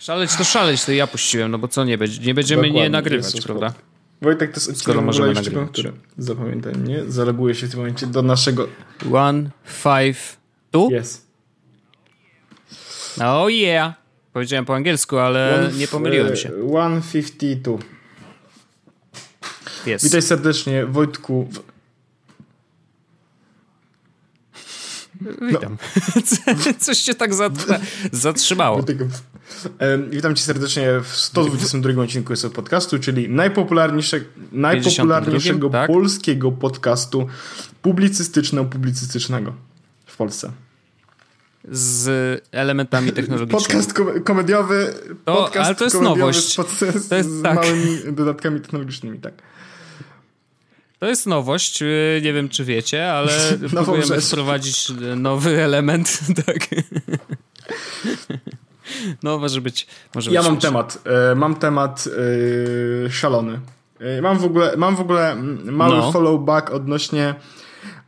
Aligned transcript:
Szaleć 0.00 0.36
to 0.36 0.44
szaleć, 0.44 0.84
to 0.84 0.92
ja 0.92 1.06
puściłem, 1.06 1.50
no 1.50 1.58
bo 1.58 1.68
co, 1.68 1.84
nie, 1.84 1.98
będzie, 1.98 2.20
nie 2.26 2.34
będziemy 2.34 2.62
Dokładnie, 2.62 2.82
nie 2.82 2.90
nagrywać, 2.90 3.26
Jezus, 3.26 3.44
prawda? 3.44 3.72
Wojtek, 4.22 4.52
to 4.52 4.60
jest 4.60 4.76
Skoro 4.80 5.02
możemy 5.02 5.32
nagrywać. 5.34 5.68
który 5.70 5.92
zapamiętaj 6.18 6.74
mnie, 6.74 7.02
zaloguje 7.08 7.54
się 7.54 7.66
w 7.66 7.70
tym 7.70 7.78
momencie 7.80 8.06
do 8.06 8.22
naszego... 8.22 8.68
One, 9.12 9.50
five, 9.64 10.36
two? 10.70 10.88
Yes. 11.00 11.26
Oh 13.24 13.50
yeah! 13.50 13.94
Powiedziałem 14.32 14.64
po 14.64 14.74
angielsku, 14.74 15.18
ale 15.18 15.54
One- 15.68 15.78
nie 15.78 15.88
pomyliłem 15.88 16.32
e, 16.32 16.36
się. 16.36 16.48
152. 16.48 17.78
Jest. 19.86 20.04
Witaj 20.04 20.22
serdecznie, 20.22 20.86
Wojtku. 20.86 21.48
w- 21.52 21.69
Witam. 25.48 25.76
Coś 26.78 26.98
cię 26.98 27.14
tak 27.14 27.34
zatr- 27.34 27.78
zatrzymało. 28.12 28.82
W- 28.82 29.66
em, 29.78 30.10
Witam 30.10 30.34
cię 30.34 30.42
serdecznie 30.42 30.86
w 31.02 31.16
122 31.16 32.02
odcinku 32.02 32.32
jest 32.32 32.48
podcastu, 32.48 32.98
czyli 32.98 33.28
najpopularniejsze, 33.28 34.20
najpopularniejszego 34.52 35.70
tak? 35.70 35.86
polskiego 35.90 36.52
podcastu 36.52 37.26
publicystyczno-publicystycznego 37.82 39.52
w 40.06 40.16
Polsce. 40.16 40.52
Z 41.72 42.08
elementami 42.52 43.12
technologicznymi. 43.12 43.62
Podcast 43.64 43.92
kom- 43.92 44.22
komediowy, 44.22 44.94
To- 45.24 45.34
podcast 45.36 45.66
ale 45.66 45.74
to 45.74 45.84
jest 45.84 45.96
komediowy 45.96 46.20
nowość. 46.20 46.52
Z, 46.52 46.56
pod, 46.56 46.70
z, 46.70 47.10
jest 47.10 47.30
z 47.30 47.42
tak. 47.42 47.54
małymi 47.54 47.98
dodatkami 48.12 48.60
technologicznymi, 48.60 49.18
tak. 49.18 49.34
To 51.00 51.06
jest 51.06 51.26
nowość, 51.26 51.80
yy, 51.80 52.20
nie 52.24 52.32
wiem 52.32 52.48
czy 52.48 52.64
wiecie, 52.64 53.12
ale 53.12 53.32
próbujemy 53.70 54.06
rzecz. 54.06 54.24
wprowadzić 54.26 54.92
nowy 55.16 55.62
element. 55.64 56.20
Tak. 56.46 56.68
No 59.22 59.38
może 59.38 59.60
być. 59.60 59.86
Może 60.14 60.30
Ja 60.30 60.40
być 60.40 60.48
mam 60.50 60.58
temat. 60.58 60.98
E, 61.30 61.34
mam 61.34 61.54
temat 61.54 62.04
e, 63.06 63.10
szalony. 63.10 63.60
E, 64.00 64.22
mam 64.22 64.38
w 64.38 64.44
ogóle, 64.44 64.76
mam 64.76 64.96
w 64.96 65.00
ogóle 65.00 65.30
mm, 65.32 65.74
mały 65.74 65.96
No. 65.96 66.12
follow 66.12 66.40
back 66.44 66.70
odnośnie 66.70 67.34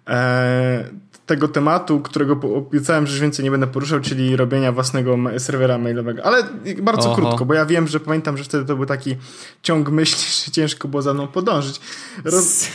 e, 0.09 0.85
tego 1.33 1.49
tematu, 1.49 2.01
którego 2.01 2.33
obiecałem, 2.55 3.07
że 3.07 3.13
już 3.13 3.21
więcej 3.21 3.45
nie 3.45 3.51
będę 3.51 3.67
poruszał, 3.67 4.01
czyli 4.01 4.37
robienia 4.37 4.73
własnego 4.73 5.19
serwera 5.39 5.79
mailowego. 5.79 6.25
Ale 6.25 6.43
bardzo 6.83 7.13
Oho. 7.13 7.15
krótko, 7.15 7.45
bo 7.45 7.55
ja 7.55 7.67
wiem, 7.67 7.89
że 7.89 8.01
pamiętam, 8.01 8.39
że 8.39 8.45
wtedy 8.45 8.65
to 8.65 8.77
był 8.77 8.87
taki 8.87 9.17
ciąg 9.63 9.91
myśli, 9.91 10.25
że 10.45 10.53
ciężko 10.53 10.89
było 10.89 11.03
za 11.03 11.15
mną 11.15 11.29
podążyć. 11.29 11.81
Roz... 12.25 12.69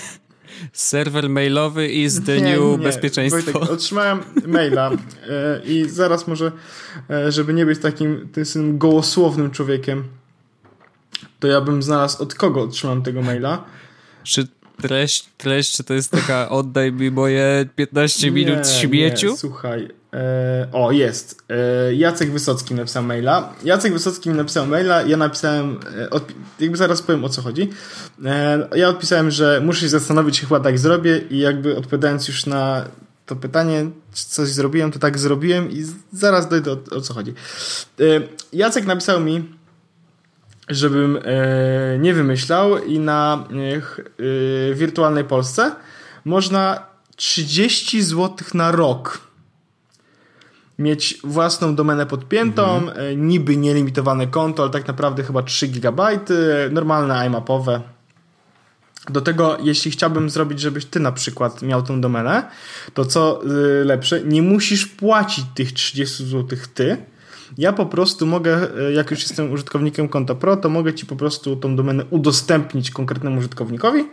Serwer 0.74 1.30
mailowy 1.30 1.88
is 1.88 2.24
the 2.24 2.42
Nie, 2.42 2.42
new 2.42 2.62
nie. 2.62 2.78
bezpieczeństwo. 2.78 3.52
Wojtek, 3.52 3.72
otrzymałem 3.72 4.20
maila 4.48 4.92
e, 4.92 5.62
i 5.66 5.90
zaraz 5.90 6.28
może, 6.28 6.52
e, 7.10 7.32
żeby 7.32 7.54
nie 7.54 7.66
być 7.66 7.80
takim 7.80 8.30
tym 8.32 8.78
gołosłownym 8.78 9.52
człowiekiem, 9.52 10.04
to 11.40 11.48
ja 11.48 11.62
bym 11.62 11.84
znalazł 11.84 12.24
od 12.24 12.36
kogo 12.36 12.62
otrzymałem 12.62 13.02
tego 13.02 13.22
maila. 13.22 13.64
Czy 14.24 14.48
treść, 14.82 15.26
treść, 15.38 15.76
czy 15.76 15.84
to 15.84 15.94
jest 15.94 16.12
taka 16.12 16.50
oddaj 16.50 16.92
mi 16.92 17.12
moje 17.12 17.66
15 17.76 18.32
minut 18.32 18.58
Nie, 18.58 18.82
śmieciu? 18.82 19.32
Nie, 19.32 19.38
słuchaj. 19.38 19.88
E, 20.14 20.68
o, 20.72 20.92
jest. 20.92 21.42
E, 21.50 21.94
Jacek 21.96 22.32
Wysocki 22.32 22.74
napisał 22.74 23.04
maila. 23.04 23.54
Jacek 23.64 23.94
Wysocki 23.94 24.30
mi 24.30 24.36
napisał 24.36 24.68
maila, 24.68 25.02
ja 25.02 25.18
napisałem, 25.18 25.80
e, 25.98 26.10
odpi- 26.10 26.34
jakby 26.60 26.78
zaraz 26.78 27.02
powiem 27.02 27.24
o 27.26 27.30
co 27.30 27.42
chodzi. 27.42 27.70
E, 28.26 28.68
ja 28.76 28.90
odpisałem, 28.90 29.32
że 29.32 29.62
muszę 29.66 29.82
się 29.82 29.90
zastanowić, 29.90 30.42
chyba 30.42 30.60
tak 30.60 30.80
zrobię 30.80 31.22
i 31.30 31.38
jakby 31.40 31.78
odpowiadając 31.78 32.28
już 32.28 32.46
na 32.46 32.86
to 33.26 33.36
pytanie, 33.36 33.90
czy 34.14 34.26
coś 34.26 34.50
zrobiłem, 34.50 34.92
to 34.92 35.00
tak 35.00 35.18
zrobiłem 35.20 35.72
i 35.72 35.86
zaraz 36.14 36.50
dojdę 36.50 36.72
o, 36.72 36.78
o 36.92 37.02
co 37.02 37.14
chodzi. 37.14 37.34
E, 38.00 38.04
Jacek 38.54 38.86
napisał 38.86 39.20
mi, 39.22 39.57
żebym 40.70 41.20
e, 41.24 41.98
nie 42.00 42.14
wymyślał 42.14 42.84
i 42.84 43.00
na 43.00 43.48
e, 44.70 44.76
wirtualnej 44.76 45.24
Polsce 45.24 45.72
można 46.26 46.86
30 47.16 48.02
zł 48.02 48.48
na 48.54 48.72
rok 48.72 49.28
mieć 50.80 51.20
własną 51.24 51.76
domenę 51.76 52.06
podpiętą, 52.06 52.92
e, 52.92 53.16
niby 53.16 53.58
nielimitowane 53.58 54.28
konto, 54.28 54.64
ale 54.64 54.72
tak 54.72 54.88
naprawdę 54.88 55.24
chyba 55.24 55.44
3 55.44 55.68
GB, 55.68 56.20
normalne 56.72 57.26
iMapowe. 57.28 57.82
Do 59.10 59.22
tego, 59.22 59.58
jeśli 59.64 59.92
chciałbym 59.92 60.30
zrobić, 60.30 60.60
żebyś 60.60 60.86
ty 60.86 61.00
na 61.00 61.12
przykład 61.12 61.62
miał 61.62 61.84
tą 61.84 62.02
domenę, 62.02 62.44
to 62.94 63.06
co 63.06 63.42
lepsze, 63.84 64.24
nie 64.24 64.42
musisz 64.42 64.86
płacić 64.86 65.46
tych 65.56 65.74
30 65.74 66.26
zł 66.26 66.60
ty. 66.74 66.98
Ja 67.58 67.74
po 67.74 67.86
prostu 67.86 68.26
mogę, 68.26 68.80
y, 68.90 68.94
jak 68.94 69.12
już 69.12 69.22
jestem 69.22 69.52
użytkownikiem 69.52 70.10
konta 70.10 70.36
Pro, 70.36 70.58
to 70.58 70.70
mogę 70.70 70.94
ci 70.94 71.06
po 71.06 71.16
prostu 71.16 71.56
tą 71.56 71.76
domenę 71.76 72.06
udostępnić 72.10 72.92
konkretnemu 72.92 73.38
użytkownikowi 73.40 74.06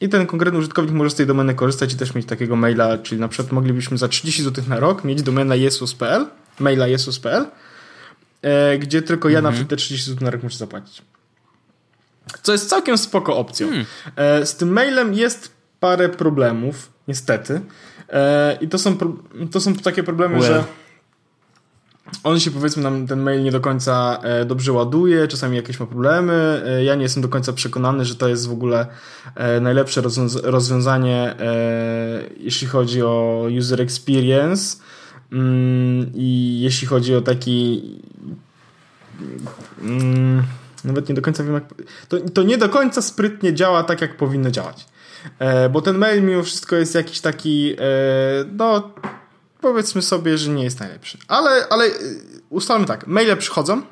i 0.00 0.08
ten 0.08 0.26
konkretny 0.26 0.58
użytkownik 0.58 0.94
może 0.94 1.10
z 1.10 1.14
tej 1.14 1.26
domeny 1.26 1.54
korzystać 1.54 1.92
i 1.92 1.96
też 1.96 2.14
mieć 2.14 2.26
takiego 2.26 2.56
maila, 2.56 2.98
czyli 2.98 3.20
na 3.20 3.28
przykład 3.28 3.52
moglibyśmy 3.52 3.98
za 3.98 4.08
30 4.08 4.42
zł 4.42 4.64
na 4.68 4.80
rok 4.80 5.04
mieć 5.04 5.22
domenę 5.22 5.58
jesus.pl, 5.58 6.26
maila 6.58 6.86
jesus.pl, 6.86 7.46
e, 8.42 8.78
gdzie 8.78 9.02
tylko 9.02 9.28
ja 9.28 9.42
na 9.42 9.50
przykład 9.50 9.70
te 9.70 9.76
30 9.76 10.10
zł 10.10 10.24
na 10.24 10.30
rok 10.30 10.42
muszę 10.42 10.58
zapłacić. 10.58 11.02
Co 12.42 12.52
jest 12.52 12.68
całkiem 12.68 12.98
spoko 12.98 13.36
opcją. 13.36 13.68
E, 14.16 14.46
z 14.46 14.56
tym 14.56 14.72
mailem 14.72 15.14
jest 15.14 15.52
parę 15.80 16.08
problemów, 16.08 16.92
niestety. 17.08 17.60
E, 18.08 18.58
I 18.60 18.68
to 18.68 18.78
są, 18.78 18.96
to 19.50 19.60
są 19.60 19.74
takie 19.74 20.02
problemy, 20.02 20.38
Well. 20.38 20.46
że 20.46 20.64
on 22.24 22.40
się 22.40 22.50
powiedzmy 22.50 22.82
nam 22.82 23.06
ten 23.06 23.20
mail 23.20 23.42
nie 23.42 23.52
do 23.52 23.60
końca 23.60 24.18
e, 24.22 24.44
dobrze 24.44 24.72
ładuje, 24.72 25.28
czasami 25.28 25.56
jakieś 25.56 25.80
ma 25.80 25.86
problemy. 25.86 26.62
E, 26.66 26.84
ja 26.84 26.94
nie 26.94 27.02
jestem 27.02 27.22
do 27.22 27.28
końca 27.28 27.52
przekonany, 27.52 28.04
że 28.04 28.14
to 28.14 28.28
jest 28.28 28.48
w 28.48 28.52
ogóle 28.52 28.86
e, 29.34 29.60
najlepsze 29.60 30.02
rozwiąz- 30.02 30.40
rozwiązanie, 30.42 31.34
jeśli 32.36 32.66
chodzi 32.66 33.02
o 33.02 33.46
user 33.58 33.80
experience. 33.80 34.76
Mm, 35.32 36.10
I 36.14 36.60
jeśli 36.60 36.86
chodzi 36.86 37.14
o 37.14 37.20
taki 37.20 37.82
Mm, 39.82 40.42
nawet 40.84 41.08
nie 41.08 41.14
do 41.14 41.22
końca 41.22 41.44
wiem, 41.44 41.54
jak. 41.54 41.64
To, 42.08 42.16
to 42.34 42.42
nie 42.42 42.58
do 42.58 42.68
końca 42.68 43.02
sprytnie 43.02 43.54
działa 43.54 43.84
tak, 43.84 44.00
jak 44.00 44.16
powinno 44.16 44.50
działać. 44.50 44.86
Bo 45.70 45.82
ten 45.82 45.98
mail 45.98 46.22
mimo 46.22 46.42
wszystko 46.42 46.76
jest 46.76 46.94
jakiś 46.94 47.20
taki, 47.20 47.76
no, 48.52 48.90
powiedzmy 49.60 50.02
sobie, 50.02 50.38
że 50.38 50.50
nie 50.50 50.64
jest 50.64 50.80
najlepszy. 50.80 51.18
Ale, 51.28 51.68
ale 51.70 51.84
e, 51.84 51.90
ustalmy 52.50 52.86
tak, 52.86 53.06
maile 53.06 53.36
przychodzą. 53.36 53.82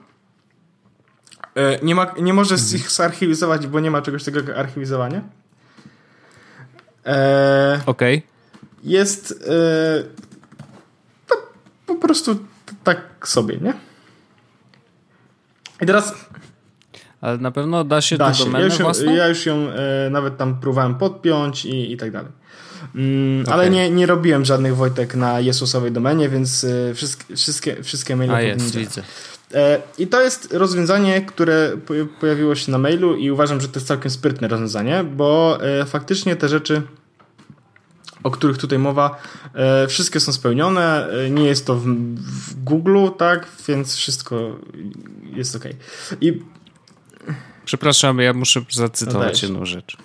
E, 1.54 1.78
nie, 1.82 1.94
ma, 1.94 2.14
nie 2.20 2.34
możesz 2.34 2.72
ich 2.72 2.90
zarchiwizować, 2.90 3.66
bo 3.66 3.80
nie 3.80 3.90
ma 3.90 4.02
czegoś 4.02 4.24
takiego 4.24 4.48
jak 4.48 4.58
archiwizowanie. 4.58 5.22
E, 7.06 7.80
Okej. 7.86 8.22
jest 8.82 9.32
e, 9.32 10.04
to 11.26 11.34
po 11.86 11.94
prostu 11.94 12.38
tak 12.84 13.28
sobie, 13.28 13.56
nie? 13.56 13.74
I 15.80 15.86
teraz 15.86 16.14
Ale 17.24 17.38
na 17.38 17.50
pewno 17.50 17.84
da 17.84 18.00
się 18.00 18.18
da 18.18 18.28
tę 18.28 18.34
się. 18.34 18.40
Ja 18.40 18.46
domenę 18.46 18.64
już, 18.64 18.78
ją, 18.78 18.84
własną? 18.84 19.14
ja 19.14 19.28
już 19.28 19.46
ją 19.46 19.68
e, 19.70 20.10
nawet 20.10 20.36
tam 20.36 20.60
próbowałem 20.60 20.94
podpiąć 20.94 21.64
i, 21.64 21.92
i 21.92 21.96
tak 21.96 22.10
dalej. 22.10 22.32
Mm, 22.94 23.42
Okej. 23.42 23.54
Ale 23.54 23.70
nie, 23.70 23.90
nie 23.90 24.06
robiłem 24.06 24.44
żadnych 24.44 24.76
Wojtek 24.76 25.14
na 25.14 25.40
Jezusowej 25.40 25.92
domenie, 25.92 26.28
więc 26.28 26.64
e, 26.64 26.94
wszystkie, 26.94 27.36
wszystkie, 27.36 27.82
wszystkie 27.82 28.16
maile 28.16 28.30
A 28.30 28.40
jest, 28.40 28.76
widzę. 28.76 29.02
E, 29.54 29.78
I 29.98 30.06
to 30.06 30.22
jest 30.22 30.52
rozwiązanie, 30.52 31.22
które 31.22 31.72
po- 31.86 32.20
pojawiło 32.20 32.54
się 32.54 32.72
na 32.72 32.78
mailu 32.78 33.16
i 33.16 33.30
uważam, 33.30 33.60
że 33.60 33.68
to 33.68 33.74
jest 33.74 33.86
całkiem 33.86 34.10
sprytne 34.10 34.48
rozwiązanie, 34.48 35.04
bo 35.04 35.58
e, 35.62 35.84
faktycznie 35.84 36.36
te 36.36 36.48
rzeczy, 36.48 36.82
o 38.22 38.30
których 38.30 38.58
tutaj 38.58 38.78
mowa, 38.78 39.22
e, 39.54 39.88
wszystkie 39.88 40.20
są 40.20 40.32
spełnione. 40.32 41.08
Nie 41.30 41.44
jest 41.44 41.66
to 41.66 41.74
w, 41.74 41.86
w 42.16 42.64
Google, 42.64 43.08
tak, 43.18 43.46
więc 43.68 43.94
wszystko 43.94 44.58
jest 45.34 45.56
ok. 45.56 45.64
I 46.20 46.42
Przepraszam, 47.64 48.18
ja 48.18 48.32
muszę 48.32 48.60
zacytować 48.70 49.26
Dajesz. 49.26 49.42
jedną 49.42 49.64
rzecz. 49.64 49.96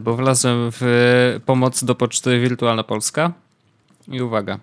Bo 0.00 0.16
wlazłem 0.16 0.70
w 0.72 1.40
pomoc 1.46 1.84
do 1.84 1.94
poczty 1.94 2.40
Wirtualna 2.40 2.84
Polska 2.84 3.32
i 4.08 4.22
uwaga. 4.22 4.58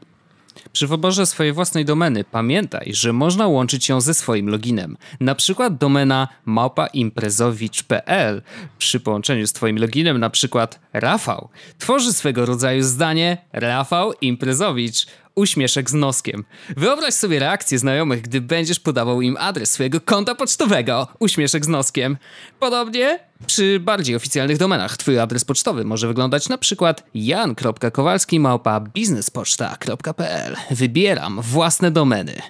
Przy 0.71 0.87
wyborze 0.87 1.25
swojej 1.25 1.53
własnej 1.53 1.85
domeny 1.85 2.23
pamiętaj, 2.23 2.91
że 2.93 3.13
można 3.13 3.47
łączyć 3.47 3.89
ją 3.89 4.01
ze 4.01 4.13
swoim 4.13 4.49
loginem. 4.49 4.97
Na 5.19 5.35
przykład 5.35 5.77
domena 5.77 6.27
małpaimprezowicz.pl 6.45 8.41
przy 8.77 8.99
połączeniu 8.99 9.47
z 9.47 9.53
twoim 9.53 9.77
loginem 9.77 10.17
na 10.17 10.29
przykład 10.29 10.79
Rafał 10.93 11.49
tworzy 11.79 12.13
swego 12.13 12.45
rodzaju 12.45 12.83
zdanie 12.83 13.37
Rafał 13.53 14.13
Imprezowicz 14.21 15.07
uśmieszek 15.35 15.89
z 15.89 15.93
noskiem. 15.93 16.45
Wyobraź 16.77 17.13
sobie 17.13 17.39
reakcję 17.39 17.79
znajomych, 17.79 18.21
gdy 18.21 18.41
będziesz 18.41 18.79
podawał 18.79 19.21
im 19.21 19.37
adres 19.39 19.71
swojego 19.71 20.01
konta 20.01 20.35
pocztowego 20.35 21.07
uśmieszek 21.19 21.65
z 21.65 21.67
noskiem. 21.67 22.17
Podobnie 22.59 23.19
przy 23.47 23.79
bardziej 23.79 24.15
oficjalnych 24.15 24.57
domenach 24.57 24.97
twój 24.97 25.19
adres 25.19 25.45
pocztowy 25.45 25.83
może 25.83 26.07
wyglądać 26.07 26.49
na 26.49 26.57
przykład 26.57 27.03
jan.kowalski 27.13 28.39
małpa 28.39 28.79
biznespoczta.pl 28.79 30.55
Wybieram 30.71 31.41
własne 31.41 31.91
domeny. 31.91 32.41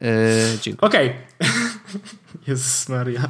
Yy, 0.00 0.08
dziękuję. 0.62 0.88
Okej. 0.88 1.12
Okay. 1.40 1.52
Jezus 2.46 2.88
Maria. 2.88 3.28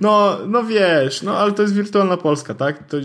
No, 0.00 0.38
no 0.46 0.64
wiesz, 0.64 1.22
no 1.22 1.38
ale 1.38 1.52
to 1.52 1.62
jest 1.62 1.74
wirtualna 1.74 2.16
Polska, 2.16 2.54
tak? 2.54 2.86
To, 2.86 2.96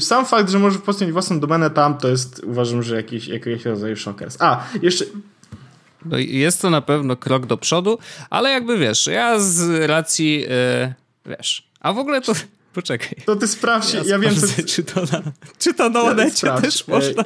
sam 0.00 0.26
fakt, 0.26 0.50
że 0.50 0.58
możesz 0.58 0.80
postawić 0.80 1.12
własną 1.12 1.40
domenę 1.40 1.70
tam, 1.70 1.98
to 1.98 2.08
jest 2.08 2.44
uważam, 2.44 2.82
że 2.82 2.96
jakiś, 2.96 3.28
jakiś 3.28 3.64
rodzaju 3.64 3.96
szokers. 3.96 4.36
A, 4.40 4.66
jeszcze... 4.82 5.04
No, 6.04 6.18
jest 6.18 6.62
to 6.62 6.70
na 6.70 6.80
pewno 6.80 7.16
krok 7.16 7.46
do 7.46 7.56
przodu, 7.56 7.98
ale 8.30 8.50
jakby 8.50 8.78
wiesz, 8.78 9.06
ja 9.06 9.40
z 9.40 9.88
racji, 9.90 10.40
yy, 10.40 10.94
wiesz, 11.26 11.68
a 11.80 11.92
w 11.92 11.98
ogóle 11.98 12.20
to... 12.20 12.32
Poczekaj. 12.74 13.14
To 13.24 13.36
ty 13.36 13.48
sprawdź, 13.48 13.94
ja, 13.94 14.02
ja 14.06 14.18
wiem, 14.18 14.34
co... 14.36 14.46
Czy 14.66 14.84
to 14.84 15.00
na, 15.00 15.22
czy 15.58 15.74
to 15.74 15.88
na 15.88 16.24
ja 16.42 16.60
też 16.60 16.88
można... 16.88 17.24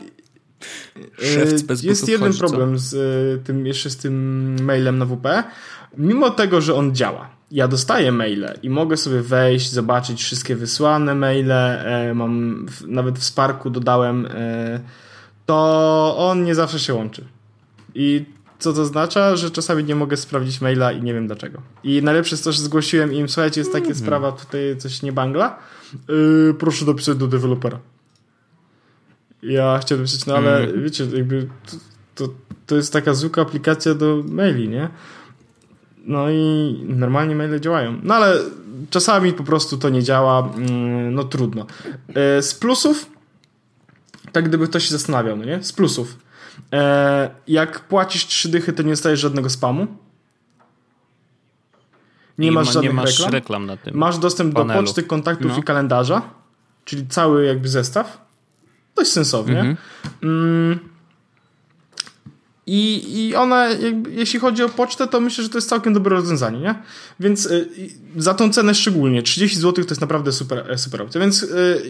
E, 1.23 1.77
jest 1.83 2.09
jeden 2.09 2.35
problem 2.35 2.79
z 2.79 2.95
e, 2.95 3.45
tym, 3.45 3.67
jeszcze 3.67 3.91
z 3.91 3.97
tym 3.97 4.57
mailem 4.65 4.99
na 4.99 5.07
WP. 5.07 5.27
Mimo 5.99 6.31
tego, 6.31 6.61
że 6.61 6.75
on 6.75 6.95
działa, 6.95 7.31
ja 7.53 7.69
dostaję 7.69 8.13
maile 8.13 8.59
i 8.63 8.71
mogę 8.71 8.97
sobie 8.97 9.23
wejść, 9.23 9.71
zobaczyć 9.71 10.23
wszystkie 10.23 10.57
wysłane 10.57 11.15
maile, 11.15 11.53
e, 11.53 12.15
mam 12.15 12.67
nawet 12.87 13.19
w 13.19 13.25
Sparku 13.25 13.71
dodałem, 13.71 14.29
to 15.47 16.15
on 16.19 16.45
nie 16.45 16.55
zawsze 16.55 16.79
się 16.79 16.95
łączy. 16.95 17.25
I 17.95 18.25
co 18.63 18.73
to 18.73 18.83
oznacza? 18.83 19.37
Że 19.37 19.51
czasami 19.51 19.85
nie 19.85 19.95
mogę 19.95 20.17
sprawdzić 20.17 20.61
maila 20.61 20.93
i 20.93 21.03
nie 21.03 21.15
wiem 21.15 21.27
dlaczego. 21.27 21.63
I 21.85 22.03
najlepsze 22.03 22.35
jest 22.35 22.45
to, 22.45 22.53
że 22.53 22.63
zgłosiłem 22.63 23.13
im, 23.13 23.29
słuchajcie, 23.29 23.61
jest 23.61 23.73
taka 23.73 23.85
mm 23.85 23.97
-hmm. 23.97 24.01
sprawa, 24.01 24.33
tutaj 24.33 24.77
coś 24.79 25.03
nie 25.03 25.13
bangla, 25.13 25.59
yy, 26.09 26.55
proszę 26.59 26.85
dopisać 26.85 27.17
do 27.17 27.27
dewelopera. 27.27 27.79
Ja 29.43 29.79
chciałbym 29.83 30.07
pisać, 30.07 30.27
no 30.27 30.37
ale 30.37 30.59
mm. 30.59 30.83
wiecie, 30.83 31.07
jakby 31.15 31.49
to, 31.67 31.77
to, 32.15 32.35
to, 32.67 32.77
jest 32.77 32.93
taka 32.93 33.15
zwykła 33.15 33.43
aplikacja 33.43 33.95
do 33.95 34.23
maili, 34.29 34.69
nie? 34.69 34.89
No 36.05 36.31
i 36.31 36.77
normalnie 36.89 37.35
maile 37.35 37.61
działają. 37.61 38.01
No 38.03 38.15
ale 38.15 38.39
czasami 38.91 39.33
po 39.33 39.45
prostu 39.45 39.79
to 39.79 39.89
nie 39.89 40.03
działa, 40.03 40.49
mm, 40.57 41.15
no 41.15 41.25
trudno. 41.25 41.67
E, 42.15 42.43
z 42.43 42.55
plusów, 42.55 43.11
tak 44.33 44.49
gdyby 44.49 44.69
ktoś 44.69 44.85
się 44.85 44.91
zastanawiał, 44.91 45.37
no 45.37 45.45
nie? 45.45 45.63
Z 45.63 45.73
plusów. 45.73 46.19
E, 46.73 47.31
jak 47.49 47.81
płacisz 47.81 48.27
trzy 48.27 48.49
dychy, 48.49 48.73
to 48.73 48.83
nie 48.83 48.91
dostajesz 48.91 49.21
żadnego 49.21 49.51
spamu. 49.51 49.87
Nie, 52.39 52.47
nie 52.47 52.53
masz 52.53 52.67
ma, 52.67 52.73
żadnych 52.73 52.93
nie 52.93 52.97
masz 52.97 53.19
reklam. 53.19 53.33
reklam 53.33 53.67
na 53.67 53.77
tym 53.77 53.97
masz 53.97 54.19
dostęp 54.19 54.55
panelu. 54.55 54.81
do 54.81 54.87
poczty, 54.87 55.03
kontaktów 55.03 55.53
no. 55.53 55.59
i 55.59 55.63
kalendarza, 55.63 56.23
czyli 56.85 57.07
cały 57.07 57.45
jakby 57.45 57.69
zestaw 57.69 58.23
dość 58.97 59.11
sensownie. 59.11 59.61
Mhm. 59.61 59.77
Mm. 60.23 60.92
I, 62.67 63.03
I 63.19 63.35
ona, 63.35 63.69
jakby, 63.69 64.11
jeśli 64.11 64.41
chodzi 64.41 64.63
o 64.63 64.69
pocztę, 64.69 65.07
to 65.07 65.21
myślę, 65.21 65.45
że 65.45 65.51
to 65.51 65.59
jest 65.59 65.69
całkiem 65.69 65.93
dobre 65.93 66.17
rozwiązanie, 66.17 66.61
nie? 66.61 66.75
Więc 67.21 67.47
y, 67.47 67.69
za 68.17 68.35
tą 68.35 68.53
cenę 68.53 68.75
szczególnie, 68.75 69.23
30 69.23 69.59
zł 69.59 69.85
to 69.85 69.91
jest 69.91 70.01
naprawdę 70.01 70.33
super, 70.33 70.71
e, 70.73 70.79
super 70.79 71.03
opcja, 71.03 71.21
więc... 71.21 71.43
Y, 71.43 71.83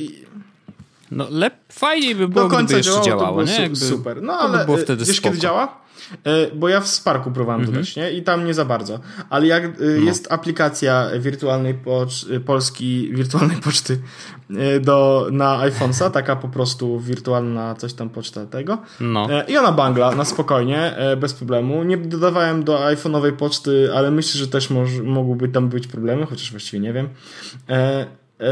no, 1.11 1.27
lep, 1.31 1.55
fajniej 1.73 2.15
by 2.15 2.29
było, 2.29 2.45
do 2.45 2.51
końca 2.51 2.75
gdyby 2.75 2.83
działało, 2.83 3.05
działało 3.05 3.45
to 3.45 3.51
nie? 3.51 3.61
Jakby, 3.61 3.77
super. 3.77 4.23
No, 4.23 4.33
ale 4.33 4.59
by 4.59 4.65
było 4.65 4.77
wtedy 4.77 5.05
wiesz, 5.05 5.17
spoko. 5.17 5.29
kiedy 5.29 5.41
działa? 5.41 5.82
E, 6.25 6.55
bo 6.55 6.69
ja 6.69 6.81
w 6.81 6.89
Sparku 6.89 7.31
próbowałem 7.31 7.61
mhm. 7.61 7.75
dodać, 7.75 7.97
nie? 7.97 8.11
I 8.11 8.23
tam 8.23 8.47
nie 8.47 8.55
za 8.55 8.65
bardzo. 8.65 9.01
Ale 9.31 9.47
jak 9.47 9.65
e, 9.65 9.69
no. 9.81 10.05
jest 10.05 10.33
aplikacja 10.33 11.11
wirtualnej 11.19 11.75
pocz- 11.75 12.41
Polski, 12.41 13.11
wirtualnej 13.15 13.57
poczty 13.57 13.99
e, 14.51 14.81
do, 14.81 15.29
na 15.33 15.59
iPhone'a, 15.59 16.11
taka 16.11 16.37
po 16.37 16.49
prostu 16.49 17.01
wirtualna 17.01 17.75
coś 17.75 17.95
tam 17.95 18.11
poczta 18.11 18.47
tego. 18.47 18.79
No. 19.01 19.29
I 19.49 19.57
ona 19.57 19.73
bangla 19.73 20.15
na 20.15 20.25
spokojnie, 20.25 20.97
bez 21.17 21.35
problemu. 21.35 21.83
Nie 21.83 21.97
dodawałem 21.97 22.65
do 22.65 22.79
iPhone'owej 22.79 23.33
poczty, 23.33 23.91
ale 23.95 24.11
myślę, 24.11 24.39
że 24.39 24.49
też 24.49 24.69
mogłyby 25.05 25.49
tam 25.49 25.69
być 25.69 25.87
problemy, 25.87 26.27
chociaż 26.27 26.51
właściwie 26.51 26.81
nie 26.81 26.93
wiem. 26.93 27.09
No, 27.69 28.47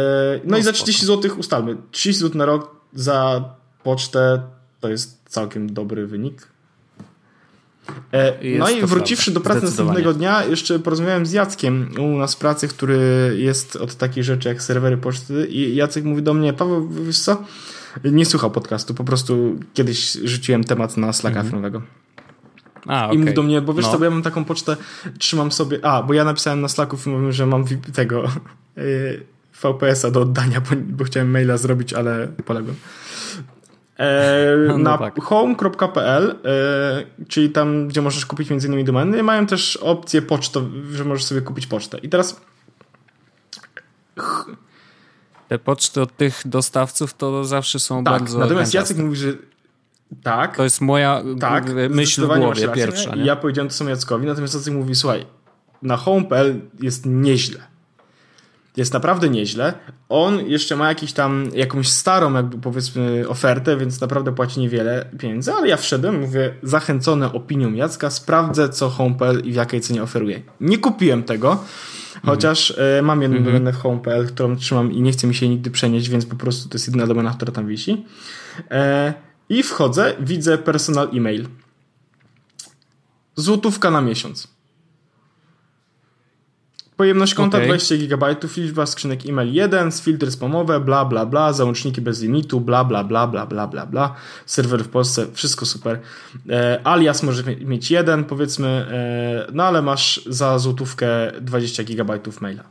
no 0.45 0.59
i 0.59 0.63
za 0.63 0.73
30 0.73 1.07
zł 1.07 1.31
ustalmy. 1.39 1.77
30 1.91 2.21
zł 2.21 2.39
na 2.39 2.45
rok 2.45 2.77
za 2.95 3.45
pocztę 3.83 4.43
to 4.81 4.89
jest 4.89 5.21
całkiem 5.29 5.75
dobry 5.75 6.07
wynik. 6.07 6.49
E, 8.13 8.59
no 8.59 8.71
i 8.71 8.83
wróciwszy 8.83 9.31
do 9.31 9.41
pracy 9.41 9.63
następnego 9.63 10.13
dnia, 10.13 10.45
jeszcze 10.45 10.79
porozmawiałem 10.79 11.27
z 11.27 11.33
Jackiem 11.33 11.89
u 11.99 12.19
nas 12.19 12.35
w 12.35 12.39
pracy, 12.39 12.69
który 12.69 12.99
jest 13.39 13.77
od 13.77 13.95
takich 13.95 14.25
rzeczy 14.25 14.49
jak 14.49 14.63
serwery 14.63 14.97
poczty 14.97 15.47
i 15.47 15.75
Jacek 15.75 16.05
mówi 16.05 16.23
do 16.23 16.35
mnie, 16.35 16.53
Paweł, 16.53 16.89
wiesz 16.89 17.19
co? 17.19 17.45
Nie 18.05 18.27
słuchał 18.27 18.51
podcastu, 18.51 18.95
po 18.95 19.05
prostu 19.05 19.59
kiedyś 19.75 20.13
rzuciłem 20.13 20.65
temat 20.65 20.97
na 20.97 21.13
Slacka 21.13 21.41
mhm. 21.41 21.57
nowego. 21.57 21.83
A, 22.87 23.05
okay. 23.05 23.17
I 23.17 23.19
mówi 23.19 23.35
do 23.35 23.43
mnie, 23.43 23.61
bo 23.61 23.75
wiesz 23.75 23.85
no. 23.85 23.93
co, 23.93 23.99
bo 23.99 24.05
ja 24.05 24.11
mam 24.11 24.23
taką 24.23 24.45
pocztę, 24.45 24.77
trzymam 25.19 25.53
sobie, 25.53 25.85
a, 25.85 26.03
bo 26.03 26.15
ja 26.15 26.25
napisałem 26.25 26.61
na 26.61 26.69
Slacku 26.69 26.97
filmowym, 26.97 27.33
że 27.33 27.47
mam 27.47 27.65
tego 27.93 28.25
e, 28.77 28.83
VPS-a 29.63 30.11
do 30.11 30.21
oddania, 30.21 30.61
bo, 30.61 30.77
bo 30.77 31.05
chciałem 31.05 31.31
maila 31.31 31.57
zrobić, 31.57 31.93
ale 31.93 32.29
poległem. 32.45 32.77
E, 34.01 34.57
no, 34.69 34.79
na 34.79 34.99
tak. 34.99 35.23
home.pl, 35.23 36.37
e, 36.45 37.27
czyli 37.29 37.51
tam, 37.51 37.89
gdzie 37.89 38.03
możesz 38.03 38.27
kupić 38.27 38.51
między 38.51 38.67
innymi 38.67 38.85
domeny, 38.85 39.23
mają 39.23 39.47
też 39.47 39.77
opcję 39.77 40.23
pocztę, 40.23 40.71
że 40.93 41.05
możesz 41.05 41.25
sobie 41.25 41.41
kupić 41.41 41.67
pocztę. 41.67 41.99
I 41.99 42.09
teraz 42.09 42.41
te 45.49 45.59
poczty 45.59 46.01
od 46.01 46.17
tych 46.17 46.43
dostawców 46.45 47.15
to 47.15 47.45
zawsze 47.45 47.79
są 47.79 48.05
tak, 48.05 48.13
bardzo 48.13 48.39
Natomiast 48.39 48.75
Jacek 48.75 48.97
mówi, 48.97 49.17
że 49.17 49.33
tak. 50.23 50.57
To 50.57 50.65
jest 50.65 50.81
moja 50.81 51.23
tak, 51.41 51.65
myśl 51.91 52.23
w 52.23 52.39
głowie 52.39 52.69
pierwsza. 52.69 53.15
Nie? 53.15 53.25
Ja 53.25 53.37
powiedziałem 53.37 53.69
to 53.69 53.75
samo 53.75 53.91
Jackowi, 53.91 54.27
natomiast 54.27 54.55
Jacek 54.55 54.75
mówi, 54.75 54.95
słuchaj, 54.95 55.27
na 55.83 55.97
home.pl 55.97 56.61
jest 56.81 57.07
nieźle 57.07 57.71
jest 58.81 58.93
naprawdę 58.93 59.29
nieźle. 59.29 59.75
On 60.09 60.47
jeszcze 60.47 60.77
ma 60.77 60.89
jakiś 60.89 61.13
tam, 61.13 61.49
jakąś 61.55 61.89
starą 61.89 62.35
jakby 62.35 62.59
powiedzmy 62.59 63.25
ofertę, 63.29 63.77
więc 63.77 64.01
naprawdę 64.01 64.33
płaci 64.33 64.61
niewiele 64.61 65.11
pieniędzy, 65.19 65.53
ale 65.53 65.69
ja 65.69 65.77
wszedłem, 65.77 66.21
mówię, 66.21 66.55
zachęcony 66.63 67.33
opinią 67.33 67.73
Jacka, 67.73 68.11
sprawdzę 68.11 68.69
co 68.69 68.89
Home.pl 68.89 69.41
i 69.45 69.53
w 69.53 69.55
jakiej 69.55 69.81
cenie 69.81 70.03
oferuje. 70.03 70.43
Nie 70.61 70.79
kupiłem 70.79 71.23
tego, 71.23 71.65
chociaż 72.25 72.75
mm. 72.79 73.05
mam 73.05 73.23
jedną 73.23 73.37
mm 73.37 73.49
-hmm. 73.49 73.53
domenę 73.53 73.73
w 73.73 73.77
Home.pl, 73.77 74.27
którą 74.27 74.57
trzymam 74.57 74.93
i 74.93 75.03
nie 75.03 75.13
chcę 75.13 75.27
mi 75.27 75.35
się 75.35 75.49
nigdy 75.49 75.71
przenieść, 75.71 76.09
więc 76.09 76.27
po 76.27 76.37
prostu 76.37 76.69
to 76.69 76.75
jest 76.75 76.89
jedna 76.89 77.07
domena, 77.07 77.31
która 77.31 77.53
tam 77.53 77.67
wisi. 77.67 78.05
E, 78.71 79.15
I 79.49 79.63
wchodzę, 79.63 80.15
widzę 80.21 80.59
personal 80.59 81.09
e-mail. 81.15 81.49
Złotówka 83.37 83.91
na 83.91 84.01
miesiąc. 84.01 84.60
Pojemność 87.01 87.35
konta 87.35 87.59
okay. 87.59 87.69
20 87.69 87.97
GB, 87.97 88.37
liczba 88.57 88.87
skrzynek 88.87 89.27
e-mail 89.27 89.53
1, 89.53 89.93
filtry 89.93 90.31
spamowe, 90.31 90.81
bla 90.81 91.05
bla 91.05 91.27
bla, 91.27 91.53
załączniki 91.53 92.01
bez 92.01 92.23
limitu, 92.23 92.61
bla 92.61 92.85
bla 92.85 93.05
bla 93.05 93.27
bla 93.27 93.47
bla 93.47 93.67
bla 93.67 93.87
bla. 93.87 94.15
Serwer 94.47 94.85
w 94.85 94.89
Polsce, 94.89 95.27
wszystko 95.33 95.67
super. 95.67 96.01
E, 96.51 96.81
alias 96.85 97.23
może 97.23 97.43
mieć 97.61 97.91
jeden, 97.91 98.25
powiedzmy, 98.25 98.69
e, 98.69 99.53
no 99.53 99.65
ale 99.65 99.83
masz 99.83 100.23
za 100.27 100.59
złotówkę 100.59 101.33
20 101.41 101.85
GB 101.85 102.21
maila. 102.41 102.65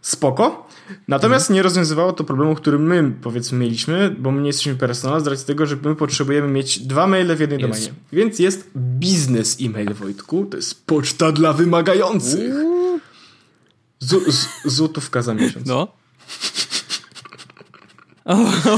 Spoko. 0.00 0.68
Natomiast 1.08 1.44
mhm. 1.44 1.54
nie 1.54 1.62
rozwiązywało 1.62 2.12
to 2.12 2.24
problemu, 2.24 2.54
który 2.54 2.78
my 2.78 3.12
powiedzmy 3.22 3.58
mieliśmy, 3.58 4.16
bo 4.18 4.30
my 4.30 4.40
nie 4.40 4.46
jesteśmy 4.46 4.74
personal, 4.74 5.20
z 5.20 5.26
racji 5.26 5.46
tego, 5.46 5.66
że 5.66 5.76
my 5.84 5.96
potrzebujemy 5.96 6.48
mieć 6.48 6.78
dwa 6.78 7.06
maile 7.06 7.36
w 7.36 7.40
jednej 7.40 7.60
jest. 7.60 7.80
domenie. 7.80 7.94
Więc 8.12 8.38
jest 8.38 8.70
biznes 8.76 9.56
e-mail, 9.60 9.94
Wojtku. 9.94 10.46
To 10.50 10.56
jest 10.56 10.86
poczta 10.86 11.32
dla 11.32 11.52
wymagających. 11.52 12.54
Uuu. 12.54 12.72
Z, 14.02 14.34
z, 14.34 14.48
złotówka 14.64 15.22
za 15.22 15.34
miesiąc. 15.34 15.66
No. 15.66 15.88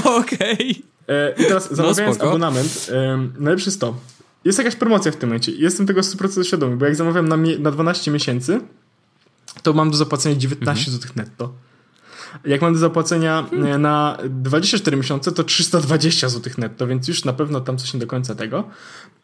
Okej. 0.04 0.54
Okay. 0.54 0.82
E, 1.08 1.34
I 1.38 1.44
teraz 1.44 1.70
no, 1.70 1.76
zamawiając 1.76 2.18
no, 2.18 2.24
abonament, 2.24 2.90
e, 2.92 3.28
najlepsze 3.38 3.70
jest 3.70 3.80
to. 3.80 3.96
Jest 4.44 4.58
jakaś 4.58 4.76
promocja 4.76 5.12
w 5.12 5.16
tym 5.16 5.28
momencie. 5.28 5.52
Jestem 5.52 5.86
tego 5.86 6.00
100% 6.00 6.44
świadomy, 6.44 6.76
bo 6.76 6.84
jak 6.84 6.96
zamawiam 6.96 7.28
na, 7.28 7.36
na 7.36 7.70
12 7.70 8.10
miesięcy, 8.10 8.60
to 9.62 9.72
mam 9.72 9.90
do 9.90 9.96
zapłacenia 9.96 10.36
19 10.36 10.70
mhm. 10.90 11.02
zł 11.02 11.12
netto. 11.16 11.52
Jak 12.44 12.62
mam 12.62 12.72
do 12.72 12.78
zapłacenia 12.78 13.46
hmm. 13.50 13.82
na 13.82 14.18
24 14.28 14.96
miesiące, 14.96 15.32
to 15.32 15.44
320 15.44 16.28
zł 16.28 16.52
netto, 16.58 16.86
więc 16.86 17.08
już 17.08 17.24
na 17.24 17.32
pewno 17.32 17.60
tam 17.60 17.78
coś 17.78 17.94
nie 17.94 18.00
do 18.00 18.06
końca 18.06 18.34
tego. 18.34 18.64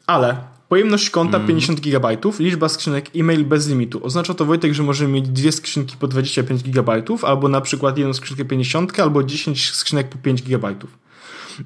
Ale 0.06 0.36
pojemność 0.68 1.10
konta 1.10 1.36
mm. 1.36 1.48
50 1.48 1.80
GB, 1.80 2.16
liczba 2.38 2.68
skrzynek 2.68 3.10
e-mail 3.16 3.44
bez 3.44 3.68
limitu. 3.68 4.04
Oznacza 4.04 4.34
to 4.34 4.44
Wojtek, 4.44 4.74
że 4.74 4.82
możemy 4.82 5.12
mieć 5.12 5.28
dwie 5.28 5.52
skrzynki 5.52 5.96
po 5.96 6.08
25 6.08 6.62
GB, 6.62 7.02
albo 7.22 7.48
na 7.48 7.60
przykład 7.60 7.98
jedną 7.98 8.14
skrzynkę 8.14 8.44
50, 8.44 9.00
albo 9.00 9.22
10 9.22 9.70
skrzynek 9.70 10.08
po 10.08 10.18
5 10.18 10.42
GB. 10.42 10.74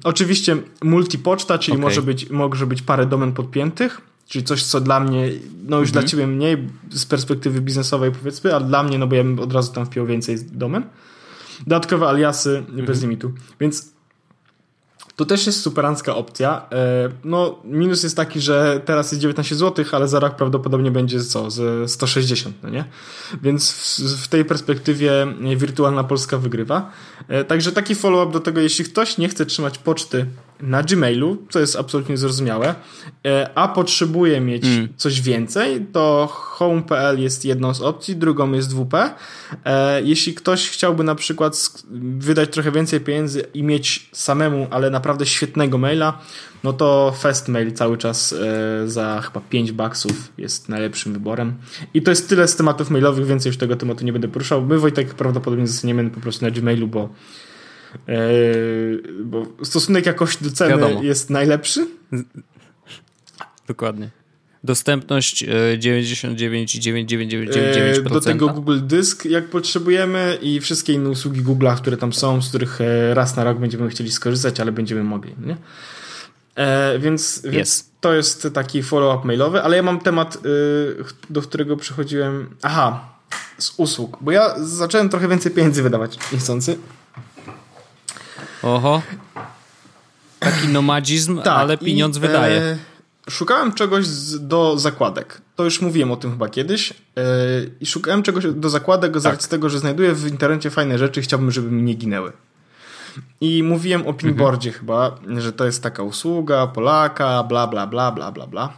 Oczywiście 0.03 0.57
multipoczta, 0.83 1.57
czyli 1.57 1.77
okay. 1.77 1.81
może, 1.81 2.01
być, 2.01 2.29
może 2.29 2.67
być 2.67 2.81
parę 2.81 3.05
domen 3.05 3.33
podpiętych, 3.33 4.01
czyli 4.27 4.45
coś, 4.45 4.63
co 4.63 4.81
dla 4.81 4.99
mnie, 4.99 5.29
no 5.67 5.79
już 5.79 5.91
dla 5.91 6.01
mhm. 6.01 6.09
ciebie 6.09 6.27
mniej 6.27 6.57
z 6.91 7.05
perspektywy 7.05 7.61
biznesowej 7.61 8.11
powiedzmy, 8.11 8.55
ale 8.55 8.65
dla 8.65 8.83
mnie, 8.83 8.97
no 8.97 9.07
bo 9.07 9.15
ja 9.15 9.23
bym 9.23 9.39
od 9.39 9.53
razu 9.53 9.73
tam 9.73 9.85
wpiął 9.85 10.05
więcej 10.05 10.37
domen. 10.51 10.83
Dodatkowe 11.67 12.07
aliasy 12.07 12.63
bez 12.69 12.79
mhm. 12.79 12.99
limitu. 13.01 13.31
Więc 13.59 13.95
To 15.15 15.25
też 15.25 15.45
jest 15.47 15.61
superancka 15.61 16.15
opcja. 16.15 16.65
E, 16.71 17.09
no, 17.23 17.59
minus 17.63 18.03
jest 18.03 18.15
taki, 18.15 18.41
że 18.41 18.81
teraz 18.85 19.11
jest 19.11 19.21
19 19.21 19.55
zł, 19.55 19.85
ale 19.91 20.07
za 20.07 20.19
rok 20.19 20.35
prawdopodobnie 20.35 20.91
będzie 20.91 21.23
co? 21.23 21.51
Ze 21.51 21.87
160, 21.87 22.55
no 22.63 22.69
nie? 22.69 22.85
Więc 23.41 23.71
w, 23.71 24.23
w 24.23 24.27
tej 24.27 24.45
perspektywie 24.45 25.27
wirtualna 25.57 26.03
Polska 26.03 26.37
wygrywa. 26.37 26.91
E, 27.27 27.43
także 27.43 27.71
taki 27.71 27.95
follow-up 27.95 28.33
do 28.33 28.39
tego, 28.39 28.61
jeśli 28.61 28.85
ktoś 28.85 29.17
nie 29.17 29.29
chce 29.29 29.45
trzymać 29.45 29.77
poczty 29.77 30.25
na 30.61 30.83
Gmailu, 30.83 31.37
co 31.49 31.59
jest 31.59 31.75
absolutnie 31.75 32.17
zrozumiałe, 32.17 32.75
e, 33.25 33.49
a 33.55 33.67
potrzebuje 33.67 34.41
mieć 34.41 34.65
mm. 34.65 34.87
coś 34.97 35.21
więcej, 35.21 35.85
to 35.91 36.27
home.pl 36.31 37.19
jest 37.19 37.45
jedną 37.45 37.73
z 37.73 37.81
opcji, 37.81 38.15
drugą 38.15 38.51
jest 38.51 38.75
WP. 38.75 38.93
Jeśli 40.03 40.33
ktoś 40.33 40.69
chciałby 40.69 41.03
na 41.03 41.15
przykład 41.15 41.69
wydać 42.17 42.49
trochę 42.49 42.71
więcej 42.71 42.99
pieniędzy 42.99 43.43
i 43.53 43.63
mieć 43.63 44.09
samemu, 44.11 44.67
ale 44.71 44.89
na 44.89 44.99
naprawdę 45.05 45.25
świetnego 45.25 45.77
maila, 45.77 46.21
no 46.63 46.73
to 46.73 47.13
Festmail 47.19 47.73
cały 47.73 47.97
czas 47.97 48.33
e, 48.33 48.87
za 48.87 49.21
chyba 49.21 49.41
5 49.49 49.71
baksów 49.71 50.31
jest 50.37 50.69
najlepszym 50.69 51.13
wyborem. 51.13 51.53
I 51.93 52.01
to 52.01 52.11
jest 52.11 52.29
tyle 52.29 52.47
z 52.47 52.55
tematów 52.55 52.89
mailowych, 52.89 53.25
więcej 53.25 53.49
już 53.49 53.57
tego 53.57 53.75
tematu 53.75 54.05
nie 54.05 54.13
będę 54.13 54.27
poruszał. 54.27 54.65
My 54.65 54.79
Wojtek 54.79 55.13
prawdopodobnie 55.13 55.67
zostaniemy 55.67 56.09
po 56.09 56.19
prostu 56.19 56.45
na 56.45 56.51
Gmailu, 56.51 56.87
bo, 56.87 57.01
e, 57.03 57.09
bo 59.23 59.45
stosunek 59.63 60.05
jakości 60.05 60.43
do 60.43 60.51
ceny 60.51 60.69
Wiadomo. 60.69 61.03
jest 61.03 61.29
najlepszy. 61.29 61.87
Dokładnie. 63.67 64.09
Dostępność 64.63 65.45
99,99999%. 65.77 67.57
E, 67.57 68.01
do 68.01 68.21
tego 68.21 68.49
Google 68.49 68.79
Dysk, 68.81 69.25
jak 69.25 69.49
potrzebujemy, 69.49 70.37
i 70.41 70.59
wszystkie 70.59 70.93
inne 70.93 71.09
usługi 71.09 71.43
Google'a, 71.43 71.77
które 71.77 71.97
tam 71.97 72.13
są, 72.13 72.41
z 72.41 72.49
których 72.49 72.81
e, 72.81 73.13
raz 73.13 73.35
na 73.35 73.43
rok 73.43 73.59
będziemy 73.59 73.89
chcieli 73.89 74.11
skorzystać, 74.11 74.59
ale 74.59 74.71
będziemy 74.71 75.03
mogli. 75.03 75.35
Nie? 75.45 75.57
E, 76.55 76.99
więc, 76.99 77.37
yes. 77.37 77.51
więc 77.51 77.89
to 78.01 78.13
jest 78.13 78.47
taki 78.53 78.83
follow-up 78.83 79.27
mailowy, 79.27 79.61
ale 79.61 79.77
ja 79.77 79.83
mam 79.83 79.99
temat, 79.99 80.37
do 81.29 81.41
którego 81.41 81.77
przychodziłem. 81.77 82.49
Aha, 82.61 83.15
z 83.57 83.73
usług, 83.77 84.17
bo 84.21 84.31
ja 84.31 84.55
zacząłem 84.57 85.09
trochę 85.09 85.27
więcej 85.27 85.51
pieniędzy 85.51 85.83
wydawać 85.83 86.17
niechcący. 86.31 86.77
Oho. 88.65 89.01
Taki 90.39 90.67
nomadzizm, 90.67 91.37
tak, 91.37 91.47
ale 91.47 91.77
pieniądz 91.77 92.17
i, 92.17 92.19
wydaje. 92.19 92.61
E 92.61 92.77
Szukałem 93.29 93.73
czegoś 93.73 94.05
z, 94.05 94.47
do 94.47 94.79
zakładek. 94.79 95.41
To 95.55 95.63
już 95.63 95.81
mówiłem 95.81 96.11
o 96.11 96.15
tym 96.15 96.31
chyba 96.31 96.49
kiedyś. 96.49 96.89
Yy, 96.89 97.25
I 97.79 97.85
szukałem 97.85 98.23
czegoś 98.23 98.45
do 98.45 98.69
zakładek 98.69 99.13
tak. 99.13 99.21
z 99.21 99.25
racji 99.25 99.49
tego, 99.49 99.69
że 99.69 99.79
znajduję 99.79 100.13
w 100.13 100.27
internecie 100.27 100.69
fajne 100.69 100.97
rzeczy 100.97 101.19
i 101.19 101.23
chciałbym, 101.23 101.51
żeby 101.51 101.71
mi 101.71 101.83
nie 101.83 101.93
ginęły. 101.93 102.31
I 103.41 103.63
mówiłem 103.63 104.07
o 104.07 104.13
pinboardzie 104.13 104.69
mhm. 104.69 104.79
chyba, 104.79 105.17
że 105.41 105.53
to 105.53 105.65
jest 105.65 105.83
taka 105.83 106.03
usługa 106.03 106.67
Polaka, 106.67 107.43
bla, 107.43 107.67
bla, 107.67 107.87
bla, 107.87 108.11
bla, 108.11 108.31
bla, 108.31 108.47
bla. 108.47 108.73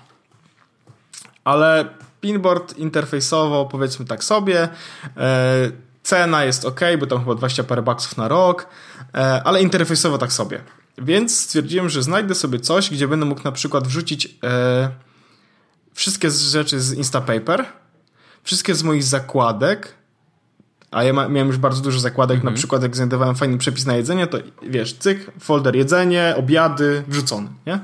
Ale 1.44 1.90
pinboard 2.22 2.78
interfejsowo 2.78 3.66
powiedzmy 3.66 4.06
tak 4.06 4.24
sobie. 4.24 4.70
Yy, 5.04 5.87
cena 6.08 6.44
jest 6.44 6.66
ok, 6.66 6.80
bo 7.00 7.08
tam 7.08 7.20
chyba 7.20 7.36
20 7.36 7.64
parę 7.64 7.82
baksów 7.82 8.18
na 8.18 8.28
rok, 8.28 8.68
yy, 9.14 9.22
ale 9.22 9.62
interfejsowo 9.62 10.18
tak 10.18 10.34
sobie. 10.34 10.62
Więc 10.98 11.40
stwierdziłem, 11.40 11.90
że 11.90 12.04
znajdę 12.04 12.36
sobie 12.36 12.60
coś, 12.60 12.90
gdzie 12.90 13.08
będę 13.08 13.26
mógł 13.26 13.44
na 13.44 13.52
przykład 13.52 13.88
wrzucić 13.88 14.38
e, 14.44 14.90
wszystkie 15.94 16.32
rzeczy 16.32 16.80
z 16.80 16.94
Instapaper, 16.94 17.66
wszystkie 18.44 18.76
z 18.76 18.84
moich 18.84 19.04
zakładek, 19.04 19.94
a 20.92 21.04
ja 21.04 21.14
miałem 21.14 21.48
już 21.48 21.58
bardzo 21.58 21.82
dużo 21.82 22.00
zakładek, 22.00 22.36
mhm. 22.36 22.54
na 22.54 22.58
przykład 22.58 22.84
jak 22.84 22.96
znajdowałem 22.96 23.36
fajny 23.36 23.58
przepis 23.58 23.86
na 23.86 23.96
jedzenie, 23.96 24.28
to 24.28 24.38
wiesz, 24.70 24.94
cyk, 24.94 25.32
folder 25.40 25.76
jedzenie, 25.76 26.34
obiady, 26.38 27.04
wrzucony, 27.08 27.50
nie? 27.68 27.80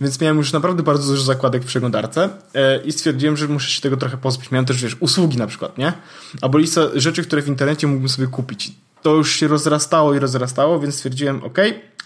Więc 0.00 0.20
miałem 0.20 0.36
już 0.36 0.52
naprawdę 0.52 0.82
bardzo 0.82 1.12
dużo 1.12 1.22
zakładek 1.22 1.62
w 1.62 1.66
przeglądarce 1.66 2.28
e, 2.54 2.82
i 2.82 2.92
stwierdziłem, 2.92 3.36
że 3.36 3.48
muszę 3.48 3.70
się 3.70 3.80
tego 3.80 3.96
trochę 3.96 4.16
pozbyć. 4.16 4.50
Miałem 4.50 4.66
też, 4.66 4.82
wiesz, 4.82 4.96
usługi 5.00 5.38
na 5.38 5.46
przykład, 5.46 5.78
nie? 5.78 5.92
Albo 6.40 6.58
lista 6.58 6.80
rzeczy, 6.94 7.22
które 7.22 7.42
w 7.42 7.48
internecie 7.48 7.86
mógłbym 7.86 8.08
sobie 8.08 8.28
kupić. 8.28 8.72
To 9.02 9.14
już 9.14 9.32
się 9.32 9.48
rozrastało 9.48 10.14
i 10.14 10.18
rozrastało, 10.18 10.80
więc 10.80 10.94
stwierdziłem, 10.94 11.44
ok, 11.44 11.58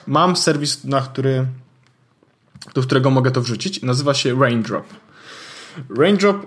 mam 0.06 0.36
serwis, 0.36 0.84
na 0.84 1.00
który, 1.00 1.46
do 2.74 2.82
którego 2.82 3.10
mogę 3.10 3.30
to 3.30 3.40
wrzucić. 3.40 3.82
Nazywa 3.82 4.14
się 4.14 4.40
Raindrop. 4.40 4.84
Raindrop 5.98 6.46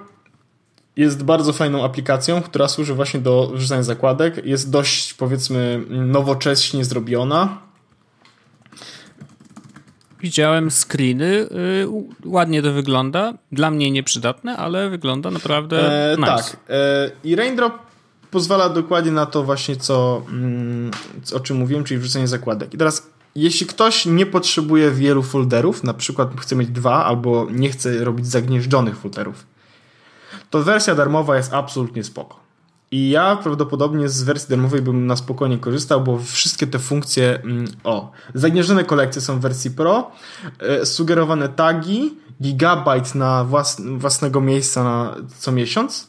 jest 0.95 1.23
bardzo 1.23 1.53
fajną 1.53 1.85
aplikacją, 1.85 2.41
która 2.41 2.67
służy 2.67 2.93
właśnie 2.93 3.19
do 3.19 3.51
wrzucania 3.55 3.83
zakładek. 3.83 4.45
Jest 4.45 4.69
dość, 4.69 5.13
powiedzmy, 5.13 5.83
nowocześnie 5.89 6.85
zrobiona. 6.85 7.68
Widziałem 10.21 10.71
screeny, 10.71 11.25
yy, 11.25 11.87
ładnie 12.25 12.61
to 12.61 12.73
wygląda. 12.73 13.33
Dla 13.51 13.71
mnie 13.71 13.91
nieprzydatne, 13.91 14.57
ale 14.57 14.89
wygląda 14.89 15.31
naprawdę 15.31 16.11
e, 16.11 16.17
nice. 16.17 16.27
Tak. 16.27 16.57
E, 16.69 17.11
I 17.23 17.35
Raindrop 17.35 17.73
pozwala 18.31 18.69
dokładnie 18.69 19.11
na 19.11 19.25
to 19.25 19.43
właśnie, 19.43 19.75
co, 19.75 20.21
mm, 20.29 20.91
o 21.35 21.39
czym 21.39 21.57
mówiłem, 21.57 21.83
czyli 21.83 21.99
wrzucenie 21.99 22.27
zakładek. 22.27 22.73
I 22.73 22.77
teraz 22.77 23.09
jeśli 23.35 23.67
ktoś 23.67 24.05
nie 24.05 24.25
potrzebuje 24.25 24.91
wielu 24.91 25.23
folderów, 25.23 25.83
na 25.83 25.93
przykład 25.93 26.29
chce 26.41 26.55
mieć 26.55 26.69
dwa 26.69 27.05
albo 27.05 27.47
nie 27.51 27.69
chce 27.69 28.03
robić 28.03 28.27
zagnieżdżonych 28.27 28.97
folderów, 28.97 29.45
to 30.49 30.63
wersja 30.63 30.95
darmowa 30.95 31.37
jest 31.37 31.53
absolutnie 31.53 32.03
spoko. 32.03 32.48
I 32.91 33.09
ja 33.09 33.35
prawdopodobnie 33.35 34.09
z 34.09 34.23
wersji 34.23 34.49
darmowej 34.49 34.81
bym 34.81 35.07
na 35.07 35.15
spokojnie 35.15 35.57
korzystał, 35.57 36.01
bo 36.01 36.19
wszystkie 36.19 36.67
te 36.67 36.79
funkcje, 36.79 37.39
mm, 37.43 37.65
o, 37.83 38.11
zagnieżdżone 38.33 38.83
kolekcje 38.83 39.21
są 39.21 39.39
w 39.39 39.41
wersji 39.41 39.71
Pro, 39.71 40.11
e, 40.59 40.85
sugerowane 40.85 41.49
tagi, 41.49 42.17
gigabajt 42.41 43.15
na 43.15 43.43
włas, 43.43 43.81
własnego 43.97 44.41
miejsca 44.41 44.83
na 44.83 45.15
co 45.37 45.51
miesiąc 45.51 46.07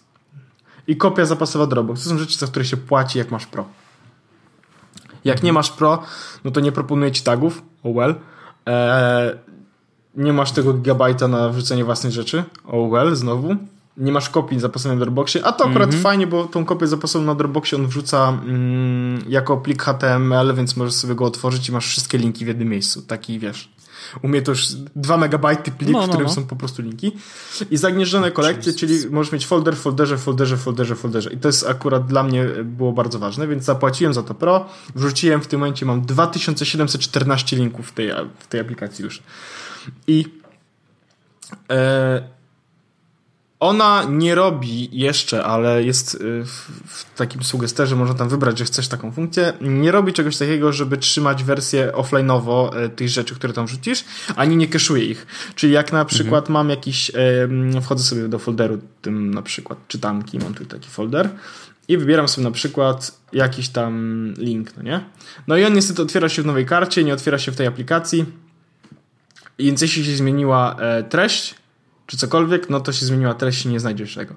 i 0.86 0.96
kopia 0.96 1.24
zapasowa 1.24 1.66
Dropbox. 1.66 2.04
To 2.04 2.10
są 2.10 2.18
rzeczy, 2.18 2.38
za 2.38 2.46
które 2.46 2.64
się 2.64 2.76
płaci, 2.76 3.18
jak 3.18 3.30
masz 3.30 3.46
Pro. 3.46 3.64
Jak 5.24 5.42
nie 5.42 5.52
masz 5.52 5.70
Pro, 5.70 6.02
no 6.44 6.50
to 6.50 6.60
nie 6.60 6.72
proponuję 6.72 7.12
ci 7.12 7.22
tagów, 7.22 7.62
oh 7.82 7.94
well. 7.94 8.14
Eee, 8.66 9.38
nie 10.14 10.32
masz 10.32 10.52
tego 10.52 10.72
gigabajta 10.72 11.28
na 11.28 11.48
wrzucenie 11.48 11.84
własnych 11.84 12.12
rzeczy, 12.12 12.44
oh 12.66 12.90
well, 12.90 13.16
znowu. 13.16 13.56
Nie 14.00 14.12
masz 14.12 14.30
kopii 14.30 14.60
zapasowej 14.60 14.98
na 14.98 15.04
Dropboxie, 15.04 15.44
a 15.44 15.52
to 15.52 15.64
akurat 15.64 15.88
mm 15.88 16.00
-hmm. 16.00 16.02
fajnie, 16.02 16.26
bo 16.26 16.44
tą 16.44 16.64
kopię 16.64 16.86
zapasową 16.86 17.24
na 17.24 17.34
Dropboxie 17.34 17.78
on 17.78 17.86
wrzuca 17.86 18.28
mm, 18.28 19.24
jako 19.28 19.56
plik 19.56 19.82
HTML, 19.82 20.54
więc 20.54 20.76
możesz 20.76 20.94
sobie 20.94 21.14
go 21.14 21.24
otworzyć 21.24 21.68
i 21.68 21.72
masz 21.72 21.86
wszystkie 21.86 22.18
linki 22.18 22.44
w 22.44 22.48
jednym 22.48 22.68
miejscu. 22.68 23.02
Taki, 23.02 23.38
wiesz, 23.38 23.68
umie 24.22 24.42
to 24.42 24.52
już 24.52 24.66
2 24.96 25.16
megabajty 25.16 25.70
plik, 25.70 25.92
no, 25.92 25.98
no, 25.98 26.06
w 26.06 26.08
którym 26.08 26.26
no. 26.26 26.32
są 26.32 26.44
po 26.44 26.56
prostu 26.56 26.82
linki. 26.82 27.12
I 27.70 27.76
zagnieżdżone 27.76 28.30
kolekcje, 28.30 28.72
czyli 28.72 28.98
możesz 29.10 29.32
mieć 29.32 29.46
folder, 29.46 29.76
folderze, 29.76 30.18
folderze, 30.18 30.56
folderze, 30.56 30.96
folderze. 30.96 31.32
I 31.32 31.36
to 31.36 31.48
jest 31.48 31.66
akurat 31.66 32.06
dla 32.06 32.22
mnie 32.22 32.46
było 32.64 32.92
bardzo 32.92 33.18
ważne, 33.18 33.48
więc 33.48 33.64
zapłaciłem 33.64 34.14
za 34.14 34.22
to 34.22 34.34
Pro. 34.34 34.66
Wrzuciłem 34.94 35.40
w 35.40 35.46
tym 35.46 35.60
momencie, 35.60 35.86
mam 35.86 36.02
2714 36.02 37.56
linków 37.56 37.88
w 37.88 37.92
tej, 37.92 38.10
w 38.38 38.46
tej 38.46 38.60
aplikacji 38.60 39.04
już. 39.04 39.22
I 40.06 40.24
e, 41.70 42.39
ona 43.60 44.04
nie 44.10 44.34
robi 44.34 44.88
jeszcze, 44.92 45.44
ale 45.44 45.84
jest 45.84 46.14
y, 46.14 46.18
w 46.86 47.14
takim 47.16 47.42
sugesterze, 47.42 47.96
można 47.96 48.14
tam 48.14 48.28
wybrać, 48.28 48.58
że 48.58 48.64
chcesz 48.64 48.88
taką 48.88 49.12
funkcję. 49.12 49.52
Nie 49.60 49.92
robi 49.92 50.12
czegoś 50.12 50.36
takiego, 50.36 50.72
żeby 50.72 50.96
trzymać 50.96 51.44
wersję 51.44 51.92
offline'owo 51.94 52.76
y, 52.76 52.88
tych 52.88 53.08
rzeczy, 53.08 53.34
które 53.34 53.52
tam 53.52 53.66
wrzucisz, 53.66 54.04
ani 54.36 54.56
nie 54.56 54.68
keszuje 54.68 55.04
ich. 55.04 55.26
Czyli 55.54 55.72
jak 55.72 55.92
na 55.92 56.04
przykład 56.04 56.44
mhm. 56.44 56.52
mam 56.52 56.70
jakiś, 56.70 57.12
wchodzę 57.82 58.04
sobie 58.04 58.28
do 58.28 58.38
folderu, 58.38 58.78
tym 59.02 59.34
na 59.34 59.42
przykład 59.42 59.88
czytanki, 59.88 60.38
mam 60.38 60.54
tu 60.54 60.64
taki 60.64 60.88
folder 60.88 61.30
i 61.90 61.98
wybieram 61.98 62.28
sobie 62.28 62.44
na 62.44 62.50
przykład 62.50 63.20
jakiś 63.32 63.68
tam 63.68 64.34
link, 64.38 64.76
no 64.76 64.82
nie? 64.82 65.04
No 65.46 65.56
i 65.56 65.64
on 65.64 65.72
niestety 65.72 66.02
otwiera 66.02 66.28
się 66.28 66.42
w 66.42 66.46
nowej 66.46 66.66
karcie, 66.66 67.04
nie 67.04 67.14
otwiera 67.14 67.38
się 67.38 67.52
w 67.52 67.56
tej 67.56 67.66
aplikacji. 67.66 68.24
Więc 69.58 69.82
jeśli 69.82 70.04
się 70.04 70.16
zmieniła 70.16 70.76
e, 70.80 71.02
treść, 71.02 71.54
czy 72.10 72.16
cokolwiek, 72.16 72.70
no 72.70 72.80
to 72.80 72.92
się 72.92 73.06
zmieniła 73.06 73.34
treść 73.34 73.64
i 73.64 73.68
nie 73.68 73.80
znajdziesz 73.80 74.14
tego. 74.14 74.34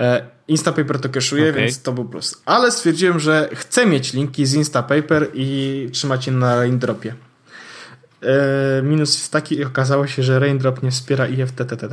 E, 0.00 0.26
Instapaper 0.48 1.00
to 1.00 1.08
cache'uje, 1.08 1.50
okay. 1.50 1.52
więc 1.52 1.82
to 1.82 1.92
był 1.92 2.04
plus. 2.04 2.42
Ale 2.46 2.70
stwierdziłem, 2.72 3.20
że 3.20 3.48
chcę 3.54 3.86
mieć 3.86 4.12
linki 4.12 4.46
z 4.46 4.54
Instapaper 4.54 5.30
i 5.34 5.88
trzymać 5.92 6.26
je 6.26 6.32
na 6.32 6.56
Raindropie. 6.56 7.14
E, 8.22 8.82
minus 8.82 9.14
jest 9.14 9.32
taki, 9.32 9.64
okazało 9.64 10.06
się, 10.06 10.22
że 10.22 10.38
Raindrop 10.38 10.82
nie 10.82 10.90
wspiera 10.90 11.28
IFTTT. 11.28 11.88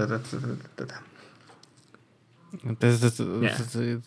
Nie. 3.41 3.55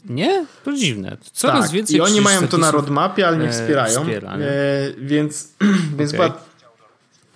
nie? 0.05 0.47
To 0.65 0.73
dziwne. 0.73 1.17
Coraz 1.33 1.65
tak. 1.65 1.71
więcej 1.71 1.97
I 1.97 2.01
oni 2.01 2.21
mają 2.21 2.49
to 2.49 2.59
na 2.59 2.71
roadmapie, 2.71 3.29
ale 3.29 3.37
nie 3.37 3.51
wspierają. 3.53 4.01
Wspiera, 4.01 4.37
nie? 4.37 4.47
E, 4.47 4.93
więc, 4.99 5.53
więc 5.99 6.15
okay. 6.15 6.31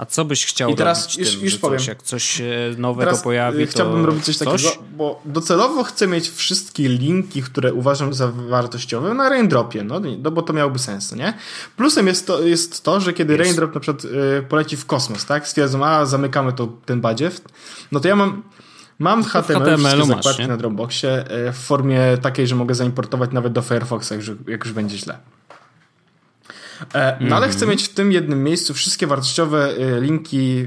A 0.01 0.07
co 0.07 0.25
byś 0.25 0.47
chciał 0.47 0.71
I 0.71 0.75
teraz 0.75 1.03
robić 1.03 1.19
już, 1.19 1.31
tym, 1.31 1.45
już 1.45 1.59
powiem. 1.59 1.79
Coś, 1.79 1.89
jak 1.89 2.03
coś 2.03 2.43
nowego 2.77 3.05
Teraz 3.11 3.23
pojawi, 3.23 3.63
y, 3.63 3.67
chciałbym 3.67 4.01
to 4.01 4.07
robić 4.07 4.25
coś 4.25 4.39
takiego, 4.39 4.69
bo 4.97 5.23
docelowo 5.25 5.85
chcę 5.85 6.07
mieć 6.07 6.31
wszystkie 6.31 6.89
linki, 6.89 7.43
które 7.43 7.75
uważam 7.75 8.15
za 8.15 8.29
wartościowe 8.29 9.15
na 9.15 9.29
Raindropie, 9.29 9.85
no, 9.85 10.01
no 10.23 10.31
bo 10.31 10.43
to 10.43 10.53
miałoby 10.53 10.79
sens, 10.79 11.11
no 11.11 11.17
nie? 11.17 11.35
Plusem 11.77 12.07
jest 12.07 12.27
to, 12.27 12.43
jest 12.43 12.85
to 12.85 13.01
że 13.01 13.13
kiedy 13.13 13.33
Jest. 13.33 13.45
Raindrop 13.45 13.75
na 13.75 13.81
przykład 13.81 14.05
y, 14.05 14.43
poleci 14.49 14.77
w 14.77 14.87
kosmos, 14.87 15.27
tak? 15.27 15.49
Stwierdzą, 15.49 15.87
a 15.87 16.07
zamykamy 16.07 16.53
to, 16.53 16.69
ten 16.87 17.01
badziew, 17.01 17.41
no 17.93 18.01
to 18.01 18.09
ja 18.09 18.17
mam 18.17 18.43
Mam 18.99 19.25
HTML, 19.25 19.79
wszystkie 19.79 19.97
masz, 19.97 20.07
zakładki 20.07 20.43
nie? 20.43 20.49
na 20.49 20.57
Dropboxie 20.57 21.25
y, 21.49 21.53
w 21.53 21.57
formie 21.57 22.01
takiej, 22.23 22.47
że 22.47 22.55
mogę 22.55 22.75
zaimportować 22.75 23.31
nawet 23.33 23.53
do 23.53 23.63
Firefoxa, 23.63 24.13
jak 24.49 24.65
już 24.65 24.73
będzie 24.73 24.99
źle. 24.99 25.19
E, 26.95 27.17
No 27.21 27.37
ale 27.37 27.49
chcę 27.49 27.67
mieć 27.67 27.83
w 27.83 27.89
tym 27.89 28.13
jednym 28.13 28.45
miejscu 28.45 28.75
wszystkie 28.75 29.07
wartościowe 29.07 29.71
y, 29.71 30.01
linki 30.01 30.67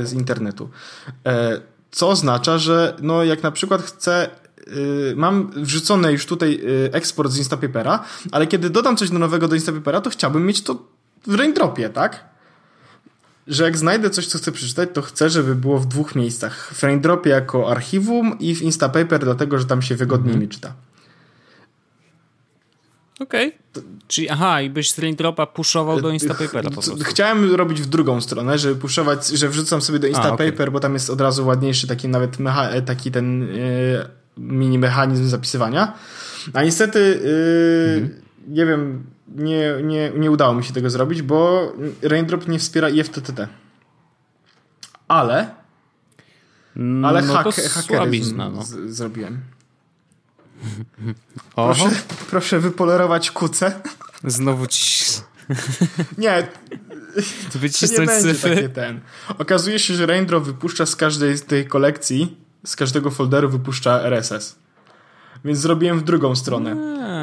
y, 0.00 0.06
z 0.06 0.12
internetu. 0.12 0.70
E, 1.26 1.60
Co 1.90 2.08
oznacza, 2.08 2.58
że 2.58 2.96
no 3.02 3.24
jak 3.24 3.42
na 3.42 3.50
przykład 3.50 3.82
chcę 3.82 4.30
mam 5.16 5.50
wrzucony 5.56 6.12
już 6.12 6.26
tutaj 6.26 6.60
eksport 6.92 7.32
z 7.32 7.38
Instapapera, 7.38 8.04
ale 8.32 8.46
kiedy 8.46 8.70
dodam 8.70 8.96
coś 8.96 9.10
do 9.10 9.18
nowego 9.18 9.48
do 9.48 9.54
Instapapera, 9.54 10.00
to 10.00 10.10
chciałbym 10.10 10.46
mieć 10.46 10.62
to 10.62 10.86
w 11.26 11.34
Raindropie, 11.34 11.88
tak? 11.88 12.24
Że 13.46 13.64
jak 13.64 13.78
znajdę 13.78 14.10
coś, 14.10 14.26
co 14.26 14.38
chcę 14.38 14.52
przeczytać, 14.52 14.88
to 14.94 15.02
chcę, 15.02 15.30
żeby 15.30 15.54
było 15.54 15.78
w 15.78 15.86
dwóch 15.86 16.14
miejscach. 16.14 16.74
W 16.74 16.82
Raindropie 16.82 17.30
jako 17.30 17.70
archiwum 17.70 18.38
i 18.38 18.54
w 18.54 18.62
Instapaper, 18.62 19.20
dlatego 19.20 19.58
że 19.58 19.64
tam 19.64 19.82
się 19.82 19.96
wygodniej 19.96 20.36
mi 20.36 20.48
czyta. 20.48 20.72
Okej. 23.22 23.52
Czyli 24.08 24.28
aha, 24.28 24.60
i 24.62 24.70
byś 24.70 24.90
z 24.90 24.98
Raindropa 24.98 25.46
puszował 25.46 26.00
do 26.00 26.10
Instapapera 26.10 26.62
po 26.62 26.70
prostu. 26.70 26.96
Chciałem 27.04 27.54
robić 27.54 27.80
w 27.82 27.86
drugą 27.86 28.20
stronę, 28.20 28.58
żeby 28.58 28.80
puszować, 28.80 29.26
że 29.28 29.48
wrzucam 29.48 29.82
sobie 29.82 29.98
do 29.98 30.06
Instapaper, 30.06 30.52
okej. 30.54 30.70
bo 30.70 30.80
tam 30.80 30.94
jest 30.94 31.10
od 31.10 31.20
razu 31.20 31.46
ładniejszy 31.46 31.86
taki 31.86 32.08
nawet 32.08 32.36
mecha- 32.38 32.82
taki 32.82 33.10
ten 33.10 33.42
e, 33.42 33.46
mini 34.36 34.78
mechanizm 34.78 35.28
zapisywania. 35.28 35.92
A 36.54 36.62
niestety 36.62 37.20
e, 37.24 37.94
Mhm. 37.96 38.22
nie 38.48 38.66
wiem, 38.66 39.04
nie, 39.36 39.72
nie, 39.84 40.12
nie 40.16 40.30
udało 40.30 40.54
mi 40.54 40.64
się 40.64 40.72
tego 40.72 40.90
zrobić, 40.90 41.22
bo 41.22 41.72
Raindrop 42.02 42.48
nie 42.48 42.58
wspiera 42.58 42.88
IFTTT. 42.88 43.48
Ale 45.08 45.50
ale 47.04 47.22
no 47.22 47.32
hak, 47.34 47.44
to 47.44 47.52
hakeryzm 47.70 48.36
no. 48.36 48.62
z, 48.62 48.96
zrobiłem. 48.96 49.40
Proszę, 51.54 51.90
proszę 52.30 52.60
wypolerować 52.60 53.30
kuce. 53.30 53.80
znowu 54.24 54.66
ci 54.66 55.04
Nie, 56.18 56.42
To 57.52 57.54
nie 57.54 57.60
wycisnąć 57.60 58.10
cyfry. 58.10 58.68
ten. 58.68 59.00
Okazuje 59.38 59.78
się, 59.78 59.94
że 59.94 60.06
Raindrop 60.06 60.44
wypuszcza 60.44 60.86
z 60.86 60.96
każdej 60.96 61.36
z 61.36 61.44
tej 61.44 61.66
kolekcji, 61.66 62.36
z 62.66 62.76
każdego 62.76 63.10
folderu 63.10 63.48
wypuszcza 63.48 64.02
RSS. 64.02 64.56
Więc 65.44 65.58
zrobiłem 65.58 65.98
w 65.98 66.02
drugą 66.02 66.36
stronę. 66.36 66.76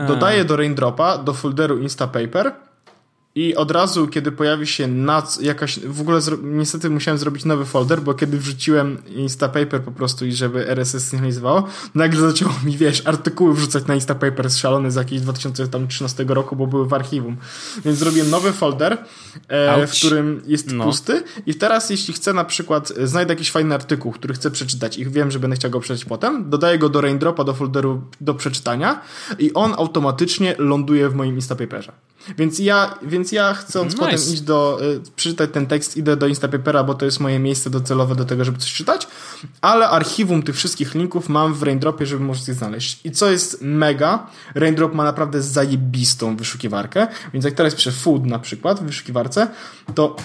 Dodaję 0.08 0.46
do 0.46 0.56
Raindropa, 0.58 1.18
do 1.18 1.34
folderu 1.34 1.78
Instapaper 1.78 2.54
i 3.36 3.56
od 3.56 3.72
razu, 3.72 4.08
kiedy 4.08 4.32
pojawi 4.32 4.68
się 4.68 4.88
nac, 4.88 5.42
jakaś, 5.42 5.80
w 5.80 6.02
ogóle 6.02 6.20
niestety 6.42 6.90
musiałem 6.90 7.18
zrobić 7.18 7.46
nowy 7.46 7.66
folder, 7.66 8.02
bo 8.02 8.14
kiedy 8.14 8.38
wrzuciłem 8.38 8.98
Instapaper 9.08 9.82
po 9.84 9.92
prostu 9.92 10.26
i 10.26 10.32
żeby 10.32 10.68
RSS 10.68 11.08
synchronizowało, 11.08 11.68
nagle 11.96 12.22
zaczęło 12.22 12.54
mi, 12.66 12.78
wiesz, 12.78 13.08
artykuły 13.08 13.54
wrzucać 13.54 13.86
na 13.86 13.96
Instapaper 13.96 14.52
szalony 14.52 14.92
z 14.92 14.96
jakiejś 14.96 15.22
2013 15.22 16.26
roku, 16.28 16.56
bo 16.56 16.68
były 16.68 16.88
w 16.88 16.94
archiwum. 16.94 17.38
Więc 17.86 17.98
zrobiłem 17.98 18.30
nowy 18.30 18.52
folder, 18.52 18.98
e, 19.48 19.88
w 19.88 19.92
którym 19.92 20.42
jest 20.48 20.72
No. 20.72 20.84
pusty 20.84 21.24
i 21.46 21.56
teraz 21.56 21.90
jeśli 21.90 22.14
chcę 22.14 22.34
na 22.34 22.46
przykład, 22.46 22.92
e, 22.98 23.08
znajdę 23.08 23.34
jakiś 23.34 23.52
fajny 23.52 23.76
artykuł, 23.76 24.12
który 24.12 24.34
chcę 24.34 24.52
przeczytać 24.52 24.98
i 24.98 25.06
wiem, 25.06 25.32
że 25.32 25.40
będę 25.40 25.56
chciał 25.56 25.72
go 25.72 25.80
przeczytać 25.80 26.10
potem, 26.10 26.50
dodaję 26.50 26.80
go 26.80 26.90
do 26.90 27.02
Raindropa, 27.02 27.44
do 27.44 27.54
folderu 27.54 28.02
do 28.22 28.34
przeczytania 28.34 29.02
i 29.40 29.54
on 29.54 29.74
automatycznie 29.78 30.56
ląduje 30.58 31.10
w 31.10 31.16
moim 31.16 31.36
Instapaperze. 31.36 31.92
Więc 32.38 32.60
ja, 32.60 33.00
więc 33.02 33.32
ja 33.32 33.54
chcąc 33.54 33.94
Nice. 33.94 34.06
potem 34.06 34.20
iść 34.20 34.42
do, 34.42 34.80
y, 34.82 35.02
przeczytać 35.16 35.50
ten 35.54 35.68
tekst, 35.68 35.98
idę 35.98 36.18
do 36.18 36.28
Instapapera, 36.28 36.84
bo 36.84 36.94
to 36.94 37.06
jest 37.06 37.20
moje 37.20 37.40
miejsce 37.40 37.70
docelowe 37.70 38.16
do 38.16 38.26
tego, 38.26 38.46
żeby 38.46 38.58
coś 38.58 38.74
czytać, 38.74 39.08
ale 39.62 39.90
archiwum 39.90 40.44
tych 40.44 40.56
wszystkich 40.56 40.96
linków 40.96 41.30
mam 41.30 41.54
w 41.54 41.64
Raindropie, 41.64 42.06
żeby 42.06 42.24
można 42.24 42.52
je 42.52 42.54
znaleźć. 42.54 43.00
I 43.04 43.12
co 43.12 43.32
jest 43.32 43.62
mega, 43.62 44.28
Raindrop 44.56 44.94
ma 44.94 45.04
naprawdę 45.04 45.42
zajebistą 45.42 46.36
wyszukiwarkę, 46.36 47.08
więc 47.34 47.46
jak 47.46 47.54
teraz 47.54 47.76
piszę 47.76 47.92
food 47.92 48.26
na 48.26 48.40
przykład 48.40 48.80
w 48.80 48.84
wyszukiwarce, 48.84 49.48
to 49.96 50.16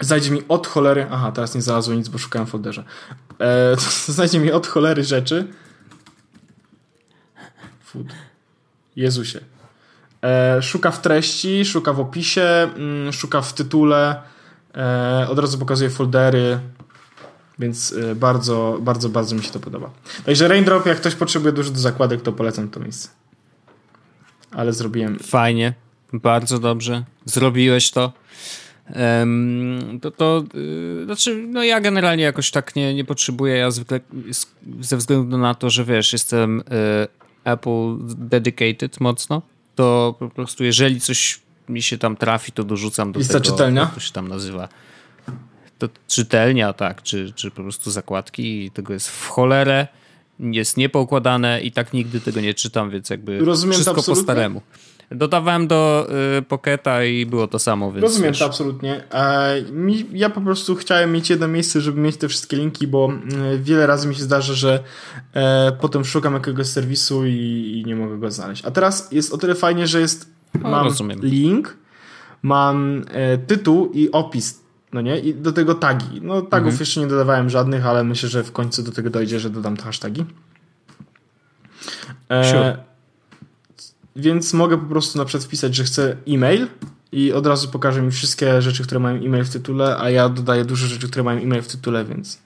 znajdzie 0.00 0.30
mi 0.30 0.42
od 0.48 0.66
cholery, 0.66 1.06
aha, 1.10 1.32
teraz 1.32 1.54
nie 1.54 1.62
znalazło 1.62 1.94
nic, 1.94 2.08
bo 2.08 2.18
szukałem 2.18 2.46
w 2.46 2.50
folderze, 2.50 2.84
e, 3.40 3.76
znajdzie 4.12 4.40
mi 4.40 4.52
od 4.52 4.66
cholery 4.66 5.04
rzeczy, 5.04 5.46
food, 7.84 8.06
Jezusie, 8.96 9.40
szuka 10.60 10.90
w 10.90 11.00
treści, 11.00 11.64
szuka 11.64 11.92
w 11.92 12.00
opisie, 12.00 12.42
mm, 12.76 13.12
szuka 13.12 13.40
w 13.42 13.52
tytule, 13.52 14.22
e, 14.74 15.26
od 15.30 15.38
razu 15.38 15.58
pokazuje 15.58 15.90
foldery, 15.90 16.58
więc 17.58 17.92
e, 17.92 18.14
bardzo, 18.14 18.78
bardzo, 18.80 19.08
bardzo 19.08 19.36
mi 19.36 19.42
się 19.42 19.50
to 19.50 19.60
podoba. 19.60 19.90
Także 20.26 20.48
Raindrop, 20.48 20.86
jak 20.86 20.96
ktoś 20.96 21.14
potrzebuje 21.14 21.52
dużo 21.52 21.70
do 21.70 21.78
zakładek, 21.78 22.22
to 22.22 22.32
polecam 22.32 22.68
to 22.68 22.80
miejsce. 22.80 23.08
Ale 24.50 24.72
zrobiłem. 24.72 25.18
Fajnie, 25.18 25.74
bardzo 26.12 26.58
dobrze. 26.58 27.04
Zrobiłeś 27.24 27.90
to. 27.90 28.12
Em, 28.86 29.98
to, 30.02 30.10
to 30.10 30.44
y, 30.54 31.04
znaczy, 31.04 31.46
no 31.48 31.62
ja 31.62 31.80
generalnie 31.80 32.24
jakoś 32.24 32.50
tak 32.50 32.76
nie, 32.76 32.94
nie 32.94 33.04
potrzebuję. 33.04 33.56
Ja 33.56 33.70
zwykle 33.70 34.00
ze 34.80 34.96
względu 34.96 35.38
na 35.38 35.54
to, 35.54 35.70
że 35.70 35.84
wiesz, 35.84 36.12
jestem 36.12 36.60
y, 36.60 36.64
Apple 37.44 37.96
dedicated 38.02 39.00
mocno, 39.00 39.42
to 39.78 40.14
po 40.18 40.28
prostu 40.28 40.64
jeżeli 40.64 41.00
coś 41.00 41.40
mi 41.68 41.82
się 41.82 41.98
tam 41.98 42.16
trafi, 42.16 42.52
to 42.52 42.64
dorzucam 42.64 43.12
do 43.12 43.18
Lista 43.18 43.34
tego. 43.34 43.44
czytelnia? 43.44 43.80
Jak 43.80 43.94
to 43.94 44.00
się 44.00 44.12
tam 44.12 44.28
nazywa? 44.28 44.68
To 45.78 45.88
czytelnia, 46.08 46.72
tak, 46.72 47.02
czy, 47.02 47.32
czy 47.32 47.50
po 47.50 47.62
prostu 47.62 47.90
zakładki 47.90 48.64
i 48.64 48.70
tego 48.70 48.92
jest 48.92 49.08
w 49.08 49.28
cholerę. 49.28 49.86
Jest 50.40 50.76
niepoukładane 50.76 51.60
i 51.60 51.72
tak 51.72 51.92
nigdy 51.92 52.20
tego 52.20 52.40
nie 52.40 52.54
czytam, 52.54 52.90
więc 52.90 53.10
jakby 53.10 53.38
Rozumiem 53.38 53.74
wszystko 53.74 54.02
po 54.02 54.16
staremu. 54.16 54.62
Dodawałem 55.10 55.66
do 55.68 56.08
y, 56.38 56.42
Pocketa 56.42 57.04
i 57.04 57.26
było 57.26 57.48
to 57.48 57.58
samo, 57.58 57.92
więc 57.92 58.02
Rozumiem 58.02 58.34
to 58.34 58.44
absolutnie. 58.44 59.04
E, 59.12 59.62
mi, 59.72 60.06
ja 60.12 60.30
po 60.30 60.40
prostu 60.40 60.74
chciałem 60.76 61.12
mieć 61.12 61.30
jedno 61.30 61.48
miejsce, 61.48 61.80
żeby 61.80 62.00
mieć 62.00 62.16
te 62.16 62.28
wszystkie 62.28 62.56
linki, 62.56 62.86
bo 62.86 63.04
mm, 63.06 63.62
wiele 63.62 63.86
razy 63.86 64.08
mi 64.08 64.14
się 64.14 64.22
zdarza, 64.22 64.54
że 64.54 64.82
e, 65.34 65.72
potem 65.80 66.04
szukam 66.04 66.34
jakiegoś 66.34 66.66
serwisu 66.66 67.26
i, 67.26 67.32
i 67.32 67.84
nie 67.86 67.96
mogę 67.96 68.18
go 68.18 68.30
znaleźć. 68.30 68.64
A 68.64 68.70
teraz 68.70 69.12
jest 69.12 69.32
o 69.34 69.38
tyle 69.38 69.54
fajnie, 69.54 69.86
że 69.86 70.00
jest 70.00 70.30
O, 70.64 70.68
mam 70.68 70.84
rozumiem. 70.84 71.20
link, 71.22 71.76
mam 72.42 73.02
e, 73.10 73.38
tytuł 73.38 73.90
i 73.94 74.10
opis, 74.10 74.60
no 74.92 75.00
nie? 75.00 75.18
I 75.18 75.34
do 75.34 75.52
tego 75.52 75.74
tagi. 75.74 76.20
No 76.22 76.42
tagów 76.42 76.66
Mhm. 76.66 76.80
jeszcze 76.80 77.00
nie 77.00 77.06
dodawałem 77.06 77.50
żadnych, 77.50 77.86
ale 77.86 78.04
myślę, 78.04 78.28
że 78.28 78.44
w 78.44 78.52
końcu 78.52 78.82
do 78.82 78.92
tego 78.92 79.10
dojdzie, 79.10 79.40
że 79.40 79.50
dodam 79.50 79.76
te 79.76 79.82
hasztagi. 79.82 80.24
E, 82.28 82.44
Sure. 82.50 82.78
Więc 84.18 84.54
mogę 84.54 84.78
po 84.78 84.86
prostu 84.86 85.18
na 85.18 85.24
przykład 85.24 85.44
wpisać, 85.44 85.74
że 85.74 85.84
chcę 85.84 86.16
e-mail 86.28 86.66
i 87.12 87.32
od 87.32 87.46
razu 87.46 87.68
pokaże 87.68 88.02
mi 88.02 88.10
wszystkie 88.10 88.62
rzeczy, 88.62 88.82
które 88.82 89.00
mają 89.00 89.16
e-mail 89.16 89.44
w 89.44 89.50
tytule, 89.50 89.96
a 90.00 90.10
ja 90.10 90.28
dodaję 90.28 90.64
dużo 90.64 90.86
rzeczy, 90.86 91.08
które 91.08 91.22
mają 91.24 91.40
e-mail 91.40 91.62
w 91.62 91.68
tytule, 91.68 92.04
więc 92.04 92.38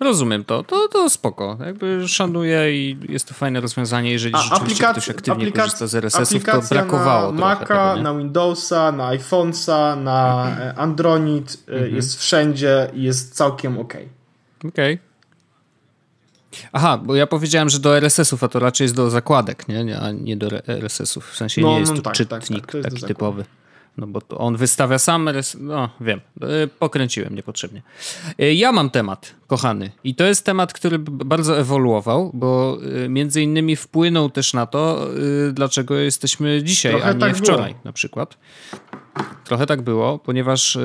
Rozumiem 0.00 0.44
to. 0.44 0.62
to. 0.62 0.88
To 0.88 1.10
spoko. 1.10 1.58
Jakby 1.66 2.08
szanuję 2.08 2.72
i 2.76 2.98
jest 3.08 3.28
to 3.28 3.34
fajne 3.34 3.60
rozwiązanie, 3.60 4.10
jeżeli 4.10 4.34
A 4.34 4.38
rzeczywiście 4.38 4.84
ktoś 4.92 5.08
aktywnie 5.10 5.46
aplikac- 5.46 5.56
korzysta 5.56 5.86
z 5.86 5.94
RSS-ów, 5.94 6.44
to 6.44 6.60
brakowało 6.70 7.32
na 7.32 7.40
Maca, 7.40 7.66
tego, 7.66 7.96
nie? 7.96 8.02
na 8.02 8.14
Windowsa, 8.14 8.92
na 8.92 9.04
iPhone'a, 9.16 10.02
na 10.02 10.46
e, 10.60 10.74
Android, 10.78 11.64
e, 11.68 11.72
Mhm. 11.72 11.94
jest 11.96 12.18
wszędzie 12.20 12.90
i 12.94 13.02
jest 13.02 13.34
całkiem 13.34 13.78
ok. 13.78 13.94
Okej. 14.68 14.98
Aha, 16.72 16.98
bo 16.98 17.16
ja 17.16 17.26
powiedziałem, 17.26 17.68
że 17.68 17.78
do 17.78 17.96
RSS-ów, 17.96 18.44
a 18.44 18.48
to 18.48 18.58
raczej 18.58 18.84
jest 18.84 18.94
do 18.94 19.10
zakładek, 19.10 19.68
nie? 19.68 19.98
a 20.00 20.10
nie 20.12 20.36
do 20.36 20.48
RSS-ów. 20.66 21.30
W 21.30 21.36
sensie 21.36 21.60
No, 21.60 21.68
nie 21.72 21.78
jest 21.80 21.92
no 21.92 21.96
to 21.96 22.02
tak, 22.02 22.14
czytnik 22.14 22.60
tak, 22.60 22.72
tak, 22.72 22.74
jest 22.74 22.90
taki 22.90 23.06
typowy. 23.06 23.44
No 23.96 24.06
bo 24.06 24.20
on 24.38 24.56
wystawia 24.56 24.98
sam 24.98 25.28
RSS. 25.28 25.56
No 25.60 25.88
wiem, 26.00 26.20
Y, 26.64 26.68
pokręciłem 26.78 27.34
niepotrzebnie. 27.34 27.82
Y, 28.42 28.54
Ja 28.54 28.72
mam 28.72 28.90
temat, 28.90 29.34
kochany. 29.46 29.90
I 30.04 30.14
to 30.14 30.24
jest 30.24 30.44
temat, 30.44 30.72
który 30.72 30.98
bardzo 30.98 31.58
ewoluował, 31.58 32.30
bo 32.34 32.78
y, 33.04 33.08
między 33.08 33.42
innymi 33.42 33.76
wpłynął 33.76 34.30
też 34.30 34.54
na 34.54 34.66
to, 34.66 35.06
dlaczego 35.52 35.94
jesteśmy 35.94 36.62
dzisiaj, 36.64 36.92
Trochę 36.92 37.08
a 37.08 37.12
nie 37.12 37.20
tak 37.20 37.36
wczoraj 37.36 37.70
było. 37.70 37.84
na 37.84 37.92
przykład. 37.92 38.38
Trochę 39.44 39.66
tak 39.66 39.82
było, 39.82 40.18
ponieważ 40.18 40.78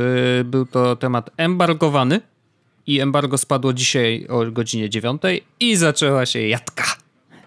był 0.45 0.65
to 0.65 0.95
temat 0.95 1.29
embargowany 1.37 2.21
i 2.87 2.99
embargo 2.99 3.37
spadło 3.37 3.73
dzisiaj 3.73 4.27
o 4.29 4.51
godzinie 4.51 4.89
9 4.89 5.21
i 5.59 5.75
zaczęła 5.75 6.25
się 6.25 6.41
jadka. 6.41 6.83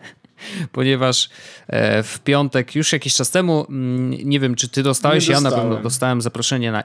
ponieważ 0.73 1.31
e, 1.67 2.03
w 2.03 2.21
piątek, 2.21 2.75
już 2.75 2.93
jakiś 2.93 3.15
czas 3.15 3.31
temu, 3.31 3.67
mm, 3.69 4.11
nie 4.11 4.41
wiem 4.41 4.55
czy 4.55 4.69
ty 4.69 4.83
dostałeś, 4.83 5.29
ja 5.29 5.41
na 5.41 5.51
pewno 5.51 5.77
dostałem 5.77 6.21
zaproszenie 6.21 6.73
na 6.73 6.85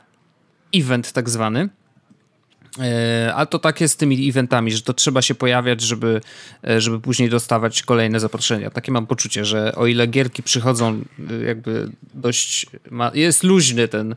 event 0.75 1.11
tak 1.11 1.29
zwany. 1.29 1.69
E, 2.79 3.33
a 3.36 3.45
to 3.45 3.59
tak 3.59 3.81
jest 3.81 3.93
z 3.93 3.97
tymi 3.97 4.29
eventami, 4.29 4.71
że 4.71 4.81
to 4.81 4.93
trzeba 4.93 5.21
się 5.21 5.36
pojawiać, 5.36 5.81
żeby, 5.81 6.21
e, 6.67 6.81
żeby 6.81 6.99
później 6.99 7.29
dostawać 7.29 7.83
kolejne 7.83 8.19
zaproszenia. 8.19 8.69
Takie 8.69 8.91
mam 8.91 9.07
poczucie, 9.07 9.45
że 9.45 9.75
o 9.75 9.88
ile 9.88 10.07
gierki 10.07 10.43
przychodzą 10.43 11.01
jakby 11.45 11.89
dość... 12.13 12.65
Ma, 12.91 13.12
jest 13.13 13.43
luźny 13.43 13.88
ten, 13.88 14.15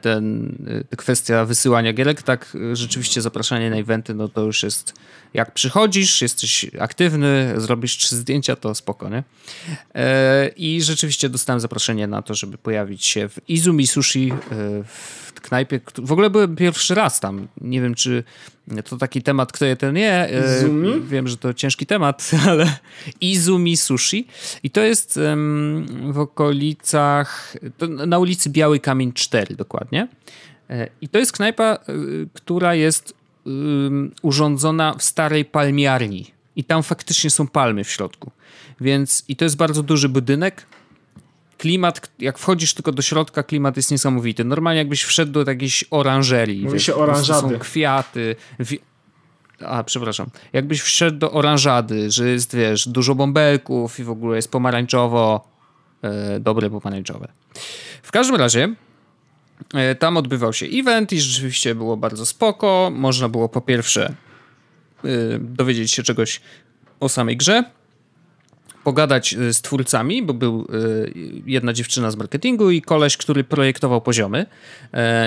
ten 0.00 0.56
kwestia 0.96 1.44
wysyłania 1.44 1.92
gierek, 1.92 2.22
tak 2.22 2.56
rzeczywiście 2.72 3.22
zapraszanie 3.22 3.70
na 3.70 3.76
eventy, 3.76 4.14
no 4.14 4.28
to 4.28 4.40
już 4.40 4.62
jest 4.62 4.94
jak 5.34 5.54
przychodzisz, 5.54 6.22
jesteś 6.22 6.66
aktywny, 6.80 7.54
zrobisz 7.56 7.96
trzy 7.96 8.16
zdjęcia, 8.16 8.56
to 8.56 8.74
spoko, 8.74 9.08
nie? 9.08 9.22
E, 9.94 10.48
I 10.56 10.82
rzeczywiście 10.82 11.28
dostałem 11.28 11.60
zaproszenie 11.60 12.06
na 12.06 12.22
to, 12.22 12.34
żeby 12.34 12.58
pojawić 12.58 13.06
się 13.06 13.28
w 13.28 13.38
Izumi 13.48 13.86
Sushi, 13.86 14.32
e, 14.32 14.36
w 14.84 15.23
knajpie. 15.44 15.80
W 15.98 16.12
ogóle 16.12 16.30
byłem 16.30 16.56
pierwszy 16.56 16.94
raz 16.94 17.20
tam. 17.20 17.48
Nie 17.60 17.80
wiem, 17.80 17.94
czy 17.94 18.24
to 18.84 18.96
taki 18.96 19.22
temat, 19.22 19.52
kto 19.52 19.64
je 19.64 19.76
ten 19.76 19.94
nie. 19.94 20.12
E, 20.12 20.58
Izumi? 20.58 21.00
Wiem, 21.00 21.28
że 21.28 21.36
to 21.36 21.54
ciężki 21.54 21.86
temat, 21.86 22.30
ale 22.48 22.76
Izumi 23.20 23.76
Sushi. 23.76 24.26
I 24.62 24.70
to 24.70 24.80
jest 24.80 25.20
w 26.10 26.18
okolicach, 26.18 27.56
na 28.06 28.18
ulicy 28.18 28.50
Biały 28.50 28.80
Kamień 28.80 29.12
4 29.12 29.56
dokładnie. 29.56 30.08
I 31.00 31.08
to 31.08 31.18
jest 31.18 31.32
knajpa, 31.32 31.78
która 32.32 32.74
jest 32.74 33.14
urządzona 34.22 34.94
w 34.98 35.02
starej 35.02 35.44
palmiarni. 35.44 36.34
I 36.56 36.64
tam 36.64 36.82
faktycznie 36.82 37.30
są 37.30 37.46
palmy 37.46 37.84
w 37.84 37.90
środku. 37.90 38.30
Więc 38.80 39.24
i 39.28 39.36
to 39.36 39.44
jest 39.44 39.56
bardzo 39.56 39.82
duży 39.82 40.08
budynek. 40.08 40.66
Klimat, 41.64 42.10
jak 42.18 42.38
wchodzisz 42.38 42.74
tylko 42.74 42.92
do 42.92 43.02
środka, 43.02 43.42
klimat 43.42 43.76
jest 43.76 43.90
niesamowity. 43.90 44.44
Normalnie 44.44 44.78
jakbyś 44.78 45.02
wszedł 45.02 45.32
do 45.32 45.50
jakiejś 45.50 45.84
oranżerii. 45.90 46.64
Mówi 46.64 46.80
się 46.80 46.94
oranżady. 46.94 47.54
Są 47.54 47.58
kwiaty. 47.58 48.36
A, 49.60 49.84
przepraszam. 49.84 50.26
Jakbyś 50.52 50.80
wszedł 50.80 51.18
do 51.18 51.32
oranżady, 51.32 52.10
że 52.10 52.28
jest, 52.28 52.56
wiesz, 52.56 52.88
dużo 52.88 53.14
bąbelków 53.14 54.00
i 54.00 54.04
w 54.04 54.10
ogóle 54.10 54.36
jest 54.36 54.50
pomarańczowo. 54.50 55.48
E, 56.02 56.40
dobre 56.40 56.70
pomarańczowe. 56.70 57.28
W 58.02 58.12
każdym 58.12 58.36
razie 58.36 58.74
E, 59.74 59.94
tam 59.94 60.16
odbywał 60.16 60.52
się 60.52 60.66
event 60.66 61.12
i 61.12 61.20
rzeczywiście 61.20 61.74
było 61.74 61.96
bardzo 61.96 62.26
spoko. 62.26 62.90
Można 62.94 63.28
było 63.28 63.48
po 63.48 63.60
pierwsze 63.60 64.14
e, 65.04 65.08
dowiedzieć 65.38 65.92
się 65.92 66.02
czegoś 66.02 66.40
o 67.00 67.08
samej 67.08 67.36
grze, 67.36 67.64
pogadać 68.84 69.34
e, 69.34 69.52
z 69.52 69.62
twórcami, 69.62 70.22
bo 70.22 70.34
był 70.34 70.66
jedna 71.46 71.72
dziewczyna 71.72 72.10
z 72.10 72.16
marketingu 72.16 72.70
i 72.70 72.82
koleś, 72.82 73.16
który 73.16 73.44
projektował 73.44 74.00
poziomy. 74.00 74.46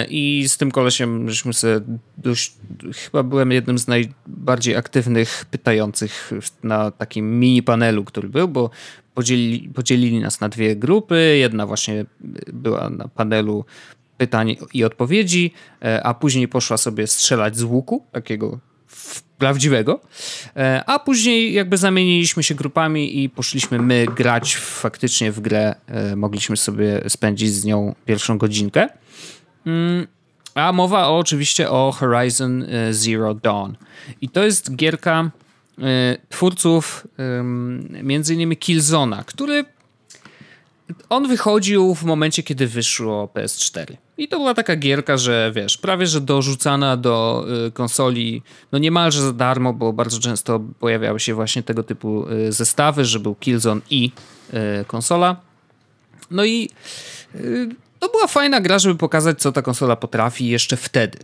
I 0.10 0.46
z 0.48 0.58
tym 0.58 0.72
kolesiem 0.72 1.30
żeśmy 1.30 1.54
sobie 1.54 1.80
dość, 2.18 2.54
chyba 2.94 3.24
byłem 3.24 3.52
jednym 3.52 3.78
z 3.78 3.88
najbardziej 3.88 4.76
aktywnych 4.76 5.46
pytających 5.52 6.32
na 6.64 6.92
takim 6.92 7.40
mini 7.40 7.64
panelu, 7.64 8.04
który 8.04 8.30
był, 8.30 8.48
bo 8.48 8.70
podzielili, 9.14 9.70
podzielili 9.70 10.20
nas 10.20 10.42
na 10.42 10.50
dwie 10.50 10.76
grupy. 10.76 11.38
Jedna 11.40 11.66
właśnie 11.66 12.06
była 12.54 12.90
na 12.90 13.08
panelu 13.08 13.66
pytań 14.18 14.56
i 14.74 14.84
odpowiedzi, 14.84 15.54
e, 15.82 16.04
a 16.04 16.14
później 16.14 16.48
poszła 16.48 16.78
sobie 16.78 17.08
strzelać 17.08 17.58
z 17.58 17.64
łuku, 17.64 18.06
takiego 18.12 18.60
prawdziwego, 19.38 20.00
e, 20.56 20.84
a 20.88 21.00
później 21.00 21.54
jakby 21.54 21.78
zamieniliśmy 21.78 22.44
się 22.44 22.56
grupami 22.56 23.24
i 23.24 23.30
poszliśmy 23.30 23.80
my 23.80 24.06
grać 24.16 24.56
faktycznie 24.56 25.32
w 25.32 25.40
grę. 25.40 25.76
E, 25.88 26.16
mogliśmy 26.16 26.58
sobie 26.58 27.02
spędzić 27.08 27.54
z 27.54 27.66
nią 27.66 27.96
pierwszą 28.06 28.38
godzinkę. 28.38 28.90
Mm, 29.66 30.08
a 30.56 30.72
mowa 30.72 31.08
o, 31.08 31.18
oczywiście 31.18 31.70
o 31.70 31.92
Horizon 31.92 32.66
Zero 32.92 33.34
Dawn. 33.34 33.72
I 34.22 34.30
to 34.30 34.44
jest 34.44 34.76
gierka 34.76 35.32
twórców 36.30 37.08
między 38.04 38.34
innymi 38.34 38.58
Killzona, 38.58 39.24
który 39.24 39.66
on 41.10 41.28
wychodził 41.28 41.96
w 41.96 42.04
momencie, 42.04 42.44
kiedy 42.44 42.68
wyszło 42.68 43.30
PS4. 43.34 43.96
I 44.18 44.28
to 44.28 44.38
była 44.38 44.54
taka 44.54 44.76
gierka, 44.76 45.18
że 45.18 45.52
wiesz, 45.56 45.78
prawie 45.78 46.08
że 46.08 46.22
dorzucana 46.22 46.98
do 46.98 47.46
y, 47.68 47.72
konsoli, 47.72 48.42
no 48.72 48.80
niemalże 48.80 49.22
za 49.22 49.34
darmo, 49.34 49.74
bo 49.74 49.94
bardzo 49.94 50.20
często 50.20 50.60
pojawiały 50.80 51.20
się 51.20 51.34
właśnie 51.34 51.64
tego 51.64 51.84
typu 51.84 52.30
y, 52.30 52.52
zestawy, 52.52 53.06
że 53.06 53.20
był 53.20 53.36
Killzone 53.36 53.82
i 53.90 54.12
y, 54.82 54.86
konsola. 54.86 55.36
No 56.32 56.46
i 56.46 56.70
to 58.00 58.10
była 58.10 58.28
fajna 58.28 58.62
gra, 58.62 58.80
żeby 58.80 58.96
pokazać, 58.96 59.40
co 59.40 59.52
ta 59.52 59.62
konsola 59.62 59.96
potrafi 59.96 60.48
jeszcze 60.48 60.78
wtedy. 60.78 61.18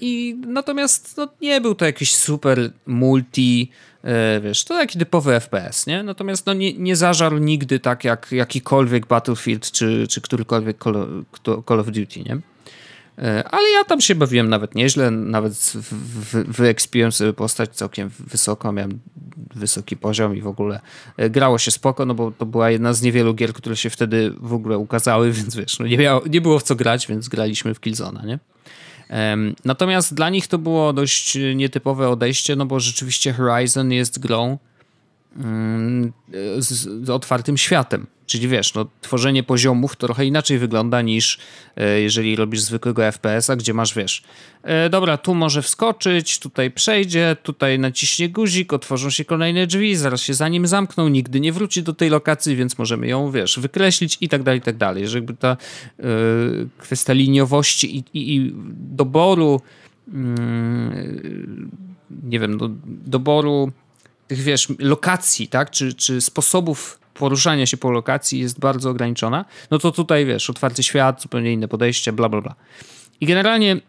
I 0.00 0.36
natomiast 0.46 1.16
no, 1.16 1.28
nie 1.40 1.60
był 1.60 1.74
to 1.74 1.84
jakiś 1.84 2.16
super 2.16 2.70
multi 2.86 3.70
E, 4.04 4.40
wiesz, 4.40 4.64
to 4.64 4.74
taki 4.74 4.98
typowy 4.98 5.40
FPS, 5.40 5.86
nie? 5.86 6.02
Natomiast 6.02 6.46
no, 6.46 6.52
nie, 6.52 6.72
nie 6.72 6.96
zażarł 6.96 7.38
nigdy 7.38 7.80
tak 7.80 8.04
jak 8.04 8.32
jakikolwiek 8.32 9.06
Battlefield 9.06 9.70
czy, 9.70 10.06
czy 10.08 10.20
którykolwiek 10.20 10.76
Call, 11.66 11.80
of 11.80 11.86
Duty, 11.86 12.20
nie? 12.20 12.38
E, 13.18 13.48
ale 13.48 13.68
ja 13.68 13.84
tam 13.84 14.00
się 14.00 14.14
bawiłem 14.14 14.48
nawet 14.48 14.74
nieźle, 14.74 15.10
nawet 15.10 15.72
wyekspiłem 16.32 17.12
sobie 17.12 17.32
postać 17.32 17.70
całkiem 17.70 18.10
wysoko, 18.18 18.72
miałem 18.72 19.00
wysoki 19.54 19.96
poziom 19.96 20.36
i 20.36 20.40
w 20.40 20.46
ogóle 20.46 20.80
grało 21.30 21.58
się 21.58 21.70
spoko, 21.70 22.06
no 22.06 22.14
bo 22.14 22.30
to 22.30 22.46
była 22.46 22.70
jedna 22.70 22.92
z 22.92 23.02
niewielu 23.02 23.34
gier, 23.34 23.52
które 23.52 23.76
się 23.76 23.90
wtedy 23.90 24.32
w 24.40 24.52
ogóle 24.52 24.78
ukazały, 24.78 25.32
więc 25.38 25.56
wiesz, 25.56 25.78
no 25.78 25.86
nie, 25.86 25.98
miało, 25.98 26.22
nie 26.30 26.40
było 26.40 26.58
w 26.58 26.62
co 26.62 26.76
grać, 26.76 27.06
więc 27.06 27.28
graliśmy 27.28 27.74
w 27.74 27.80
Killzona, 27.80 28.22
nie? 28.26 28.38
Natomiast 29.64 30.14
dla 30.14 30.30
nich 30.30 30.46
to 30.46 30.58
było 30.58 30.92
dość 30.92 31.38
nietypowe 31.54 32.08
odejście, 32.08 32.56
no 32.56 32.66
bo 32.66 32.80
rzeczywiście 32.80 33.32
Horizon 33.32 33.92
jest 33.92 34.18
grą 34.18 34.58
z, 36.58 36.68
z 37.06 37.10
otwartym 37.10 37.56
światem. 37.56 38.06
Czyli 38.30 38.48
wiesz, 38.48 38.74
no, 38.74 38.86
tworzenie 39.00 39.42
poziomów 39.42 39.96
trochę 39.96 40.26
inaczej 40.26 40.58
wygląda 40.58 41.02
niż 41.02 41.38
e, 41.76 42.00
jeżeli 42.00 42.36
robisz 42.36 42.60
zwykłego 42.60 43.02
FPS-a, 43.12 43.56
gdzie 43.56 43.74
masz, 43.74 43.94
wiesz, 43.94 44.22
e, 44.62 44.90
dobra, 44.90 45.16
tu 45.16 45.34
może 45.34 45.62
wskoczyć, 45.62 46.38
tutaj 46.38 46.70
przejdzie, 46.70 47.36
tutaj 47.42 47.78
naciśnie 47.78 48.28
guzik, 48.28 48.72
otworzą 48.72 49.10
się 49.10 49.24
kolejne 49.24 49.66
drzwi, 49.66 49.96
zaraz 49.96 50.20
się 50.20 50.34
za 50.34 50.48
nim 50.48 50.66
zamkną, 50.66 51.08
nigdy 51.08 51.40
nie 51.40 51.52
wróci 51.52 51.82
do 51.82 51.92
tej 51.92 52.10
lokacji, 52.10 52.56
więc 52.56 52.78
możemy 52.78 53.06
ją, 53.06 53.30
wiesz, 53.30 53.58
wykreślić 53.58 54.18
i 54.20 54.28
tak 54.28 54.42
dalej, 54.42 54.58
i 54.58 54.62
tak 54.62 54.76
dalej. 54.76 55.08
Że 55.08 55.18
jakby 55.18 55.34
ta 55.34 55.56
e, 55.98 56.04
kwestia 56.78 57.12
liniowości 57.12 57.96
i, 57.96 58.04
i, 58.14 58.36
i 58.36 58.52
doboru 58.74 59.60
mm, 60.12 61.70
nie 62.22 62.40
wiem, 62.40 62.56
no, 62.56 62.70
doboru 62.86 63.72
tych, 64.30 64.38
wiesz, 64.38 64.68
lokacji, 64.78 65.48
tak, 65.48 65.70
czy, 65.70 65.94
czy 65.94 66.20
sposobów 66.20 67.00
poruszania 67.14 67.66
się 67.66 67.76
po 67.76 67.90
lokacji 67.90 68.40
jest 68.40 68.60
bardzo 68.60 68.90
ograniczona, 68.90 69.44
no 69.70 69.78
to 69.78 69.92
tutaj 69.92 70.26
wiesz, 70.26 70.50
otwarty 70.50 70.82
świat, 70.82 71.22
zupełnie 71.22 71.52
inne 71.52 71.68
podejście, 71.68 72.12
bla 72.12 72.28
bla 72.28 72.40
bla. 72.40 72.54
I 73.20 73.26
generalnie 73.26 73.80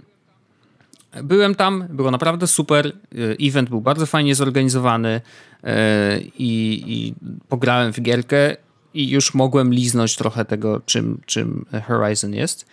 byłem 1.24 1.56
tam, 1.56 1.86
było 1.90 2.12
naprawdę 2.12 2.48
super. 2.48 2.88
E, 2.88 3.48
event 3.48 3.70
był 3.70 3.82
bardzo 3.82 4.06
fajnie 4.06 4.36
zorganizowany 4.36 5.22
e, 5.64 6.20
i, 6.22 6.84
i 6.88 7.14
pograłem 7.50 7.94
w 7.94 8.02
gierkę 8.02 8.56
i 8.94 9.10
już 9.10 9.34
mogłem 9.34 9.74
liznąć 9.74 10.16
trochę 10.16 10.46
tego, 10.46 10.82
czym, 10.86 11.22
czym 11.26 11.66
Horizon 11.88 12.34
jest. 12.34 12.66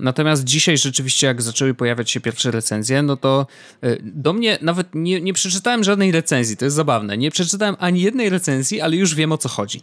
Natomiast 0.00 0.44
dzisiaj 0.44 0.78
rzeczywiście, 0.78 1.26
jak 1.26 1.42
zaczęły 1.42 1.74
pojawiać 1.74 2.10
się 2.10 2.20
pierwsze 2.20 2.50
recenzje, 2.50 3.02
no 3.02 3.16
to 3.16 3.46
e, 3.82 3.96
do 4.02 4.32
mnie 4.32 4.58
nawet 4.62 4.94
nie, 4.94 5.20
nie 5.20 5.32
przeczytałem 5.32 5.84
żadnej 5.84 6.12
recenzji, 6.12 6.56
to 6.56 6.64
jest 6.64 6.76
zabawne. 6.76 7.18
Nie 7.18 7.30
przeczytałem 7.30 7.76
ani 7.78 8.00
jednej 8.00 8.30
recenzji, 8.30 8.80
ale 8.80 8.96
już 8.96 9.14
wiem 9.14 9.32
o 9.32 9.38
co 9.38 9.48
chodzi. 9.48 9.82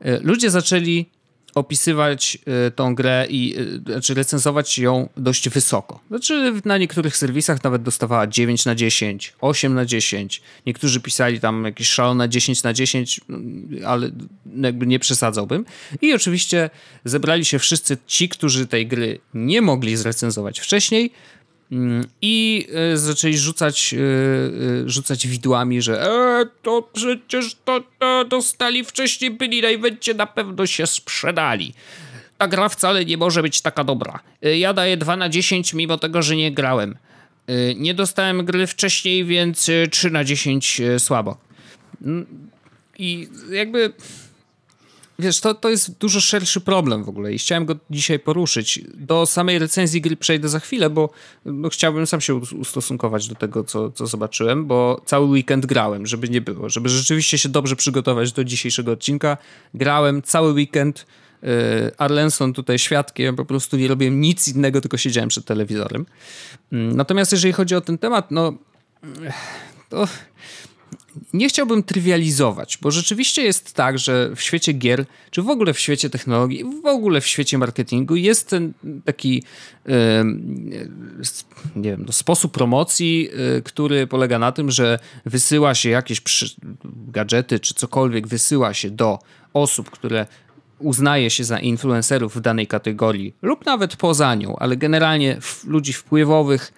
E, 0.00 0.20
ludzie 0.20 0.50
zaczęli 0.50 1.06
opisywać 1.54 2.38
e, 2.66 2.70
tą 2.70 2.94
grę 2.94 3.26
i 3.30 3.54
znaczy 3.86 4.14
recenzować 4.14 4.78
ją 4.78 5.08
dość 5.16 5.48
wysoko. 5.48 6.00
Znaczy 6.08 6.52
na 6.64 6.78
niektórych 6.78 7.16
serwisach 7.16 7.64
nawet 7.64 7.82
dostawała 7.82 8.26
9 8.26 8.64
na 8.64 8.74
10, 8.74 9.34
8 9.40 9.74
na 9.74 9.84
10. 9.84 10.42
Niektórzy 10.66 11.00
pisali 11.00 11.40
tam 11.40 11.64
jakieś 11.64 11.88
szalone 11.88 12.28
10 12.28 12.62
na 12.62 12.72
10, 12.72 13.20
mm, 13.28 13.68
ale 13.86 14.10
jakby 14.62 14.86
nie 14.86 14.98
przesadzałbym. 14.98 15.64
I 16.02 16.14
oczywiście 16.14 16.70
zebrali 17.04 17.44
się 17.44 17.58
wszyscy 17.58 17.96
ci, 18.06 18.28
którzy 18.28 18.66
tej 18.66 18.86
gry 18.86 19.20
nie 19.34 19.62
mogli 19.62 19.96
zrecenzować 19.96 20.60
wcześniej, 20.60 21.12
I 22.22 22.66
e, 22.92 22.96
zaczęli 22.96 23.36
rzucać, 23.38 23.94
e, 23.94 23.98
e, 23.98 24.88
rzucać 24.90 25.26
widłami, 25.26 25.82
że 25.82 26.02
e, 26.02 26.46
to 26.62 26.88
przecież 26.92 27.56
to, 27.64 27.82
to 27.98 28.24
dostali 28.24 28.84
wcześniej, 28.84 29.30
byli 29.30 29.62
na 29.62 29.68
evencie, 29.68 30.14
na 30.14 30.26
pewno 30.26 30.66
się 30.66 30.86
sprzedali. 30.86 31.74
Ta 32.38 32.48
gra 32.48 32.68
wcale 32.68 33.04
nie 33.04 33.16
może 33.16 33.42
być 33.42 33.60
taka 33.60 33.84
dobra. 33.84 34.20
Ja 34.42 34.72
daję 34.72 34.96
2 34.96 35.16
na 35.16 35.28
10, 35.28 35.74
mimo 35.74 35.98
tego, 35.98 36.22
że 36.22 36.36
nie 36.36 36.52
grałem. 36.52 36.96
Nie 37.76 37.94
dostałem 37.94 38.44
gry 38.44 38.66
wcześniej, 38.66 39.24
więc 39.24 39.70
3 39.90 40.10
na 40.10 40.24
10 40.24 40.80
słabo. 40.98 41.36
Mm, 42.02 42.26
I 42.98 43.28
jakby 43.50 43.92
Wiesz, 45.18 45.40
to, 45.40 45.54
to 45.54 45.70
jest 45.70 45.98
dużo 45.98 46.20
szerszy 46.20 46.60
problem 46.60 47.04
w 47.04 47.08
ogóle 47.08 47.32
i 47.32 47.38
chciałem 47.38 47.66
go 47.66 47.74
dzisiaj 47.90 48.18
poruszyć. 48.18 48.80
Do 48.94 49.26
samej 49.26 49.58
recenzji 49.58 50.00
gry 50.00 50.16
przejdę 50.16 50.48
za 50.48 50.60
chwilę, 50.60 50.90
bo 50.90 51.10
no, 51.44 51.68
chciałbym 51.68 52.06
sam 52.06 52.20
się 52.20 52.34
ustosunkować 52.34 53.28
do 53.28 53.34
tego, 53.34 53.64
co, 53.64 53.90
co 53.90 54.06
zobaczyłem, 54.06 54.66
bo 54.66 55.02
cały 55.04 55.26
weekend 55.26 55.66
grałem, 55.66 56.06
żeby 56.06 56.28
nie 56.28 56.40
było, 56.40 56.68
żeby 56.68 56.88
rzeczywiście 56.88 57.38
się 57.38 57.48
dobrze 57.48 57.76
przygotować 57.76 58.32
do 58.32 58.44
dzisiejszego 58.44 58.92
odcinka. 58.92 59.36
Grałem 59.74 60.22
cały 60.22 60.52
weekend. 60.52 61.06
Y, 61.44 61.96
Arlenson 61.98 62.52
tutaj 62.52 62.78
świadkiem, 62.78 63.36
po 63.36 63.44
prostu 63.44 63.76
nie 63.76 63.88
robiłem 63.88 64.20
nic 64.20 64.48
innego, 64.48 64.80
tylko 64.80 64.96
siedziałem 64.96 65.28
przed 65.28 65.44
telewizorem. 65.44 66.06
Mm, 66.72 66.96
natomiast 66.96 67.32
jeżeli 67.32 67.52
chodzi 67.52 67.74
o 67.74 67.80
ten 67.80 67.98
temat, 67.98 68.30
no 68.30 68.52
to 69.88 70.08
nie 71.32 71.48
chciałbym 71.48 71.82
trywializować, 71.82 72.78
bo 72.82 72.90
rzeczywiście 72.90 73.42
jest 73.42 73.72
tak, 73.74 73.98
że 73.98 74.30
w 74.36 74.42
świecie 74.42 74.72
gier, 74.72 75.04
czy 75.30 75.42
w 75.42 75.48
ogóle 75.48 75.74
w 75.74 75.80
świecie 75.80 76.10
technologii, 76.10 76.64
w 76.82 76.86
ogóle 76.86 77.20
w 77.20 77.26
świecie 77.26 77.58
marketingu 77.58 78.16
jest 78.16 78.48
ten 78.48 78.72
taki 79.04 79.42
nie 81.76 81.90
wiem, 81.90 82.04
no, 82.06 82.12
sposób 82.12 82.52
promocji, 82.52 83.28
y, 83.58 83.62
który 83.62 84.06
polega 84.06 84.38
na 84.38 84.52
tym, 84.52 84.70
że 84.70 84.98
wysyła 85.26 85.74
się 85.74 85.90
jakieś 85.90 86.22
gadżety 87.08 87.60
czy 87.60 87.74
cokolwiek 87.74 88.26
wysyła 88.26 88.74
się 88.74 88.90
do 88.90 89.18
osób, 89.52 89.90
które 89.90 90.26
uznaje 90.78 91.30
się 91.30 91.44
za 91.44 91.58
influencerów 91.58 92.36
w 92.36 92.40
danej 92.40 92.66
kategorii 92.66 93.34
lub 93.42 93.66
nawet 93.66 93.96
poza 93.96 94.34
nią, 94.34 94.56
ale 94.56 94.76
generalnie 94.76 95.38
ludzi 95.66 95.92
wpływowych, 95.92 96.72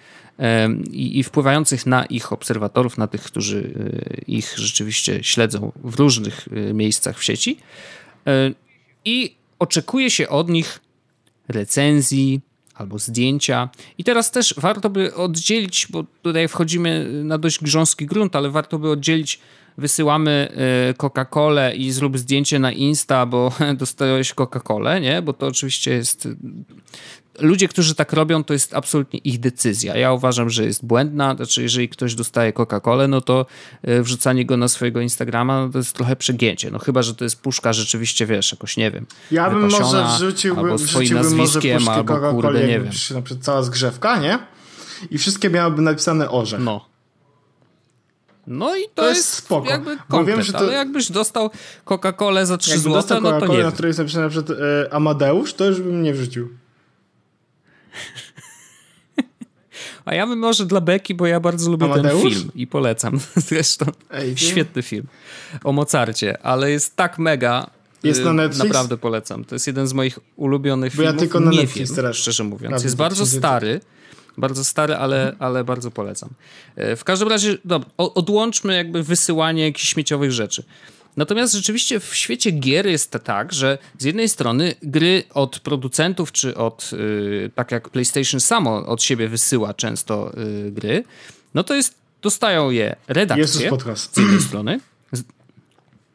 i, 0.92 1.22
wpływających 1.24 1.86
na 1.86 2.04
ich 2.04 2.32
obserwatorów, 2.32 2.98
na 2.98 3.06
tych, 3.06 3.22
którzy 3.22 3.74
e, 4.18 4.24
ich 4.26 4.54
rzeczywiście 4.56 5.24
śledzą 5.24 5.72
w 5.84 5.94
różnych 5.94 6.48
e, 6.48 6.74
miejscach 6.74 7.18
w 7.18 7.24
sieci. 7.24 7.58
E, 8.26 8.50
I 9.04 9.34
oczekuje 9.58 10.10
się 10.10 10.28
od 10.28 10.48
nich 10.48 10.80
recenzji 11.48 12.40
albo 12.74 12.98
zdjęcia. 12.98 13.68
I 13.98 14.04
teraz 14.04 14.30
też 14.30 14.54
warto 14.58 14.90
by 14.90 15.14
oddzielić, 15.14 15.86
bo 15.90 16.04
tutaj 16.22 16.48
wchodzimy 16.48 17.10
na 17.24 17.38
dość 17.38 17.62
grząski 17.62 18.06
grunt, 18.06 18.36
ale 18.36 18.50
warto 18.50 18.78
by 18.78 18.90
oddzielić 18.90 19.40
wysyłamy 19.78 20.48
Coca-Colę 20.98 21.74
i 21.74 21.90
zrób 21.92 22.18
zdjęcie 22.18 22.58
na 22.58 22.72
Insta, 22.72 23.26
bo 23.26 23.52
dostałeś 23.78 24.34
Coca-Colę, 24.34 25.00
nie? 25.00 25.22
Bo 25.22 25.32
to 25.32 25.46
oczywiście 25.46 25.90
jest 25.90 26.28
ludzie, 27.40 27.68
którzy 27.68 27.94
tak 27.94 28.12
robią, 28.12 28.44
to 28.44 28.52
jest 28.52 28.74
absolutnie 28.74 29.18
ich 29.18 29.40
decyzja. 29.40 29.96
Ja 29.96 30.12
uważam, 30.12 30.50
że 30.50 30.64
jest 30.64 30.86
błędna. 30.86 31.34
Znaczy, 31.34 31.62
jeżeli 31.62 31.88
ktoś 31.88 32.14
dostaje 32.14 32.52
Coca-Colę, 32.52 33.08
no 33.08 33.20
to 33.20 33.46
e, 33.82 34.02
wrzucanie 34.02 34.46
go 34.46 34.56
na 34.56 34.68
swojego 34.68 35.00
Instagrama 35.00 35.66
no 35.66 35.72
to 35.72 35.78
jest 35.78 35.92
trochę 35.92 36.16
przegięcie. 36.16 36.70
No 36.70 36.78
chyba, 36.78 37.02
że 37.02 37.14
to 37.14 37.24
jest 37.24 37.40
puszka 37.40 37.72
rzeczywiście, 37.72 38.26
wiesz, 38.26 38.52
jakoś, 38.52 38.76
nie 38.76 38.90
wiem. 38.90 39.06
Ja 39.30 39.50
bym 39.50 39.70
może 39.70 40.06
wrzuciłbym, 40.16 40.64
albo 40.64 40.78
swoim 40.78 41.14
nazwiskiem, 41.14 41.82
może 41.82 41.92
albo 41.92 42.30
kurde, 42.30 42.60
nie 42.60 42.80
wiem. 42.80 42.84
Na 42.84 43.22
przykład 43.22 43.40
cała 43.40 43.62
zgrzewka, 43.62 44.18
nie? 44.18 44.38
I 45.10 45.18
wszystkie 45.18 45.50
miałyby 45.50 45.82
napisane 45.82 46.30
orze. 46.30 46.58
No. 46.58 46.88
No 48.46 48.76
i 48.76 48.82
to, 48.82 48.88
to 48.94 49.08
jest, 49.08 49.18
jest 49.18 49.32
spoko. 49.32 49.68
jakby 49.68 49.96
komplet, 50.08 50.26
wiem, 50.36 50.42
że 50.42 50.52
to... 50.52 50.70
jakbyś 50.70 51.10
dostał 51.10 51.50
Coca-Colę 51.84 52.46
za 52.46 52.56
3 52.56 52.78
zł, 52.78 53.20
no 53.22 53.40
to 53.40 53.46
nie 53.46 53.62
na 53.62 53.72
której 53.72 53.88
jest 53.88 53.98
napisane 53.98 54.24
na 54.24 54.30
przykład 54.30 54.58
e, 54.58 54.94
Amadeusz, 54.94 55.54
to 55.54 55.64
już 55.64 55.80
bym 55.80 56.02
nie 56.02 56.14
wrzucił. 56.14 56.48
A 60.04 60.14
ja 60.14 60.26
bym 60.26 60.38
może 60.38 60.66
dla 60.66 60.80
Beki, 60.80 61.14
bo 61.14 61.26
ja 61.26 61.40
bardzo 61.40 61.70
lubię 61.70 61.84
Amadeusz? 61.84 62.22
ten 62.22 62.32
film 62.32 62.50
i 62.54 62.66
polecam. 62.66 63.20
Zresztą 63.48 63.86
Ej, 64.10 64.36
świetny 64.36 64.82
film 64.82 65.06
o 65.64 65.72
Mozarcie, 65.72 66.42
ale 66.42 66.70
jest 66.70 66.96
tak 66.96 67.18
mega. 67.18 67.70
Jest 68.02 68.24
na 68.24 68.30
y, 68.30 68.34
Netflix? 68.34 68.64
Naprawdę 68.64 68.96
polecam. 68.96 69.44
To 69.44 69.54
jest 69.54 69.66
jeden 69.66 69.86
z 69.86 69.92
moich 69.92 70.18
ulubionych 70.36 70.92
bo 70.92 70.96
filmów. 71.02 71.14
Ja 71.14 71.20
tylko 71.20 71.40
na 71.40 71.50
Nie 71.50 71.58
Netflix 71.60 71.88
film, 71.88 71.96
teraz. 71.96 72.16
szczerze 72.16 72.44
mówiąc. 72.44 72.70
Prawda, 72.70 72.84
jest 72.84 72.96
bardzo 72.96 73.26
stary. 73.26 73.80
Bardzo 74.38 74.64
stary, 74.64 74.94
ale, 74.94 75.36
ale 75.38 75.64
bardzo 75.64 75.90
polecam. 75.90 76.30
Y, 76.78 76.96
w 76.96 77.04
każdym 77.04 77.28
razie, 77.28 77.58
dobra, 77.64 77.90
odłączmy 77.96 78.74
jakby 78.76 79.02
wysyłanie 79.02 79.64
jakichś 79.64 79.88
śmieciowych 79.88 80.32
rzeczy. 80.32 80.64
Natomiast 81.16 81.54
rzeczywiście 81.54 82.00
w 82.00 82.14
świecie 82.14 82.50
gier 82.50 82.86
jest 82.86 83.18
tak, 83.24 83.52
że 83.52 83.78
z 83.98 84.04
jednej 84.04 84.28
strony 84.28 84.74
gry 84.82 85.24
od 85.34 85.60
producentów, 85.60 86.32
czy 86.32 86.56
od, 86.56 86.92
yy, 86.92 87.50
tak 87.54 87.70
jak 87.72 87.88
PlayStation 87.88 88.40
samo 88.40 88.86
od 88.86 89.02
siebie 89.02 89.28
wysyła 89.28 89.74
często 89.74 90.32
yy, 90.36 90.72
gry, 90.72 91.04
no 91.54 91.64
to 91.64 91.74
jest, 91.74 91.94
dostają 92.22 92.70
je 92.70 92.96
redakcje 93.08 93.70
z 93.96 94.16
jednej 94.16 94.40
strony, 94.40 94.80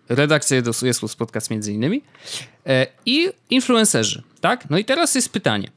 redakcje 0.10 0.62
do 0.62 0.72
Jezus 0.82 1.16
Podcast 1.16 1.50
między 1.50 1.74
innymi 1.74 2.02
e, 2.66 2.88
i 3.06 3.30
influencerzy, 3.50 4.24
tak? 4.42 4.70
No 4.70 4.78
i 4.78 4.86
teraz 4.86 5.16
jest 5.16 5.30
pytanie. 5.30 5.72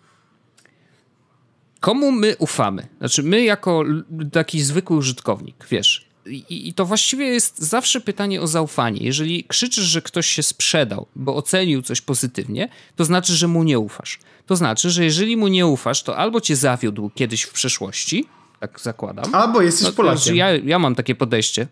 Komu 1.81 2.13
my 2.13 2.37
ufamy? 2.39 2.87
Znaczy 2.99 3.23
my 3.23 3.45
jako 3.45 3.85
taki 4.33 4.63
zwykły 4.63 4.97
użytkownik, 4.97 5.67
wiesz, 5.71 6.09
i, 6.27 6.69
I, 6.69 6.75
to 6.75 6.87
właściwie 6.87 7.27
jest 7.27 7.59
zawsze 7.59 8.01
pytanie 8.01 8.41
o 8.41 8.47
zaufanie. 8.47 9.01
Jeżeli 9.03 9.45
krzyczysz, 9.45 9.85
że 9.85 10.03
ktoś 10.03 10.27
się 10.27 10.43
sprzedał, 10.43 11.07
bo 11.17 11.37
ocenił 11.37 11.83
coś 11.83 12.01
pozytywnie, 12.01 12.69
to 12.97 13.05
znaczy, 13.05 13.35
że 13.35 13.49
mu 13.49 13.63
nie 13.63 13.79
ufasz. 13.79 14.19
To 14.47 14.57
znaczy, 14.57 14.91
że 14.91 15.05
jeżeli 15.05 15.37
mu 15.37 15.49
nie 15.49 15.67
ufasz, 15.67 16.03
to 16.03 16.17
albo 16.17 16.41
cię 16.41 16.57
zawiódł 16.57 17.11
kiedyś 17.15 17.43
w 17.43 17.53
przeszłości, 17.53 18.27
tak 18.61 18.81
zakładam. 18.81 19.35
Albo 19.35 19.63
jesteś 19.63 19.87
no, 19.87 19.93
Polakiem. 19.93 20.19
Znaczy 20.19 20.37
ja, 20.37 20.51
ja 20.51 20.79
mam 20.79 20.95
takie 20.95 21.15
podejście. 21.15 21.67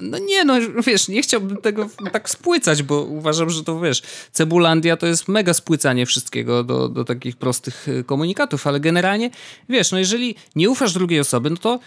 No 0.00 0.18
nie, 0.18 0.44
no 0.44 0.54
wiesz, 0.86 1.08
nie 1.08 1.22
chciałbym 1.22 1.56
tego 1.56 1.88
tak 2.12 2.30
spłycać, 2.30 2.82
bo 2.82 3.02
uważam, 3.02 3.50
że 3.50 3.64
to 3.64 3.80
wiesz, 3.80 4.02
Cebulandia 4.32 4.96
to 4.96 5.06
jest 5.06 5.28
mega 5.28 5.54
spłycanie 5.54 6.06
wszystkiego 6.06 6.64
do, 6.64 6.88
do 6.88 7.04
takich 7.04 7.36
prostych 7.36 7.88
y, 7.88 8.04
komunikatów, 8.04 8.66
ale 8.66 8.80
generalnie, 8.80 9.30
wiesz, 9.68 9.92
no 9.92 9.98
jeżeli 9.98 10.34
nie 10.56 10.70
ufasz 10.70 10.92
drugiej 10.92 11.20
osoby, 11.20 11.50
no 11.50 11.56
to 11.56 11.78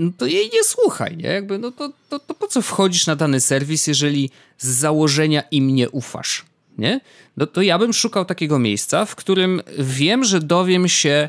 no 0.00 0.10
to 0.16 0.26
jej 0.26 0.50
nie 0.52 0.64
słuchaj, 0.64 1.16
nie? 1.16 1.28
Jakby, 1.28 1.58
no 1.58 1.70
to, 1.70 1.92
to, 2.08 2.18
to 2.18 2.34
po 2.34 2.46
co 2.46 2.62
wchodzisz 2.62 3.06
na 3.06 3.16
dany 3.16 3.40
serwis, 3.40 3.86
jeżeli 3.86 4.30
z 4.58 4.68
założenia 4.68 5.42
im 5.50 5.74
nie 5.74 5.90
ufasz, 5.90 6.44
nie? 6.78 7.00
No 7.36 7.46
to 7.46 7.62
ja 7.62 7.78
bym 7.78 7.92
szukał 7.92 8.24
takiego 8.24 8.58
miejsca, 8.58 9.04
w 9.04 9.14
którym 9.14 9.62
wiem, 9.78 10.24
że 10.24 10.40
dowiem 10.40 10.88
się, 10.88 11.28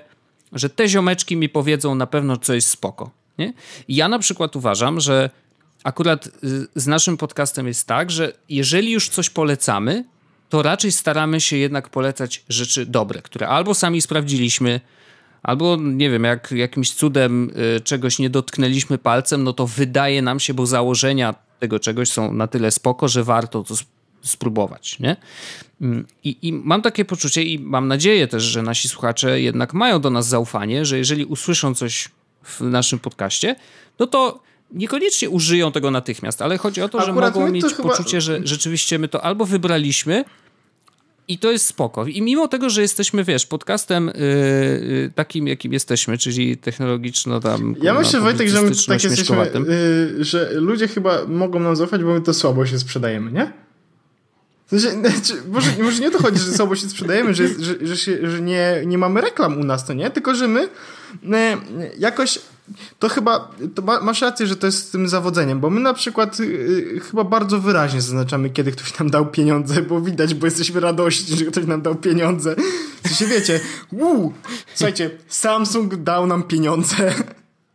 że 0.51 0.69
te 0.69 0.87
ziomeczki 0.87 1.37
mi 1.37 1.49
powiedzą 1.49 1.95
na 1.95 2.07
pewno 2.07 2.37
coś 2.37 2.63
spoko, 2.63 3.11
nie? 3.37 3.53
Ja 3.87 4.07
na 4.07 4.19
przykład 4.19 4.55
uważam, 4.55 4.99
że 4.99 5.29
akurat 5.83 6.29
z 6.75 6.87
naszym 6.87 7.17
podcastem 7.17 7.67
jest 7.67 7.87
tak, 7.87 8.11
że 8.11 8.33
jeżeli 8.49 8.91
już 8.91 9.09
coś 9.09 9.29
polecamy, 9.29 10.05
to 10.49 10.61
raczej 10.61 10.91
staramy 10.91 11.41
się 11.41 11.57
jednak 11.57 11.89
polecać 11.89 12.43
rzeczy 12.49 12.85
dobre, 12.85 13.21
które 13.21 13.47
albo 13.47 13.73
sami 13.73 14.01
sprawdziliśmy, 14.01 14.81
Albo, 15.43 15.77
nie 15.81 16.09
wiem, 16.09 16.23
jak 16.23 16.51
jakimś 16.51 16.91
cudem 16.91 17.51
y, 17.77 17.81
czegoś 17.81 18.19
nie 18.19 18.29
dotknęliśmy 18.29 18.97
palcem, 18.97 19.43
no 19.43 19.53
to 19.53 19.67
wydaje 19.67 20.21
nam 20.21 20.39
się, 20.39 20.53
bo 20.53 20.65
założenia 20.65 21.35
tego 21.59 21.79
czegoś 21.79 22.09
są 22.09 22.33
na 22.33 22.47
tyle 22.47 22.71
spoko, 22.71 23.07
że 23.07 23.23
warto 23.23 23.63
to 23.63 23.75
spróbować, 24.21 24.99
nie? 24.99 25.15
Mm, 25.81 26.05
I, 26.23 26.37
I, 26.41 26.53
mam 26.53 26.81
takie 26.81 27.05
poczucie 27.05 27.43
i 27.43 27.59
mam 27.59 27.87
nadzieję 27.87 28.27
też, 28.27 28.43
że 28.43 28.61
nasi 28.61 28.89
słuchacze 28.89 29.41
jednak 29.41 29.73
mają 29.73 30.01
do 30.01 30.09
nas 30.09 30.27
zaufanie, 30.27 30.85
że 30.85 30.97
jeżeli 30.97 31.25
usłyszą 31.25 31.75
coś 31.75 32.09
w 32.43 32.61
naszym 32.61 32.99
podcaście, 32.99 33.55
no 33.99 34.07
to 34.07 34.43
niekoniecznie 34.71 35.29
użyją 35.29 35.71
tego 35.71 35.91
natychmiast, 35.91 36.41
ale 36.41 36.57
chodzi 36.57 36.81
o 36.81 36.89
to, 36.89 36.99
Akurat 36.99 37.33
że 37.33 37.39
mogą 37.39 37.51
mieć 37.51 37.65
chyba... 37.65 37.89
poczucie, 37.89 38.21
że 38.21 38.39
rzeczywiście 38.43 38.99
my 38.99 39.07
to 39.07 39.23
albo 39.23 39.45
wybraliśmy, 39.45 40.25
i 41.31 41.37
to 41.37 41.51
jest 41.51 41.65
spoko. 41.65 42.05
I 42.05 42.21
mimo 42.21 42.47
tego, 42.47 42.69
że 42.69 42.81
jesteśmy, 42.81 43.23
wiesz, 43.23 43.45
podcastem 43.45 44.11
yy, 44.15 45.11
takim, 45.15 45.47
jakim 45.47 45.73
jesteśmy, 45.73 46.17
czyli 46.17 46.57
technologiczno 46.57 47.39
tam. 47.39 47.75
Ja 47.81 47.93
myślę, 47.93 48.19
Wojtek, 48.19 48.49
że 48.49 48.61
my 48.61 48.71
tak 48.87 49.03
jesteśmy, 49.03 49.37
yy, 49.37 50.23
że 50.23 50.51
ludzie 50.53 50.87
chyba 50.87 51.25
mogą 51.27 51.59
nam 51.59 51.75
zaufać, 51.75 52.03
bo 52.03 52.13
my 52.13 52.21
to 52.21 52.33
słabo 52.33 52.65
się 52.65 52.79
sprzedajemy, 52.79 53.31
nie? 53.31 53.51
Sensie, 54.79 54.89
znaczy, 55.01 55.33
może, 55.47 55.71
może 55.83 56.01
nie 56.01 56.11
to 56.11 56.21
chodzi, 56.21 56.39
że 56.39 56.51
słabo 56.51 56.75
się 56.75 56.89
sprzedajemy, 56.89 57.33
że, 57.33 57.47
że, 57.47 57.75
że, 57.81 57.97
się, 57.97 58.31
że 58.31 58.41
nie, 58.41 58.83
nie 58.85 58.97
mamy 58.97 59.21
reklam 59.21 59.59
u 59.59 59.63
nas, 59.63 59.85
to 59.85 59.93
nie? 59.93 60.09
Tylko, 60.09 60.35
że 60.35 60.47
my 60.47 60.69
e, 61.33 61.57
jakoś 61.97 62.39
to 62.99 63.09
chyba, 63.09 63.51
to 63.75 63.81
masz 63.81 64.21
rację, 64.21 64.47
że 64.47 64.55
to 64.55 64.65
jest 64.65 64.87
z 64.87 64.89
tym 64.89 65.07
zawodzeniem, 65.07 65.59
bo 65.59 65.69
my 65.69 65.79
na 65.79 65.93
przykład 65.93 66.39
y, 66.39 67.01
chyba 67.09 67.23
bardzo 67.23 67.59
wyraźnie 67.59 68.01
zaznaczamy, 68.01 68.49
kiedy 68.49 68.71
ktoś 68.71 68.99
nam 68.99 69.09
dał 69.09 69.25
pieniądze, 69.25 69.81
bo 69.81 70.01
widać, 70.01 70.33
bo 70.33 70.47
jesteśmy 70.47 70.79
radości, 70.79 71.37
że 71.37 71.45
ktoś 71.45 71.65
nam 71.65 71.81
dał 71.81 71.95
pieniądze. 71.95 72.55
Co 73.03 73.09
się 73.09 73.25
wiecie, 73.25 73.59
uu, 73.91 74.33
słuchajcie, 74.75 75.11
Samsung 75.27 75.95
dał 75.95 76.27
nam 76.27 76.43
pieniądze. 76.43 77.13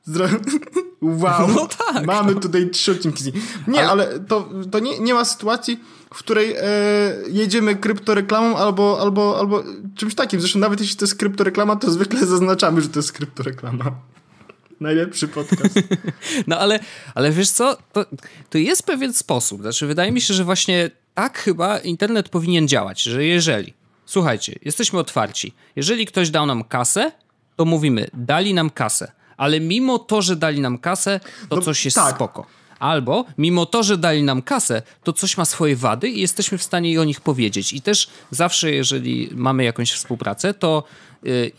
Wow, 1.02 1.48
no 1.48 1.68
tak, 1.78 2.06
mamy 2.06 2.34
no. 2.34 2.40
tutaj 2.40 2.70
trzy 2.70 2.92
odcinki. 2.92 3.32
Nie, 3.68 3.88
ale, 3.88 4.08
ale 4.08 4.20
to, 4.20 4.48
to 4.70 4.78
nie, 4.78 4.98
nie 4.98 5.14
ma 5.14 5.24
sytuacji, 5.24 5.80
w 6.14 6.18
której 6.18 6.54
e, 6.58 6.62
jedziemy 7.28 7.76
kryptoreklamą 7.76 8.56
albo, 8.56 9.00
albo, 9.00 9.38
albo 9.38 9.62
czymś 9.96 10.14
takim. 10.14 10.40
Zresztą 10.40 10.58
nawet 10.58 10.80
jeśli 10.80 10.96
to 10.96 11.04
jest 11.04 11.14
kryptoreklama, 11.14 11.76
to 11.76 11.90
zwykle 11.90 12.26
zaznaczamy, 12.26 12.80
że 12.80 12.88
to 12.88 12.98
jest 12.98 13.12
kryptoreklama. 13.12 13.84
Najlepszy 14.80 15.28
podcast. 15.28 15.74
No 16.46 16.58
ale, 16.58 16.80
ale 17.14 17.30
wiesz 17.30 17.50
co, 17.50 17.76
to, 17.92 18.06
to 18.50 18.58
jest 18.58 18.82
pewien 18.82 19.14
sposób. 19.14 19.62
Znaczy, 19.62 19.86
wydaje 19.86 20.12
mi 20.12 20.20
się, 20.20 20.34
że 20.34 20.44
właśnie 20.44 20.90
tak 21.14 21.38
chyba 21.38 21.78
internet 21.78 22.28
powinien 22.28 22.68
działać, 22.68 23.02
że 23.02 23.24
jeżeli, 23.24 23.74
słuchajcie, 24.06 24.58
jesteśmy 24.62 24.98
otwarci, 24.98 25.54
jeżeli 25.76 26.06
ktoś 26.06 26.30
dał 26.30 26.46
nam 26.46 26.64
kasę, 26.64 27.12
to 27.56 27.64
mówimy, 27.64 28.06
dali 28.14 28.54
nam 28.54 28.70
kasę, 28.70 29.12
ale 29.36 29.60
mimo 29.60 29.98
to, 29.98 30.22
że 30.22 30.36
dali 30.36 30.60
nam 30.60 30.78
kasę, 30.78 31.20
to 31.48 31.56
no, 31.56 31.62
coś 31.62 31.84
jest 31.84 31.94
tak. 31.94 32.14
spoko. 32.14 32.46
Albo, 32.78 33.24
mimo 33.38 33.66
to, 33.66 33.82
że 33.82 33.98
dali 33.98 34.22
nam 34.22 34.42
kasę, 34.42 34.82
to 35.02 35.12
coś 35.12 35.36
ma 35.36 35.44
swoje 35.44 35.76
wady 35.76 36.08
i 36.08 36.20
jesteśmy 36.20 36.58
w 36.58 36.62
stanie 36.62 37.00
o 37.00 37.04
nich 37.04 37.20
powiedzieć. 37.20 37.72
I 37.72 37.80
też 37.80 38.08
zawsze, 38.30 38.70
jeżeli 38.70 39.30
mamy 39.34 39.64
jakąś 39.64 39.92
współpracę, 39.92 40.54
to 40.54 40.84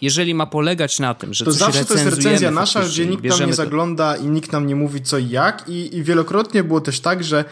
jeżeli 0.02 0.34
ma 0.34 0.46
polegać 0.46 1.00
na 1.00 1.14
tym, 1.14 1.34
że 1.34 1.46
to 1.46 1.52
coś 1.52 1.60
zawsze 1.60 1.86
to 1.86 1.94
jest 1.94 2.06
recenzja 2.06 2.52
nasza, 2.52 2.82
gdzie 2.82 3.06
nikt 3.06 3.30
tam 3.30 3.48
nie 3.48 3.54
zagląda 3.54 4.16
to... 4.16 4.24
i 4.24 4.28
nikt 4.28 4.52
nam 4.52 4.68
nie 4.68 4.76
mówi 4.76 5.02
co 5.02 5.18
i 5.18 5.30
jak. 5.30 5.70
I, 5.70 5.98
i 5.98 6.04
wielokrotnie 6.04 6.64
było 6.64 6.82
też 6.82 7.00
tak, 7.00 7.24
że. 7.24 7.46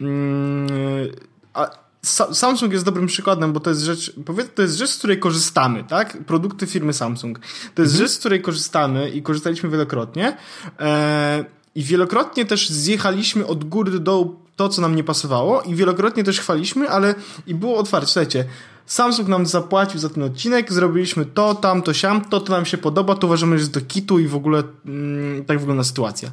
Mm, 0.00 0.68
a, 1.54 1.70
Samsung 2.32 2.72
jest 2.72 2.84
dobrym 2.84 3.06
przykładem, 3.06 3.52
bo 3.52 3.60
to 3.60 3.70
jest 3.70 3.82
rzecz, 3.82 4.12
powiedzmy, 4.24 4.52
to 4.54 4.62
jest 4.62 4.76
rzecz, 4.76 4.90
z 4.90 4.98
której 4.98 5.18
korzystamy, 5.18 5.84
tak? 5.84 6.24
Produkty 6.24 6.66
firmy 6.66 6.92
Samsung. 6.92 7.38
To 7.74 7.82
jest 7.82 7.94
mhm. 7.94 8.08
rzecz, 8.08 8.16
z 8.16 8.18
której 8.18 8.42
korzystamy 8.42 9.10
i 9.10 9.22
korzystaliśmy 9.22 9.68
wielokrotnie. 9.68 10.36
E, 10.78 11.44
I 11.74 11.82
wielokrotnie 11.82 12.46
też 12.46 12.70
zjechaliśmy 12.70 13.46
od 13.46 13.64
góry 13.64 13.90
do 13.90 13.98
dołu 13.98 14.36
to, 14.60 14.68
co 14.68 14.82
nam 14.82 14.94
nie 14.94 15.04
pasowało 15.04 15.62
i 15.62 15.74
wielokrotnie 15.74 16.24
też 16.24 16.40
chwaliśmy, 16.40 16.88
ale 16.88 17.14
i 17.46 17.54
było 17.54 17.78
otwarcie. 17.78 18.06
Słuchajcie, 18.06 18.44
Samsung 18.86 19.28
nam 19.28 19.46
zapłacił 19.46 20.00
za 20.00 20.08
ten 20.08 20.22
odcinek, 20.22 20.72
zrobiliśmy 20.72 21.26
to, 21.26 21.54
tam, 21.54 21.82
to, 21.82 21.94
siam, 21.94 22.24
to, 22.24 22.40
to 22.40 22.52
nam 22.52 22.66
się 22.66 22.78
podoba, 22.78 23.14
to 23.14 23.26
uważamy, 23.26 23.58
że 23.58 23.60
jest 23.60 23.72
do 23.72 23.80
kitu 23.80 24.18
i 24.18 24.26
w 24.26 24.34
ogóle 24.34 24.62
mm, 24.86 25.44
tak 25.44 25.58
wygląda 25.58 25.84
sytuacja. 25.84 26.30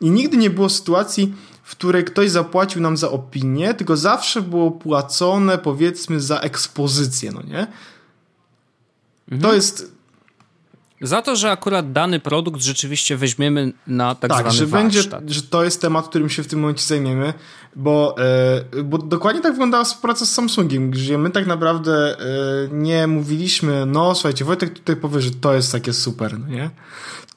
I 0.00 0.10
nigdy 0.10 0.36
nie 0.36 0.50
było 0.50 0.68
sytuacji, 0.68 1.34
w 1.62 1.70
której 1.70 2.04
ktoś 2.04 2.30
zapłacił 2.30 2.80
nam 2.82 2.96
za 2.96 3.10
opinię, 3.10 3.74
tylko 3.74 3.96
zawsze 3.96 4.42
było 4.42 4.70
płacone, 4.70 5.58
powiedzmy, 5.58 6.20
za 6.20 6.40
ekspozycję, 6.40 7.32
no 7.32 7.42
nie? 7.42 7.66
Mhm. 9.28 9.42
To 9.42 9.54
jest 9.54 9.95
za 11.00 11.22
to, 11.22 11.36
że 11.36 11.50
akurat 11.50 11.92
dany 11.92 12.20
produkt 12.20 12.60
rzeczywiście 12.60 13.16
weźmiemy 13.16 13.72
na 13.86 14.14
tak, 14.14 14.30
tak 14.30 14.40
zwany 14.40 14.56
że 14.56 14.66
warsztat. 14.66 15.20
będzie, 15.20 15.34
że 15.34 15.42
to 15.42 15.64
jest 15.64 15.80
temat, 15.80 16.08
którym 16.08 16.28
się 16.28 16.42
w 16.42 16.46
tym 16.46 16.60
momencie 16.60 16.82
zajmiemy, 16.86 17.34
bo, 17.76 18.16
e, 18.72 18.82
bo 18.82 18.98
dokładnie 18.98 19.42
tak 19.42 19.52
wyglądała 19.52 19.84
współpraca 19.84 20.26
z 20.26 20.32
Samsungiem, 20.32 20.90
gdzie 20.90 21.18
my 21.18 21.30
tak 21.30 21.46
naprawdę 21.46 22.20
e, 22.20 22.24
nie 22.72 23.06
mówiliśmy, 23.06 23.86
no 23.86 24.14
słuchajcie, 24.14 24.44
Wojtek 24.44 24.74
tutaj 24.74 24.96
powie, 24.96 25.20
że 25.20 25.30
to 25.30 25.54
jest 25.54 25.72
takie 25.72 25.92
super, 25.92 26.40
no 26.40 26.48
nie? 26.48 26.70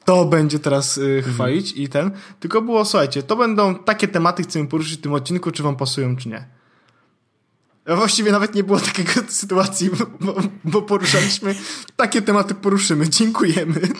To 0.04 0.24
będzie 0.24 0.58
teraz 0.58 0.98
e, 0.98 1.02
mhm. 1.02 1.34
chwalić 1.34 1.68
mhm. 1.68 1.84
i 1.84 1.88
ten, 1.88 2.10
tylko 2.40 2.62
było, 2.62 2.84
słuchajcie, 2.84 3.22
to 3.22 3.36
będą 3.36 3.74
takie 3.74 4.08
tematy, 4.08 4.42
chcemy 4.42 4.66
poruszyć 4.66 4.98
w 4.98 5.02
tym 5.02 5.12
odcinku, 5.12 5.50
czy 5.50 5.62
wam 5.62 5.76
pasują, 5.76 6.16
czy 6.16 6.28
nie. 6.28 6.59
Właściwie 7.96 8.32
nawet 8.32 8.54
nie 8.54 8.64
było 8.64 8.80
takiej 8.80 9.04
sytuacji, 9.28 9.90
bo, 10.20 10.36
bo 10.64 10.82
poruszaliśmy 10.82 11.54
takie 11.96 12.22
tematy 12.22 12.54
poruszymy. 12.54 13.08
Dziękujemy. 13.08 13.80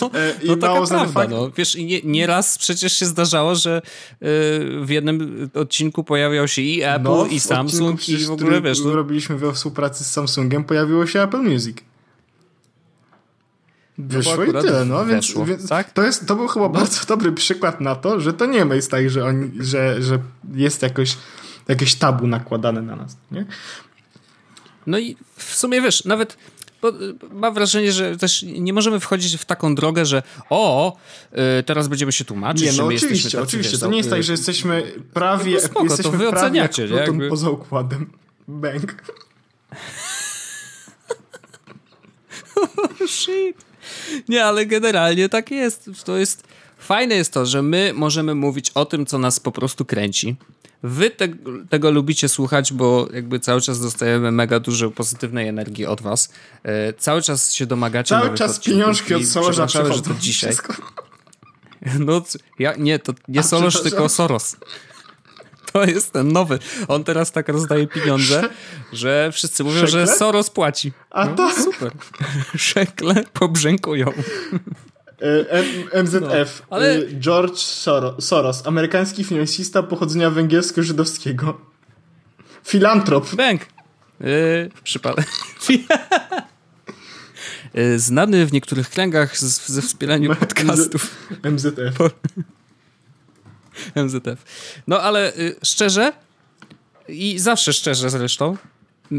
No, 0.00 0.10
e, 0.14 0.34
I 0.42 0.48
no 0.48 0.56
taka 0.56 0.72
prawda, 0.72 1.06
fakt... 1.06 1.30
no. 1.30 1.50
Wiesz, 1.56 1.74
nie, 1.74 2.00
nieraz 2.04 2.58
przecież 2.58 2.92
się 2.92 3.06
zdarzało, 3.06 3.54
że 3.54 3.82
y, 3.82 4.24
w 4.84 4.86
jednym 4.88 5.50
odcinku 5.54 6.04
pojawiał 6.04 6.48
się 6.48 6.62
i 6.62 6.82
Apple, 6.82 7.04
no, 7.04 7.26
i 7.26 7.40
Samsung, 7.40 8.08
i 8.08 8.16
w 8.16 8.30
ogóle, 8.30 8.62
wiesz... 8.62 8.84
No... 8.84 8.92
robiliśmy 8.92 9.38
we 9.38 9.52
współpracy 9.52 10.04
z 10.04 10.10
Samsungiem, 10.10 10.64
pojawiło 10.64 11.06
się 11.06 11.22
Apple 11.22 11.42
Music. 11.42 11.76
Wyszło 13.98 14.44
i 14.44 14.52
tyle, 14.52 14.84
no, 14.84 15.06
więc, 15.06 15.34
więc 15.46 15.68
tak? 15.68 15.92
to, 15.92 16.02
jest, 16.02 16.26
to 16.26 16.36
był 16.36 16.48
chyba 16.48 16.66
no. 16.66 16.72
bardzo 16.72 17.06
dobry 17.06 17.32
przykład 17.32 17.80
na 17.80 17.94
to, 17.94 18.20
że 18.20 18.32
to 18.32 18.46
nie 18.46 18.66
jest 18.70 18.90
tak, 18.90 19.10
że, 19.10 19.24
oni, 19.24 19.50
że, 19.60 20.02
że 20.02 20.18
jest 20.54 20.82
jakoś 20.82 21.16
jakieś 21.68 21.94
tabu 21.94 22.26
nakładane 22.26 22.82
na 22.82 22.96
nas, 22.96 23.16
nie? 23.30 23.46
No 24.86 24.98
i 24.98 25.16
w 25.36 25.54
sumie 25.54 25.82
wiesz, 25.82 26.04
nawet 26.04 26.36
bo 26.82 26.92
mam 27.32 27.54
wrażenie, 27.54 27.92
że 27.92 28.16
też 28.16 28.42
nie 28.42 28.72
możemy 28.72 29.00
wchodzić 29.00 29.36
w 29.36 29.44
taką 29.44 29.74
drogę, 29.74 30.06
że 30.06 30.22
o, 30.50 30.96
y, 31.32 31.62
teraz 31.62 31.88
będziemy 31.88 32.12
się 32.12 32.24
tłumaczyć, 32.24 32.62
nie, 32.62 32.72
no 32.72 32.76
że 32.76 32.84
oczywiście, 32.84 33.42
oczywiście. 33.42 33.78
to 33.78 33.88
nie 33.88 33.96
jest 33.96 34.10
tak, 34.10 34.22
że 34.22 34.32
jesteśmy 34.32 34.92
prawie, 35.14 35.54
no 35.54 35.60
spoko, 35.60 35.84
jesteśmy 35.84 36.12
to 36.12 36.18
wy 36.18 36.30
prawie 36.30 36.58
jak 36.58 36.78
jakby... 36.78 37.28
poza 37.28 37.50
układem. 37.50 38.10
Bang. 38.48 38.94
oh, 42.56 43.06
shit. 43.06 43.56
Nie, 44.28 44.44
ale 44.44 44.66
generalnie 44.66 45.28
tak 45.28 45.50
jest. 45.50 45.90
To 46.04 46.16
jest 46.16 46.44
fajne 46.78 47.14
jest 47.14 47.32
to, 47.32 47.46
że 47.46 47.62
my 47.62 47.92
możemy 47.94 48.34
mówić 48.34 48.70
o 48.74 48.84
tym, 48.84 49.06
co 49.06 49.18
nas 49.18 49.40
po 49.40 49.52
prostu 49.52 49.84
kręci. 49.84 50.36
Wy 50.82 51.10
te, 51.10 51.28
tego 51.68 51.90
lubicie 51.90 52.28
słuchać, 52.28 52.72
bo 52.72 53.08
jakby 53.12 53.40
cały 53.40 53.60
czas 53.60 53.80
dostajemy 53.80 54.32
mega 54.32 54.60
dużo 54.60 54.90
pozytywnej 54.90 55.48
energii 55.48 55.86
od 55.86 56.00
was. 56.00 56.32
E, 56.62 56.92
cały 56.92 57.22
czas 57.22 57.52
się 57.52 57.66
domagacie 57.66 58.08
Cały 58.08 58.34
czas 58.34 58.58
pieniążki 58.58 59.14
od 59.14 59.26
Sorosza 59.26 59.66
że 59.68 60.02
to 60.02 60.14
dzisiaj. 60.20 60.56
No, 61.98 62.22
ja, 62.58 62.74
nie, 62.78 62.98
to 62.98 63.12
nie 63.28 63.40
A, 63.40 63.42
Soros, 63.42 63.82
tylko 63.82 64.08
Soros. 64.08 64.56
To 65.72 65.84
jest 65.84 66.12
ten 66.12 66.32
nowy. 66.32 66.58
On 66.88 67.04
teraz 67.04 67.32
tak 67.32 67.48
rozdaje 67.48 67.86
pieniądze, 67.86 68.48
że 68.92 69.30
wszyscy 69.32 69.64
mówią, 69.64 69.80
Szekle? 69.80 70.06
że 70.06 70.06
Soros 70.06 70.50
płaci. 70.50 70.92
A 71.10 71.24
no, 71.24 71.34
to 71.34 71.50
super. 71.50 71.92
Szekle 72.56 73.24
pobrzękują. 73.32 74.12
E, 75.22 76.02
MZF. 76.02 76.62
No, 76.70 76.76
ale... 76.76 76.96
E, 76.96 77.06
George 77.20 77.58
Soros, 78.18 78.66
amerykański 78.66 79.24
finansista 79.24 79.82
pochodzenia 79.82 80.30
węgiersko-żydowskiego. 80.30 81.54
Filantrop. 82.64 83.34
Bęk. 83.34 83.66
Yy, 84.20 84.70
przypadek. 84.84 85.26
Znany 87.96 88.46
w 88.46 88.52
niektórych 88.52 88.90
kręgach 88.90 89.38
z, 89.38 89.66
ze 89.66 89.82
wspieraniu 89.82 90.36
podcastów. 90.36 91.28
MZF. 91.42 91.98
MZF. 93.94 94.44
No 94.86 95.00
ale 95.00 95.36
y, 95.36 95.56
szczerze 95.62 96.12
i 97.08 97.38
zawsze 97.38 97.72
szczerze 97.72 98.10
zresztą, 98.10 98.56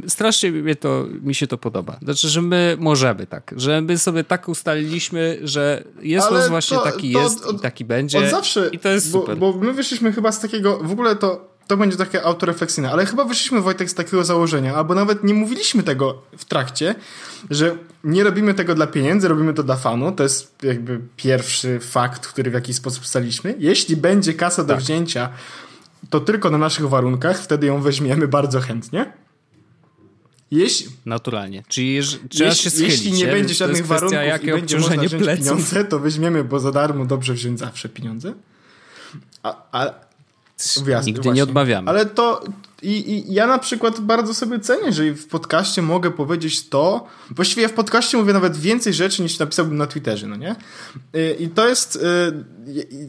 strasznie 0.08 0.52
mnie 0.52 0.76
to, 0.76 1.06
mi 1.22 1.36
się 1.36 1.48
to 1.48 1.58
podoba. 1.58 1.98
Znaczy, 2.02 2.30
że 2.30 2.42
my 2.42 2.78
możemy 2.80 3.28
tak, 3.28 3.54
że 3.58 3.82
my 3.82 3.98
sobie 3.98 4.24
tak 4.24 4.50
ustaliliśmy, 4.50 5.40
że 5.44 5.84
jest 6.02 6.32
los 6.32 6.50
właśnie 6.50 6.78
to, 6.78 6.84
taki 6.84 7.14
to 7.14 7.20
jest 7.20 7.46
od, 7.46 7.56
i 7.56 7.60
taki 7.60 7.86
będzie. 7.86 8.20
Od 8.20 8.30
zawsze. 8.30 8.70
I 8.72 8.80
to 8.80 8.90
jest 8.90 9.12
bo, 9.12 9.20
super. 9.20 9.38
Bo 9.38 9.54
my 9.54 9.74
wyszliśmy 9.74 10.14
chyba 10.14 10.32
z 10.32 10.40
takiego, 10.40 10.78
w 10.78 10.92
ogóle 10.92 11.16
to 11.16 11.54
to 11.68 11.78
będzie 11.78 11.98
takie 11.98 12.24
autorefleksyjne, 12.24 12.92
ale 12.92 13.06
chyba 13.06 13.26
wyszliśmy 13.26 13.62
Wojtek 13.62 13.90
z 13.90 13.94
takiego 13.94 14.24
założenia, 14.24 14.76
albo 14.76 14.96
nawet 14.96 15.24
nie 15.24 15.34
mówiliśmy 15.34 15.84
tego 15.84 16.22
w 16.38 16.46
trakcie, 16.46 16.96
że 17.50 17.76
nie 18.04 18.24
robimy 18.24 18.54
tego 18.54 18.76
dla 18.76 18.88
pieniędzy, 18.88 19.28
robimy 19.28 19.54
to 19.54 19.64
dla 19.64 19.76
fanu. 19.76 20.12
To 20.12 20.24
jest 20.24 20.56
jakby 20.64 21.00
pierwszy 21.16 21.80
fakt, 21.80 22.28
który 22.28 22.52
w 22.52 22.54
jakiś 22.54 22.76
sposób 22.76 23.06
staliśmy. 23.06 23.56
Jeśli 23.60 23.98
będzie 23.98 24.34
kasa 24.34 24.64
do 24.64 24.74
tak. 24.74 24.84
wzięcia, 24.84 25.30
to 26.10 26.20
tylko 26.20 26.50
na 26.50 26.58
naszych 26.58 26.90
warunkach, 26.90 27.40
wtedy 27.40 27.68
ją 27.68 27.82
weźmiemy 27.82 28.28
bardzo 28.28 28.60
chętnie. 28.60 29.14
Jeśli, 30.54 30.88
Naturalnie. 31.06 31.64
Czyli 31.68 31.94
jeż, 31.94 32.20
trzeba 32.30 32.50
jeśli, 32.50 32.64
się 32.64 32.70
schylić. 32.70 32.92
Jeśli 32.92 33.12
nie 33.12 33.28
będzie 33.28 33.54
żadnych 33.54 33.86
warunków 33.88 34.20
jakie 34.28 34.48
i 34.48 34.52
będzie 34.52 34.80
można 34.80 35.04
wziąć 35.04 35.24
pleców. 35.24 35.46
pieniądze, 35.46 35.86
to 35.86 36.00
weźmiemy, 36.00 36.44
bo 36.44 36.60
za 36.60 36.72
darmo 36.72 37.06
dobrze 37.06 37.34
wziąć 37.34 37.60
zawsze 37.60 37.90
pieniądze. 37.90 38.34
A, 39.44 39.56
a, 39.72 39.94
Nigdy 41.06 41.22
właśnie. 41.22 41.32
nie 41.32 41.44
odmawiamy. 41.44 41.90
Ale 41.90 42.06
to 42.06 42.44
i, 42.84 43.12
i, 43.12 43.34
ja 43.34 43.48
na 43.48 43.60
przykład 43.60 44.00
bardzo 44.00 44.34
sobie 44.34 44.60
cenię, 44.60 44.94
że 44.94 45.12
w 45.12 45.28
podcaście 45.28 45.82
mogę 45.82 46.12
powiedzieć 46.12 46.70
to. 46.70 47.08
Właściwie 47.32 47.62
ja 47.62 47.68
w 47.68 47.74
podcaście 47.74 48.18
mówię 48.18 48.34
nawet 48.34 48.58
więcej 48.58 48.94
rzeczy 48.94 49.22
niż 49.22 49.40
napisałbym 49.40 49.78
na 49.78 49.88
Twitterze, 49.88 50.28
no 50.28 50.36
nie? 50.36 50.56
Y, 51.16 51.36
I 51.40 51.48
to 51.48 51.68
jest. 51.68 51.96
Y, 51.96 52.00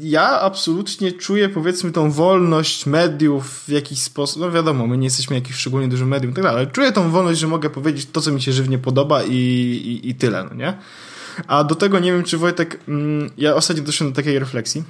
ja 0.01 0.41
absolutnie 0.41 1.13
czuję, 1.13 1.49
powiedzmy, 1.49 1.93
tą 1.93 2.11
wolność 2.11 2.87
mediów 2.87 3.65
w 3.67 3.69
jakiś 3.69 3.99
sposób. 3.99 4.43
No 4.43 4.51
wiadomo, 4.51 4.87
my 4.87 4.99
nie 4.99 5.07
jesteśmy 5.07 5.37
jakimś 5.37 5.57
szczególnie 5.57 5.89
dużym 5.89 6.09
medium 6.09 6.33
i 6.33 6.35
tak 6.35 6.45
dalej, 6.45 6.63
ale 6.63 6.73
czuję 6.73 6.93
tą 6.93 7.11
wolność, 7.11 7.41
że 7.41 7.47
mogę 7.47 7.71
powiedzieć 7.71 8.09
to, 8.13 8.21
co 8.21 8.33
mi 8.33 8.43
się 8.43 8.53
żywnie 8.53 8.79
podoba 8.79 9.23
i, 9.23 9.33
i, 9.33 10.09
i 10.09 10.15
tyle, 10.15 10.45
no 10.45 10.55
nie? 10.55 10.79
A 11.47 11.65
do 11.65 11.75
tego 11.75 11.99
nie 11.99 12.13
wiem, 12.13 12.23
czy 12.23 12.39
Wojtek. 12.39 12.81
Mm, 12.89 13.31
ja 13.39 13.55
ostatnio 13.55 13.83
doszedłem 13.83 14.13
do 14.13 14.17
takiej 14.17 14.39
refleksji 14.39 14.85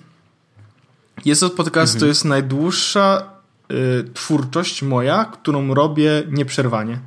jest 1.24 1.42
od 1.42 1.52
podcast 1.52 1.94
mhm. 1.94 2.00
to 2.00 2.06
jest 2.06 2.24
najdłuższa 2.24 3.33
y, 3.70 4.04
twórczość 4.14 4.82
moja, 4.82 5.24
którą 5.24 5.74
robię 5.74 6.22
nieprzerwanie. 6.30 6.98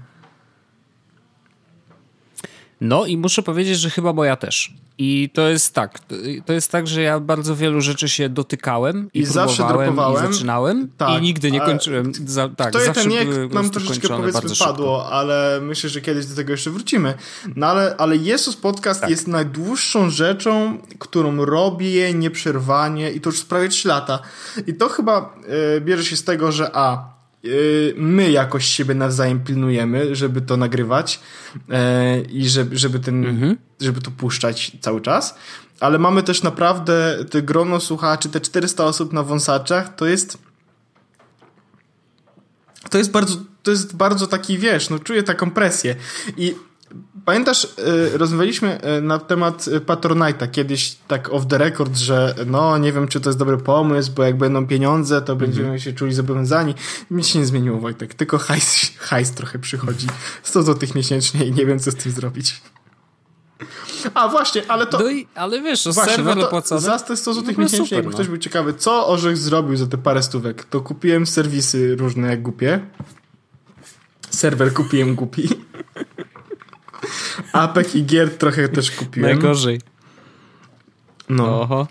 No 2.81 3.05
i 3.05 3.17
muszę 3.17 3.43
powiedzieć, 3.43 3.79
że 3.79 3.89
chyba 3.89 4.13
moja 4.13 4.35
też. 4.35 4.73
I 4.99 5.29
to 5.33 5.49
jest 5.49 5.73
tak, 5.73 5.99
to 6.45 6.53
jest 6.53 6.71
tak, 6.71 6.87
że 6.87 7.01
ja 7.01 7.19
bardzo 7.19 7.55
wielu 7.55 7.81
rzeczy 7.81 8.09
się 8.09 8.29
dotykałem 8.29 9.09
i, 9.13 9.19
I 9.19 9.25
zawsze 9.25 9.67
dropowałem 9.67 10.31
i 10.31 10.33
zaczynałem 10.33 10.89
tak, 10.97 11.19
i 11.19 11.21
nigdy 11.21 11.51
nie 11.51 11.61
kończyłem. 11.61 12.11
Za, 12.25 12.49
tak, 12.49 12.73
to 12.73 12.79
zawsze 12.79 13.01
ten 13.01 13.11
jak 13.11 13.27
nam 13.53 13.69
troszeczkę 13.69 14.07
powiedzmy 14.07 14.55
padło, 14.59 15.09
ale 15.11 15.59
myślę, 15.61 15.89
że 15.89 16.01
kiedyś 16.01 16.25
do 16.25 16.35
tego 16.35 16.51
jeszcze 16.51 16.69
wrócimy. 16.69 17.13
No 17.55 17.67
ale, 17.67 17.95
ale 17.97 18.17
Jesus 18.17 18.55
Podcast 18.55 19.01
tak. 19.01 19.09
jest 19.09 19.27
najdłuższą 19.27 20.09
rzeczą, 20.09 20.77
którą 20.99 21.45
robię 21.45 22.13
nieprzerwanie 22.13 23.11
i 23.11 23.21
to 23.21 23.29
już 23.29 23.45
prawie 23.45 23.69
3 23.69 23.87
lata. 23.87 24.19
I 24.67 24.73
to 24.73 24.89
chyba 24.89 25.33
y, 25.77 25.81
bierze 25.81 26.03
się 26.03 26.15
z 26.15 26.23
tego, 26.23 26.51
że 26.51 26.75
a, 26.75 27.16
my 27.95 28.31
jakoś 28.31 28.65
siebie 28.65 28.95
nawzajem 28.95 29.43
pilnujemy, 29.43 30.15
żeby 30.15 30.41
to 30.41 30.57
nagrywać 30.57 31.19
y, 31.55 32.21
i 32.21 32.49
żeby, 32.49 32.77
żeby 32.77 32.99
ten, 32.99 33.25
mhm. 33.25 33.57
żeby 33.81 34.01
to 34.01 34.11
puszczać 34.11 34.71
cały 34.81 35.01
czas. 35.01 35.35
Ale 35.79 35.99
mamy 35.99 36.23
też 36.23 36.43
naprawdę 36.43 37.17
te 37.29 37.41
grono 37.41 37.79
słuchaczy, 37.79 38.29
te 38.29 38.41
400 38.41 38.85
osób 38.85 39.13
na 39.13 39.23
wąsaczach, 39.23 39.95
to 39.95 40.05
jest 40.05 40.37
to 42.89 42.97
jest 42.97 43.11
bardzo, 43.11 43.35
to 43.63 43.71
jest 43.71 43.95
bardzo 43.95 44.27
taki, 44.27 44.57
wiesz, 44.57 44.89
no 44.89 44.99
czuję 44.99 45.23
taką 45.23 45.51
presję 45.51 45.95
i 46.37 46.55
Pamiętasz, 47.25 47.63
y, 47.63 48.17
rozmawialiśmy 48.17 48.79
y, 48.97 49.01
na 49.01 49.19
temat 49.19 49.65
Patronite'a 49.85 50.51
kiedyś 50.51 50.95
tak 51.07 51.33
off 51.33 51.47
the 51.47 51.57
record, 51.57 51.97
że 51.97 52.35
no 52.45 52.77
nie 52.77 52.93
wiem, 52.93 53.07
czy 53.07 53.21
to 53.21 53.29
jest 53.29 53.39
dobry 53.39 53.57
pomysł, 53.57 54.11
bo 54.15 54.23
jak 54.23 54.37
będą 54.37 54.67
pieniądze, 54.67 55.21
to 55.21 55.35
będziemy 55.35 55.67
mm 55.67 55.79
-hmm. 55.79 55.83
się 55.83 55.93
czuli 55.93 56.13
zobowiązani. 56.13 56.75
Nic 57.11 57.27
się 57.27 57.39
nie 57.39 57.45
zmieniło, 57.45 57.79
Wojtek, 57.79 58.13
tylko 58.13 58.37
hajs, 58.37 58.91
hajs 58.97 59.31
trochę 59.31 59.59
przychodzi. 59.59 60.07
100 60.43 60.63
złotych 60.63 60.95
miesięcznie 60.95 61.45
i 61.45 61.51
nie 61.51 61.65
wiem, 61.65 61.79
co 61.79 61.91
z 61.91 61.95
tym 61.95 62.11
zrobić. 62.11 62.61
A 64.13 64.27
właśnie, 64.27 64.61
ale 64.67 64.85
to... 64.85 64.99
No 64.99 65.09
i, 65.09 65.27
ale 65.35 65.61
wiesz, 65.61 65.85
no 65.85 65.93
właśnie, 65.93 66.15
serwer 66.15 66.37
no 66.37 66.47
opłacony. 66.47 66.81
Za 66.81 66.99
te 66.99 67.17
100 67.17 67.33
złotych 67.33 67.57
miesięcznie, 67.57 67.85
super, 67.85 67.97
jakby 67.97 68.11
no. 68.11 68.13
ktoś 68.13 68.27
był 68.27 68.37
ciekawy, 68.37 68.73
co 68.73 69.07
Orzech 69.07 69.37
zrobił 69.37 69.77
za 69.77 69.87
te 69.87 69.97
parę 69.97 70.23
stówek, 70.23 70.63
to 70.63 70.81
kupiłem 70.81 71.25
serwisy 71.25 71.95
różne 71.95 72.27
jak 72.27 72.41
głupie. 72.41 72.79
Serwer 74.29 74.73
kupiłem 74.73 75.15
głupi. 75.15 75.49
Apek 77.53 77.95
i 77.95 78.05
gier 78.05 78.37
trochę 78.37 78.69
też 78.69 78.91
kupiłem. 78.91 79.31
Najgorzej. 79.31 79.81
No. 81.29 81.61
Oho. 81.61 81.87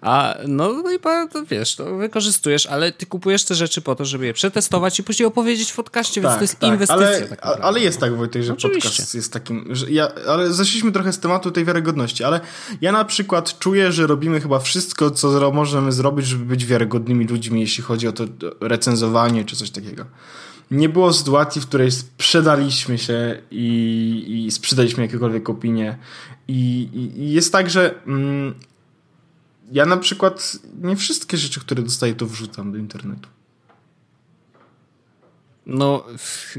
A 0.00 0.34
no, 0.48 0.72
no 0.72 0.92
i 0.92 0.98
to, 1.32 1.44
wiesz, 1.44 1.76
to 1.76 1.96
wykorzystujesz, 1.96 2.66
ale 2.66 2.92
ty 2.92 3.06
kupujesz 3.06 3.44
te 3.44 3.54
rzeczy 3.54 3.80
po 3.80 3.94
to, 3.94 4.04
żeby 4.04 4.26
je 4.26 4.32
przetestować 4.32 4.98
i 4.98 5.02
później 5.02 5.26
opowiedzieć 5.26 5.70
w 5.70 5.76
podcaście, 5.76 6.22
tak, 6.22 6.30
więc 6.30 6.38
to 6.38 6.44
jest 6.44 6.58
tak, 6.58 6.70
inwestycja. 6.70 7.06
Ale, 7.06 7.20
tak 7.20 7.42
ale 7.42 7.80
jest 7.80 8.00
tak, 8.00 8.16
Wojtek, 8.16 8.42
że 8.42 8.52
Oczywiście. 8.52 8.88
podcast 8.88 9.14
jest 9.14 9.32
takim. 9.32 9.66
Że 9.70 9.90
ja, 9.90 10.08
ale 10.28 10.52
zeszliśmy 10.52 10.92
trochę 10.92 11.12
z 11.12 11.18
tematu 11.18 11.50
tej 11.50 11.64
wiarygodności, 11.64 12.24
ale 12.24 12.40
ja 12.80 12.92
na 12.92 13.04
przykład 13.04 13.58
czuję, 13.58 13.92
że 13.92 14.06
robimy 14.06 14.40
chyba 14.40 14.58
wszystko, 14.58 15.10
co 15.10 15.52
możemy 15.52 15.92
zrobić, 15.92 16.26
żeby 16.26 16.44
być 16.44 16.66
wiarygodnymi 16.66 17.26
ludźmi, 17.26 17.60
jeśli 17.60 17.84
chodzi 17.84 18.08
o 18.08 18.12
to 18.12 18.24
recenzowanie 18.60 19.44
czy 19.44 19.56
coś 19.56 19.70
takiego 19.70 20.04
nie 20.70 20.88
było 20.88 21.12
sytuacji, 21.12 21.60
w 21.60 21.66
której 21.66 21.90
sprzedaliśmy 21.90 22.98
się 22.98 23.42
i, 23.50 24.44
i 24.46 24.50
sprzedaliśmy 24.50 25.02
jakiekolwiek 25.02 25.50
opinie. 25.50 25.98
I, 26.48 26.88
i 27.16 27.32
jest 27.32 27.52
tak, 27.52 27.70
że 27.70 28.02
mm, 28.06 28.54
ja 29.72 29.86
na 29.86 29.96
przykład 29.96 30.56
nie 30.82 30.96
wszystkie 30.96 31.36
rzeczy, 31.36 31.60
które 31.60 31.82
dostaję, 31.82 32.14
to 32.14 32.26
wrzucam 32.26 32.72
do 32.72 32.78
internetu. 32.78 33.28
No, 35.66 36.04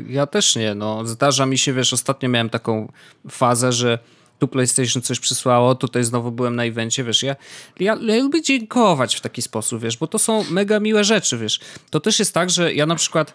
ja 0.07 0.27
też 0.27 0.55
nie. 0.55 0.75
No, 0.75 1.05
zdarza 1.05 1.45
mi 1.45 1.57
się, 1.57 1.73
wiesz, 1.73 1.93
ostatnio 1.93 2.29
miałem 2.29 2.49
taką 2.49 2.91
fazę, 3.29 3.71
że 3.71 3.99
tu 4.39 4.47
PlayStation 4.47 5.01
coś 5.01 5.19
przysłało, 5.19 5.75
tutaj 5.75 6.03
znowu 6.03 6.31
byłem 6.31 6.55
na 6.55 6.63
evencie, 6.63 7.03
wiesz, 7.03 7.23
ja, 7.23 7.35
ja, 7.79 7.97
ja 8.01 8.23
lubię 8.23 8.41
dziękować 8.41 9.15
w 9.15 9.21
taki 9.21 9.41
sposób, 9.41 9.81
wiesz, 9.81 9.97
bo 9.97 10.07
to 10.07 10.19
są 10.19 10.43
mega 10.49 10.79
miłe 10.79 11.03
rzeczy, 11.03 11.37
wiesz. 11.37 11.59
To 11.89 11.99
też 11.99 12.19
jest 12.19 12.33
tak, 12.33 12.49
że 12.49 12.73
ja 12.73 12.85
na 12.85 12.95
przykład 12.95 13.33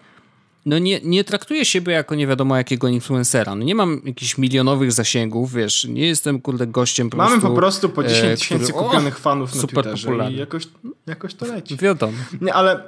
no 0.67 0.79
nie, 0.79 0.99
nie 1.03 1.23
traktuję 1.23 1.65
siebie 1.65 1.93
jako 1.93 2.15
nie 2.15 2.27
wiadomo 2.27 2.57
jakiego 2.57 2.87
influencera. 2.87 3.55
No 3.55 3.63
nie 3.63 3.75
mam 3.75 4.01
jakichś 4.05 4.37
milionowych 4.37 4.91
zasięgów, 4.91 5.53
wiesz, 5.53 5.85
nie 5.89 6.07
jestem 6.07 6.41
kurde 6.41 6.67
gościem 6.67 7.09
po 7.09 7.17
Mamy 7.17 7.29
prostu, 7.29 7.47
po 7.47 7.55
prostu 7.55 7.89
po 7.89 8.03
10 8.03 8.23
e, 8.23 8.37
tysięcy 8.37 8.73
kupionych 8.73 9.19
fanów 9.19 9.55
na 9.55 9.61
super 9.61 9.83
Twitterze 9.83 10.07
popularny. 10.07 10.35
i 10.35 10.39
jakoś, 10.39 10.67
jakoś 11.07 11.33
to 11.33 11.45
leci. 11.45 11.77
Wiadomo. 11.77 12.17
Nie, 12.41 12.53
ale 12.53 12.83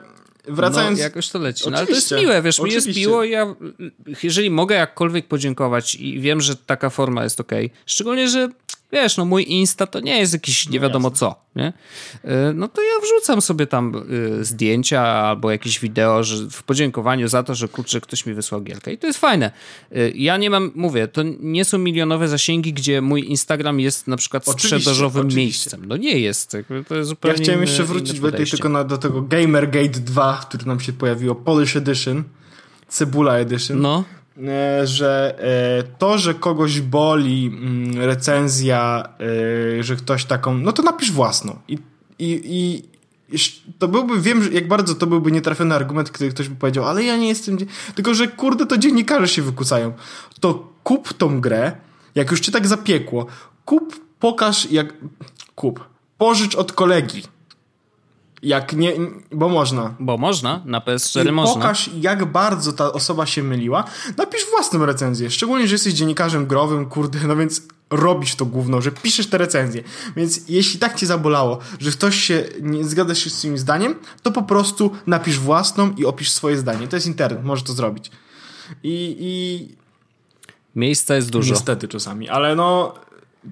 wracając... 0.48 1.00
No, 1.00 1.04
jakoś 1.04 1.30
to 1.30 1.40
leci. 1.40 1.70
No, 1.70 1.78
ale 1.78 1.88
to 1.88 1.94
jest 1.94 2.12
miłe, 2.12 2.42
wiesz, 2.42 2.60
oczywiście. 2.60 2.90
mi 2.90 2.96
jest 2.96 3.00
miło 3.00 3.24
i 3.24 3.30
ja, 3.30 3.56
jeżeli 4.24 4.50
mogę 4.50 4.76
jakkolwiek 4.76 5.28
podziękować 5.28 5.96
i 5.96 6.20
wiem, 6.20 6.42
że 6.42 6.56
taka 6.56 6.90
forma 6.90 7.24
jest 7.24 7.40
ok, 7.40 7.52
szczególnie, 7.86 8.30
że 8.30 8.50
wiesz, 8.92 9.18
no 9.18 9.26
mój 9.26 9.46
Insta 9.52 9.88
to 9.88 10.00
nie 10.00 10.20
jest 10.20 10.34
jakiś 10.34 10.70
nie 10.70 10.80
no 10.80 10.84
wiadomo 10.84 11.12
co, 11.12 11.36
nie? 11.56 11.74
E, 12.24 12.54
no 12.54 12.68
to 12.68 12.82
ja 12.82 13.02
wrzucam 13.04 13.42
sobie 13.42 13.68
tam 13.68 13.96
e, 14.40 14.44
zdjęcia 14.44 15.02
albo 15.02 15.52
jakieś 15.52 15.80
wideo 15.80 16.24
że 16.24 16.36
w 16.52 16.64
podziękowaniu 16.64 17.28
za 17.28 17.44
to, 17.44 17.56
że 17.56 17.68
kurczę, 17.68 18.02
ktoś 18.02 18.26
mi 18.26 18.34
wysłał 18.34 18.62
gierkę 18.62 18.94
i 18.94 18.98
to 18.98 19.08
jest 19.08 19.20
fajne. 19.20 19.52
E, 19.92 20.10
ja 20.10 20.38
nie 20.38 20.50
mam, 20.50 20.72
mówię, 20.76 21.08
to 21.08 21.22
nie 21.40 21.66
są 21.66 21.78
milionowe 21.78 22.28
zasięgi, 22.28 22.74
gdzie 22.74 23.02
mój 23.02 23.30
Instagram 23.30 23.80
jest 23.80 24.08
na 24.08 24.18
przykład 24.18 24.46
sprzedażowym 24.46 25.22
oczywiście. 25.22 25.40
miejscem. 25.40 25.86
No 25.86 25.98
nie 25.98 26.20
jest, 26.20 26.58
to 26.88 26.96
jest 26.96 27.10
zupełnie 27.10 27.38
Ja 27.38 27.44
chciałem 27.44 27.62
jeszcze 27.62 27.84
wrócić 27.84 28.20
do 28.20 28.32
tylko 28.32 28.70
na, 28.70 28.84
do 28.84 28.98
tego 28.98 29.22
Gamergate 29.22 30.00
2, 30.00 30.46
który 30.50 30.66
nam 30.66 30.80
się 30.80 30.94
pojawiło, 30.94 31.36
Polish 31.36 31.76
Edition, 31.76 32.24
Cebula 32.88 33.38
Edition. 33.38 33.82
No. 33.82 34.04
E, 34.48 34.88
że 34.88 35.36
e, 35.40 35.84
to, 35.84 36.18
że 36.18 36.34
kogoś 36.34 36.82
boli 36.82 37.48
mm, 37.48 38.02
recenzja, 38.02 39.10
e, 39.80 39.84
że 39.84 39.96
ktoś 39.96 40.26
taką, 40.26 40.58
no 40.58 40.72
to 40.72 40.84
napisz 40.84 41.12
własną. 41.12 41.60
I, 41.68 41.78
i, 42.20 42.42
i 42.50 42.84
to 43.80 43.88
byłby, 43.88 44.22
wiem, 44.22 44.54
jak 44.54 44.68
bardzo 44.68 44.96
to 44.96 45.08
byłby 45.08 45.32
nietrafiony 45.32 45.76
argument, 45.76 46.12
kiedy 46.12 46.30
ktoś 46.30 46.50
by 46.50 46.56
powiedział, 46.56 46.86
ale 46.86 47.04
ja 47.04 47.18
nie 47.18 47.28
jestem. 47.28 47.58
Tylko, 47.96 48.14
że 48.14 48.28
kurde, 48.28 48.66
to 48.66 48.78
dziennikarze 48.78 49.28
się 49.28 49.42
wykucają. 49.42 49.94
To 50.40 50.74
kup 50.84 51.14
tą 51.14 51.42
grę, 51.42 51.72
jak 52.16 52.32
już 52.32 52.40
cię 52.40 52.52
tak 52.52 52.68
zapiekło, 52.68 53.26
kup, 53.66 54.00
pokaż, 54.20 54.72
jak. 54.72 54.94
Kup. 55.56 55.90
Pożycz 56.18 56.56
od 56.56 56.72
kolegi 56.72 57.24
jak 58.44 58.74
nie, 58.74 58.94
bo 59.32 59.50
można. 59.50 59.96
Bo 60.00 60.18
można, 60.18 60.62
na 60.66 60.80
PS4 60.80 61.30
I 61.30 61.32
można. 61.32 61.56
Pokaż, 61.56 61.90
jak 61.94 62.26
bardzo 62.26 62.74
ta 62.74 62.94
osoba 62.94 63.26
się 63.26 63.44
myliła. 63.44 63.84
Napisz 64.18 64.46
własną 64.50 64.86
recenzję. 64.86 65.32
Szczególnie, 65.32 65.68
że 65.68 65.76
jesteś 65.76 65.94
dziennikarzem 65.94 66.48
growym, 66.48 66.86
kurde, 66.86 67.20
no 67.28 67.36
więc 67.36 67.62
robisz 67.90 68.36
to 68.36 68.46
główno, 68.46 68.82
że 68.82 68.92
piszesz 68.92 69.28
te 69.28 69.38
recenzje. 69.38 69.84
Więc 70.16 70.50
jeśli 70.50 70.80
tak 70.80 70.96
cię 70.96 71.06
zabolało, 71.06 71.60
że 71.80 71.92
ktoś 71.92 72.16
się 72.16 72.46
nie 72.62 72.86
zgadza 72.86 73.16
się 73.16 73.30
z 73.30 73.38
swoim 73.38 73.58
zdaniem, 73.58 73.96
to 74.24 74.32
po 74.32 74.44
prostu 74.44 74.92
napisz 75.08 75.40
własną 75.40 75.94
i 75.98 76.06
opisz 76.06 76.32
swoje 76.32 76.58
zdanie. 76.58 76.88
To 76.88 76.96
jest 76.96 77.08
internet, 77.08 77.44
możesz 77.44 77.64
to 77.64 77.74
zrobić. 77.74 78.12
I, 78.84 79.16
i... 79.20 79.68
Miejsca 80.76 81.16
jest 81.16 81.30
dużo. 81.30 81.54
Niestety 81.54 81.88
czasami, 81.88 82.30
ale 82.30 82.56
no 82.56 82.94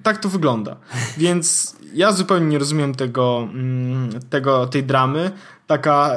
tak 0.02 0.18
to 0.18 0.28
wygląda. 0.28 0.76
Więc 1.18 1.76
ja 1.94 2.12
zupełnie 2.12 2.46
nie 2.46 2.58
rozumiem 2.58 2.94
tego, 2.94 3.48
mm, 3.52 4.10
tego 4.30 4.66
tej 4.66 4.84
dramy. 4.84 5.30
Taka 5.66 6.10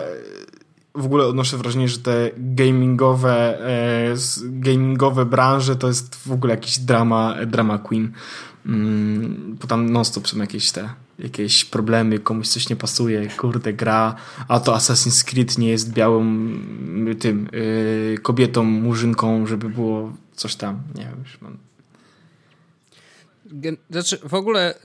w 0.96 1.06
ogóle 1.06 1.26
odnoszę 1.26 1.58
wrażenie, 1.58 1.88
że 1.88 1.98
te 1.98 2.30
gamingowe, 2.38 3.60
e, 3.68 4.16
gamingowe 4.44 5.26
branże 5.26 5.76
to 5.76 5.88
jest 5.88 6.16
w 6.16 6.32
ogóle 6.32 6.54
jakiś 6.54 6.80
drama, 6.80 7.36
drama 7.46 7.78
queen. 7.78 8.12
Mm, 8.66 9.58
bo 9.62 9.68
tam 9.68 9.90
non-stop 9.90 10.28
są 10.28 10.38
jakieś 10.38 10.72
te 10.72 10.90
jakieś 11.20 11.66
problemy, 11.66 12.20
komuś 12.20 12.48
coś 12.48 12.70
nie 12.70 12.76
pasuje, 12.76 13.28
kurde 13.38 13.74
gra, 13.74 14.16
a 14.48 14.60
to 14.60 14.74
Assassin's 14.76 15.24
Creed 15.24 15.58
nie 15.58 15.70
jest 15.70 15.94
białą 15.94 16.26
tym 17.20 17.50
yy, 17.52 18.18
kobietą, 18.22 18.64
murzynką, 18.64 19.48
żeby 19.48 19.70
było 19.70 20.14
coś 20.36 20.56
tam, 20.56 20.82
nie 20.96 21.04
wiem, 21.04 21.20
już 21.24 21.42
mam 21.42 21.58
znaczy, 23.90 24.18
w 24.24 24.34
ogóle. 24.34 24.76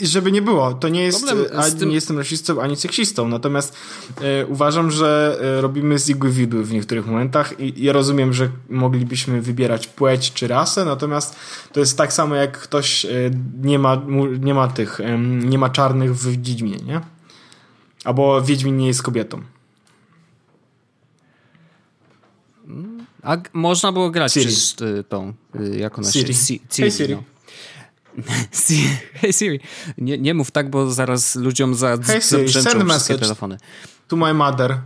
Yy, 0.00 0.06
Żeby 0.06 0.32
nie 0.32 0.42
było, 0.42 0.74
to 0.74 0.88
nie 0.88 1.02
jest. 1.02 1.26
Ani 1.54 1.74
tym... 1.74 1.88
nie 1.88 1.94
jestem 1.94 2.18
rasistą, 2.18 2.60
ani 2.60 2.76
seksistą. 2.76 3.28
Natomiast 3.28 3.74
yy, 4.20 4.46
uważam, 4.46 4.90
że 4.90 5.38
yy, 5.40 5.60
robimy 5.60 5.98
z 5.98 6.08
igły 6.08 6.30
widły 6.30 6.64
w 6.64 6.72
niektórych 6.72 7.06
momentach 7.06 7.60
i 7.60 7.84
ja 7.84 7.92
rozumiem, 7.92 8.32
że 8.32 8.48
moglibyśmy 8.70 9.42
wybierać 9.42 9.86
płeć 9.86 10.32
czy 10.32 10.48
rasę, 10.48 10.84
natomiast 10.84 11.36
to 11.72 11.80
jest 11.80 11.98
tak 11.98 12.12
samo, 12.12 12.34
jak 12.34 12.58
ktoś 12.58 13.06
nie 13.62 13.78
ma, 13.78 14.02
nie 14.40 14.54
ma 14.54 14.68
tych, 14.68 14.98
nie 15.44 15.58
ma 15.58 15.70
czarnych 15.70 16.16
w 16.16 16.42
Wiedźminie, 16.42 16.78
nie? 16.86 17.00
Albo 18.04 18.42
Wiedźmin 18.42 18.76
nie 18.76 18.86
jest 18.86 19.02
kobietą. 19.02 19.42
A 23.22 23.36
można 23.52 23.92
było 23.92 24.10
grać 24.10 24.32
Siri. 24.32 24.46
przez 24.46 24.76
y, 24.80 25.04
tą, 25.08 25.32
y, 25.60 25.76
jak 25.78 25.98
ona 25.98 26.12
Siri. 26.12 26.34
Siri, 26.34 26.60
hey 26.76 26.90
Siri. 26.90 27.14
No. 27.14 27.22
Hej 29.20 29.32
Siri, 29.32 29.60
nie, 29.98 30.18
nie 30.18 30.34
mów 30.34 30.50
tak, 30.50 30.70
bo 30.70 30.92
zaraz 30.92 31.34
ludziom 31.34 31.74
za, 31.74 31.96
hey 31.96 32.22
Siri, 32.22 32.52
send 32.52 32.84
message 32.84 33.18
telefony. 33.18 33.58
To 34.08 34.16
my 34.16 34.34
mother. 34.34 34.78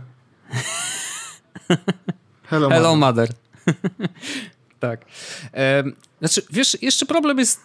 Hello, 2.43 2.69
Hello 2.69 2.95
mother. 2.95 3.29
Tak. 4.79 5.05
Znaczy, 6.19 6.41
wiesz, 6.51 6.77
jeszcze 6.81 7.05
problem 7.05 7.39
jest 7.39 7.61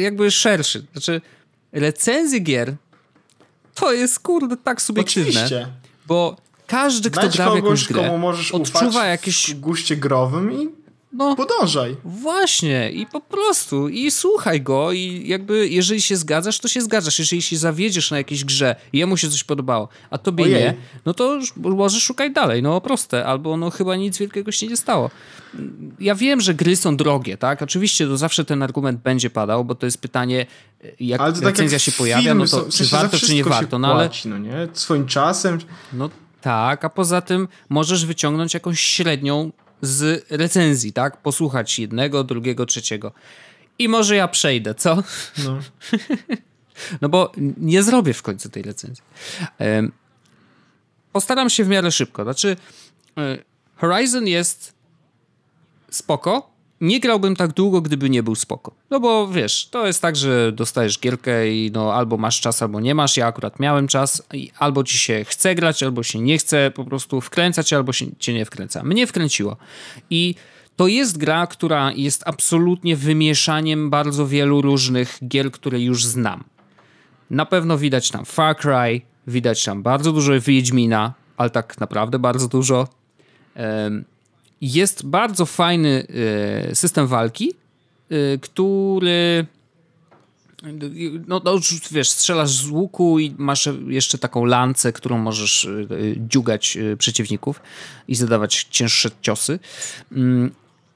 jakby 0.00 0.30
szerszy. 0.30 0.86
Znaczy, 0.92 1.20
recenzje 1.72 2.40
gier 2.40 2.76
to 3.74 3.92
jest, 3.92 4.20
kurde, 4.20 4.56
tak 4.56 4.82
subiektywne. 4.82 5.30
Oczywiście. 5.30 5.68
Bo 6.06 6.36
każdy, 6.66 7.10
kto 7.10 7.20
Znajdź 7.20 7.36
gra 7.36 7.50
w 7.50 7.54
jakąś 7.56 7.88
grę, 7.88 8.20
odczuwa 8.52 9.06
jakieś... 9.06 9.54
w 9.54 9.60
guście 9.60 9.96
growym 9.96 10.52
i 10.52 10.68
no, 11.12 11.36
podążaj. 11.36 11.96
Właśnie 12.04 12.90
i 12.90 13.06
po 13.06 13.20
prostu 13.20 13.88
i 13.88 14.10
słuchaj 14.10 14.60
go 14.62 14.92
i 14.92 15.28
jakby 15.28 15.68
jeżeli 15.68 16.02
się 16.02 16.16
zgadzasz, 16.16 16.58
to 16.58 16.68
się 16.68 16.80
zgadzasz. 16.80 17.18
Jeżeli 17.18 17.42
się 17.42 17.56
zawiedziesz 17.56 18.10
na 18.10 18.18
jakiejś 18.18 18.44
grze 18.44 18.76
i 18.92 18.98
jemu 18.98 19.16
się 19.16 19.30
coś 19.30 19.44
podobało, 19.44 19.88
a 20.10 20.18
tobie 20.18 20.44
Ojej. 20.44 20.62
nie, 20.62 20.74
no 21.06 21.14
to 21.14 21.38
może 21.56 22.00
szukaj 22.00 22.32
dalej, 22.32 22.62
no 22.62 22.80
proste, 22.80 23.26
albo 23.26 23.56
no 23.56 23.70
chyba 23.70 23.96
nic 23.96 24.18
wielkiego 24.18 24.52
się 24.52 24.66
nie 24.66 24.76
stało. 24.76 25.10
Ja 26.00 26.14
wiem, 26.14 26.40
że 26.40 26.54
gry 26.54 26.76
są 26.76 26.96
drogie, 26.96 27.36
tak? 27.36 27.62
Oczywiście 27.62 28.06
to 28.06 28.16
zawsze 28.16 28.44
ten 28.44 28.62
argument 28.62 29.00
będzie 29.00 29.30
padał, 29.30 29.64
bo 29.64 29.74
to 29.74 29.86
jest 29.86 29.98
pytanie, 29.98 30.46
jak 31.00 31.20
ale 31.20 31.32
to 31.32 31.40
recenzja 31.40 31.64
tak 31.64 31.72
jak 31.72 31.80
się 31.80 31.92
pojawia, 31.92 32.34
no 32.34 32.44
to 32.44 32.48
są, 32.48 32.58
w 32.58 32.62
sensie 32.62 32.84
czy 32.84 32.90
warto, 32.90 33.18
czy 33.18 33.34
nie 33.34 33.44
warto. 33.44 33.78
No 33.78 33.94
ale 33.94 34.10
no 34.24 34.38
nie? 34.38 34.68
Swoim 34.72 35.06
czasem. 35.06 35.58
No 35.92 36.10
tak, 36.40 36.84
a 36.84 36.88
poza 36.88 37.20
tym 37.20 37.48
możesz 37.68 38.06
wyciągnąć 38.06 38.54
jakąś 38.54 38.80
średnią 38.80 39.52
z 39.82 40.26
recenzji, 40.30 40.92
tak? 40.92 41.16
Posłuchać 41.16 41.78
jednego, 41.78 42.24
drugiego, 42.24 42.66
trzeciego. 42.66 43.12
I 43.78 43.88
może 43.88 44.16
ja 44.16 44.28
przejdę, 44.28 44.74
co? 44.74 45.02
No. 45.44 45.58
no 47.02 47.08
bo 47.08 47.32
nie 47.56 47.82
zrobię 47.82 48.14
w 48.14 48.22
końcu 48.22 48.48
tej 48.48 48.62
recenzji. 48.62 49.04
Postaram 51.12 51.50
się 51.50 51.64
w 51.64 51.68
miarę 51.68 51.92
szybko. 51.92 52.24
Znaczy, 52.24 52.56
e, 53.18 53.38
Horizon 53.76 54.26
jest 54.26 54.74
spoko, 55.90 56.49
nie 56.80 57.00
grałbym 57.00 57.36
tak 57.36 57.52
długo, 57.52 57.80
gdyby 57.80 58.10
nie 58.10 58.22
był 58.22 58.34
spoko. 58.34 58.72
No 58.90 59.00
bo 59.00 59.28
wiesz, 59.28 59.68
to 59.70 59.86
jest 59.86 60.02
tak, 60.02 60.16
że 60.16 60.52
dostajesz 60.52 61.00
gierkę 61.00 61.52
i 61.52 61.70
no 61.74 61.94
albo 61.94 62.16
masz 62.16 62.40
czas, 62.40 62.62
albo 62.62 62.80
nie 62.80 62.94
masz. 62.94 63.16
Ja 63.16 63.26
akurat 63.26 63.60
miałem 63.60 63.88
czas 63.88 64.22
i 64.32 64.50
albo 64.58 64.84
ci 64.84 64.98
się 64.98 65.24
chce 65.24 65.54
grać, 65.54 65.82
albo 65.82 66.02
się 66.02 66.20
nie 66.20 66.38
chce 66.38 66.70
po 66.70 66.84
prostu 66.84 67.20
wkręcać, 67.20 67.72
albo 67.72 67.92
się 67.92 68.06
cię 68.18 68.34
nie 68.34 68.44
wkręca. 68.44 68.82
Mnie 68.82 69.06
wkręciło. 69.06 69.56
I 70.10 70.34
to 70.76 70.86
jest 70.86 71.18
gra, 71.18 71.46
która 71.46 71.92
jest 71.92 72.22
absolutnie 72.26 72.96
wymieszaniem 72.96 73.90
bardzo 73.90 74.26
wielu 74.26 74.62
różnych 74.62 75.18
gier, 75.28 75.50
które 75.50 75.80
już 75.80 76.04
znam. 76.04 76.44
Na 77.30 77.46
pewno 77.46 77.78
widać 77.78 78.10
tam 78.10 78.24
Far 78.24 78.56
Cry, 78.56 79.00
widać 79.26 79.64
tam 79.64 79.82
bardzo 79.82 80.12
dużo 80.12 80.40
Wiedźmina, 80.40 81.14
ale 81.36 81.50
tak 81.50 81.80
naprawdę 81.80 82.18
bardzo 82.18 82.48
dużo. 82.48 82.88
Um, 83.56 84.04
jest 84.60 85.06
bardzo 85.06 85.46
fajny 85.46 86.06
e, 86.70 86.74
system 86.74 87.06
walki, 87.06 87.52
e, 88.10 88.38
który 88.38 89.46
no, 91.26 91.40
no 91.44 91.58
wiesz, 91.90 92.08
strzelasz 92.10 92.50
z 92.50 92.68
łuku 92.68 93.18
i 93.18 93.34
masz 93.38 93.68
jeszcze 93.86 94.18
taką 94.18 94.44
lancę, 94.44 94.92
którą 94.92 95.18
możesz 95.18 95.64
e, 95.64 95.68
dziugać 96.16 96.78
przeciwników 96.98 97.60
i 98.08 98.14
zadawać 98.14 98.66
cięższe 98.70 99.10
ciosy. 99.22 99.58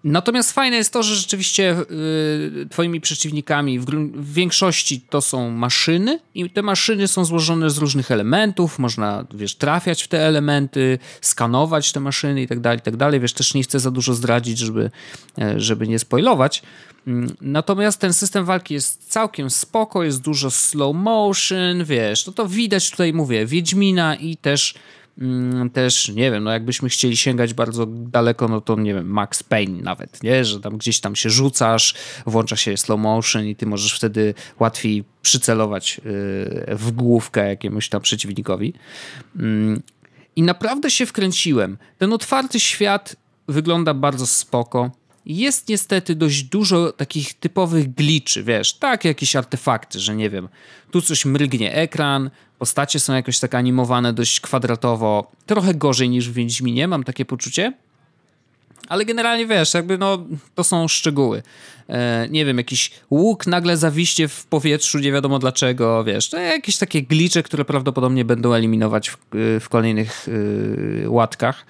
Natomiast 0.05 0.53
fajne 0.53 0.77
jest 0.77 0.93
to, 0.93 1.03
że 1.03 1.17
rzeczywiście 1.17 1.77
y, 1.81 2.67
twoimi 2.71 3.01
przeciwnikami 3.01 3.79
w, 3.79 3.85
w, 3.85 4.33
większości 4.33 5.01
to 5.11 5.21
są 5.21 5.51
maszyny 5.51 6.21
i 6.35 6.51
te 6.51 6.63
maszyny 6.63 7.09
są 7.09 7.25
złożone 7.25 7.71
z 7.71 7.79
różnych 7.79 8.11
elementów, 8.11 8.79
można, 8.79 9.25
wiesz, 9.35 9.55
trafiać 9.55 10.03
w 10.03 10.09
te 10.09 10.27
elementy, 10.27 10.99
skanować 11.21 11.93
te 11.93 12.01
maszyny 12.01 12.43
i 12.43 12.49
tak 12.49 12.61
dalej, 12.61 12.79
i 12.79 12.83
tak 12.83 12.97
dalej. 12.97 13.21
Wiesz, 13.21 13.33
też 13.33 13.55
nie 13.55 13.63
chcę 13.63 13.81
za 13.81 13.91
dużo 13.91 14.15
zdradzić, 14.15 14.59
żeby, 14.59 14.91
e, 15.39 15.61
żeby 15.61 15.89
nie 15.89 15.99
spoilować. 15.99 16.63
Mm, 17.07 17.37
natomiast 17.41 18.01
ten 18.01 18.13
system 18.13 18.45
walki 18.45 18.75
jest 18.75 19.11
całkiem 19.11 19.51
spoko, 19.51 20.05
jest 20.05 20.23
dużo 20.23 20.51
slow 20.51 20.97
motion, 20.97 21.85
wiesz, 21.85 22.27
no 22.27 22.33
to 22.33 22.49
widać 22.49 22.91
tutaj, 22.91 23.13
mówię, 23.13 23.47
Wiedźmina 23.47 24.17
i 24.17 24.37
też 24.37 24.75
też, 25.73 26.09
nie 26.09 26.31
wiem, 26.31 26.45
no 26.45 26.51
jakbyśmy 26.51 26.89
chcieli 26.89 27.17
sięgać 27.17 27.55
bardzo 27.55 27.87
daleko, 27.87 28.49
no 28.49 28.61
to 28.61 28.77
nie 28.77 28.95
wiem, 28.95 29.07
Max 29.07 29.43
Payne 29.43 29.83
nawet, 29.83 30.23
nie? 30.23 30.45
Że 30.45 30.61
tam 30.61 30.79
gdzieś 30.79 31.01
tam 31.01 31.17
się 31.17 31.31
rzucasz, 31.31 31.95
włącza 32.27 32.57
się 32.57 32.77
slow 32.77 33.01
motion 33.01 33.47
i 33.47 33.57
ty 33.57 33.67
możesz 33.67 33.97
wtedy 33.97 34.35
łatwiej 34.61 35.05
przycelować 35.23 35.99
y, 35.99 36.77
w 36.77 36.91
główkę 36.91 37.49
jakiemuś 37.49 37.89
tam 37.89 38.03
przeciwnikowi. 38.03 38.75
Mm, 39.37 39.83
I 40.37 40.43
naprawdę 40.43 40.91
się 40.91 41.07
wkręciłem. 41.07 41.79
Ten 41.99 42.13
otwarty 42.13 42.61
świat 42.61 43.17
wygląda 43.49 43.95
bardzo 43.95 44.27
spoko. 44.27 44.91
Jest 45.27 45.69
niestety 45.69 46.15
dość 46.15 46.43
dużo 46.43 46.93
takich 46.93 47.35
typowych 47.35 47.95
gliczy, 47.95 48.43
wiesz, 48.43 48.75
tak, 48.75 49.05
jakieś 49.05 49.37
artefakty, 49.37 50.01
że 50.01 50.17
nie 50.17 50.31
wiem, 50.31 50.49
tu 50.91 51.03
coś 51.03 51.25
mrygnie 51.25 51.75
ekran, 51.75 52.31
Postacie 52.59 53.01
są 53.01 53.15
jakoś 53.15 53.39
tak 53.39 53.55
animowane 53.55 54.13
dość 54.13 54.41
kwadratowo. 54.41 55.33
Trochę 55.47 55.75
gorzej 55.75 56.09
niż 56.09 56.31
w 56.31 56.33
Wiedźminie, 56.33 56.89
mam 56.89 57.05
takie 57.05 57.25
poczucie. 57.25 57.73
Ale 58.89 59.05
generalnie 59.05 59.47
wiesz, 59.47 59.75
jakby 59.75 59.99
no, 59.99 60.27
to 60.55 60.65
są 60.65 60.89
szczegóły. 60.89 61.43
E, 61.89 62.29
nie 62.31 62.45
wiem, 62.45 62.59
jakiś 62.59 62.91
łuk 63.11 63.47
nagle 63.47 63.77
zawiście 63.77 64.29
w 64.29 64.47
powietrzu, 64.47 64.99
nie 64.99 65.13
wiadomo 65.13 65.39
dlaczego, 65.39 66.05
wiesz. 66.05 66.31
To 66.31 66.39
jakieś 66.39 66.77
takie 66.79 67.03
glicze, 67.03 67.43
które 67.43 67.65
prawdopodobnie 67.65 68.25
będą 68.25 68.53
eliminować 68.53 69.11
w, 69.11 69.19
w 69.61 69.69
kolejnych 69.69 70.29
yy, 71.03 71.11
łatkach. 71.11 71.67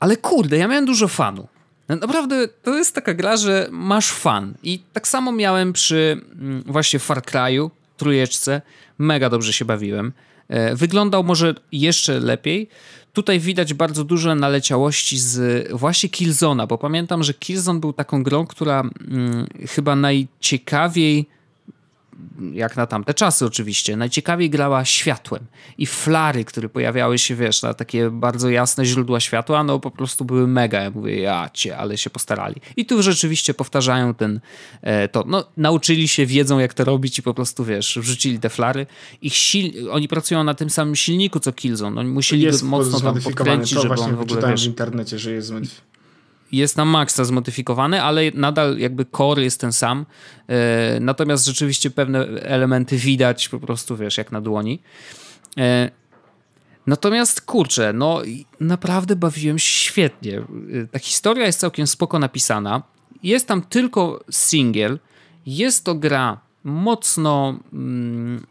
Ale 0.00 0.16
kurde, 0.16 0.56
ja 0.56 0.68
miałem 0.68 0.84
dużo 0.86 1.08
fanu. 1.08 1.48
Naprawdę 1.88 2.48
to 2.48 2.76
jest 2.76 2.94
taka 2.94 3.14
gra, 3.14 3.36
że 3.36 3.68
masz 3.70 4.10
fan. 4.10 4.54
I 4.62 4.80
tak 4.92 5.08
samo 5.08 5.32
miałem 5.32 5.72
przy 5.72 6.20
mm, 6.32 6.62
właśnie 6.66 6.98
Far 6.98 7.22
Cry'u, 7.22 7.70
trójeczce. 7.96 8.62
Mega 8.98 9.30
dobrze 9.30 9.52
się 9.52 9.64
bawiłem. 9.64 10.12
E, 10.48 10.76
wyglądał 10.76 11.24
może 11.24 11.54
jeszcze 11.72 12.20
lepiej. 12.20 12.68
Tutaj 13.12 13.40
widać 13.40 13.74
bardzo 13.74 14.04
duże 14.04 14.34
naleciałości 14.34 15.18
z 15.18 15.68
właśnie 15.72 16.08
Killzona, 16.08 16.66
bo 16.66 16.78
pamiętam, 16.78 17.22
że 17.22 17.34
Killzone 17.34 17.80
był 17.80 17.92
taką 17.92 18.22
grą, 18.22 18.46
która 18.46 18.82
hmm, 19.08 19.46
chyba 19.68 19.96
najciekawiej 19.96 21.26
jak 22.52 22.76
na 22.76 22.86
tamte 22.86 23.14
czasy 23.14 23.46
oczywiście, 23.46 23.96
najciekawiej 23.96 24.50
grała 24.50 24.84
światłem. 24.84 25.46
I 25.78 25.86
flary, 25.86 26.44
które 26.44 26.68
pojawiały 26.68 27.18
się, 27.18 27.34
wiesz, 27.34 27.62
na 27.62 27.74
takie 27.74 28.10
bardzo 28.10 28.50
jasne 28.50 28.84
źródła 28.84 29.20
światła, 29.20 29.64
no 29.64 29.80
po 29.80 29.90
prostu 29.90 30.24
były 30.24 30.46
mega. 30.46 30.82
Ja 30.82 30.90
mówię, 30.90 31.20
ja 31.20 31.50
cię, 31.52 31.76
ale 31.76 31.98
się 31.98 32.10
postarali. 32.10 32.60
I 32.76 32.86
tu 32.86 33.02
rzeczywiście 33.02 33.54
powtarzają 33.54 34.14
ten, 34.14 34.40
e, 34.82 35.08
to, 35.08 35.24
no 35.26 35.44
nauczyli 35.56 36.08
się, 36.08 36.26
wiedzą 36.26 36.58
jak 36.58 36.74
to 36.74 36.84
robić 36.84 37.18
i 37.18 37.22
po 37.22 37.34
prostu, 37.34 37.64
wiesz, 37.64 37.98
wrzucili 38.02 38.38
te 38.38 38.48
flary. 38.48 38.86
Ich 39.22 39.36
sil... 39.46 39.66
Oni 39.90 40.08
pracują 40.08 40.44
na 40.44 40.54
tym 40.54 40.70
samym 40.70 40.96
silniku, 40.96 41.40
co 41.40 41.52
Killzone. 41.52 42.00
Oni 42.00 42.10
musieli 42.10 42.50
go 42.50 42.56
mocno 42.62 43.00
tam 43.00 43.20
podkręcić, 43.20 43.82
żeby 43.82 43.94
on 43.94 44.16
w 44.16 44.20
ogóle, 44.20 44.50
wiesz... 44.50 44.64
w 44.64 44.66
internecie, 44.66 45.18
że 45.18 45.32
jest 45.32 45.52
jest 46.52 46.76
na 46.76 46.84
maksa 46.84 47.24
zmodyfikowany, 47.24 48.02
ale 48.02 48.22
nadal 48.34 48.78
jakby 48.78 49.04
core 49.16 49.42
jest 49.42 49.60
ten 49.60 49.72
sam. 49.72 50.06
E, 50.48 51.00
natomiast 51.00 51.46
rzeczywiście 51.46 51.90
pewne 51.90 52.26
elementy 52.26 52.96
widać 52.96 53.48
po 53.48 53.60
prostu, 53.60 53.96
wiesz, 53.96 54.18
jak 54.18 54.32
na 54.32 54.40
dłoni. 54.40 54.82
E, 55.58 55.90
natomiast 56.86 57.40
kurczę, 57.40 57.92
no 57.92 58.22
naprawdę 58.60 59.16
bawiłem 59.16 59.58
się 59.58 59.70
świetnie. 59.70 60.38
E, 60.38 60.42
ta 60.92 60.98
historia 60.98 61.46
jest 61.46 61.60
całkiem 61.60 61.86
spoko 61.86 62.18
napisana. 62.18 62.82
Jest 63.22 63.46
tam 63.46 63.62
tylko 63.62 64.24
single. 64.30 64.98
Jest 65.46 65.84
to 65.84 65.94
gra 65.94 66.40
mocno. 66.64 67.58
Mm, 67.72 68.46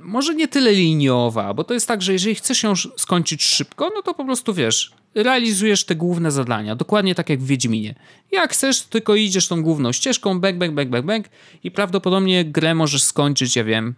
może 0.00 0.34
nie 0.34 0.48
tyle 0.48 0.72
liniowa, 0.72 1.54
bo 1.54 1.64
to 1.64 1.74
jest 1.74 1.88
tak, 1.88 2.02
że 2.02 2.12
jeżeli 2.12 2.34
chcesz 2.34 2.62
ją 2.62 2.72
skończyć 2.96 3.44
szybko, 3.44 3.90
no 3.94 4.02
to 4.02 4.14
po 4.14 4.24
prostu 4.24 4.54
wiesz, 4.54 4.92
realizujesz 5.14 5.84
te 5.84 5.94
główne 5.94 6.30
zadania, 6.30 6.76
dokładnie 6.76 7.14
tak 7.14 7.30
jak 7.30 7.40
w 7.40 7.46
Wiedźminie. 7.46 7.94
Jak 8.32 8.52
chcesz, 8.52 8.82
tylko 8.82 9.14
idziesz 9.14 9.48
tą 9.48 9.62
główną 9.62 9.92
ścieżką, 9.92 10.40
bang, 10.40 10.58
bang, 10.58 10.74
bang, 10.74 10.90
bang, 10.90 11.06
bang 11.06 11.26
i 11.64 11.70
prawdopodobnie 11.70 12.44
grę 12.44 12.74
możesz 12.74 13.02
skończyć, 13.02 13.56
ja 13.56 13.64
wiem, 13.64 13.94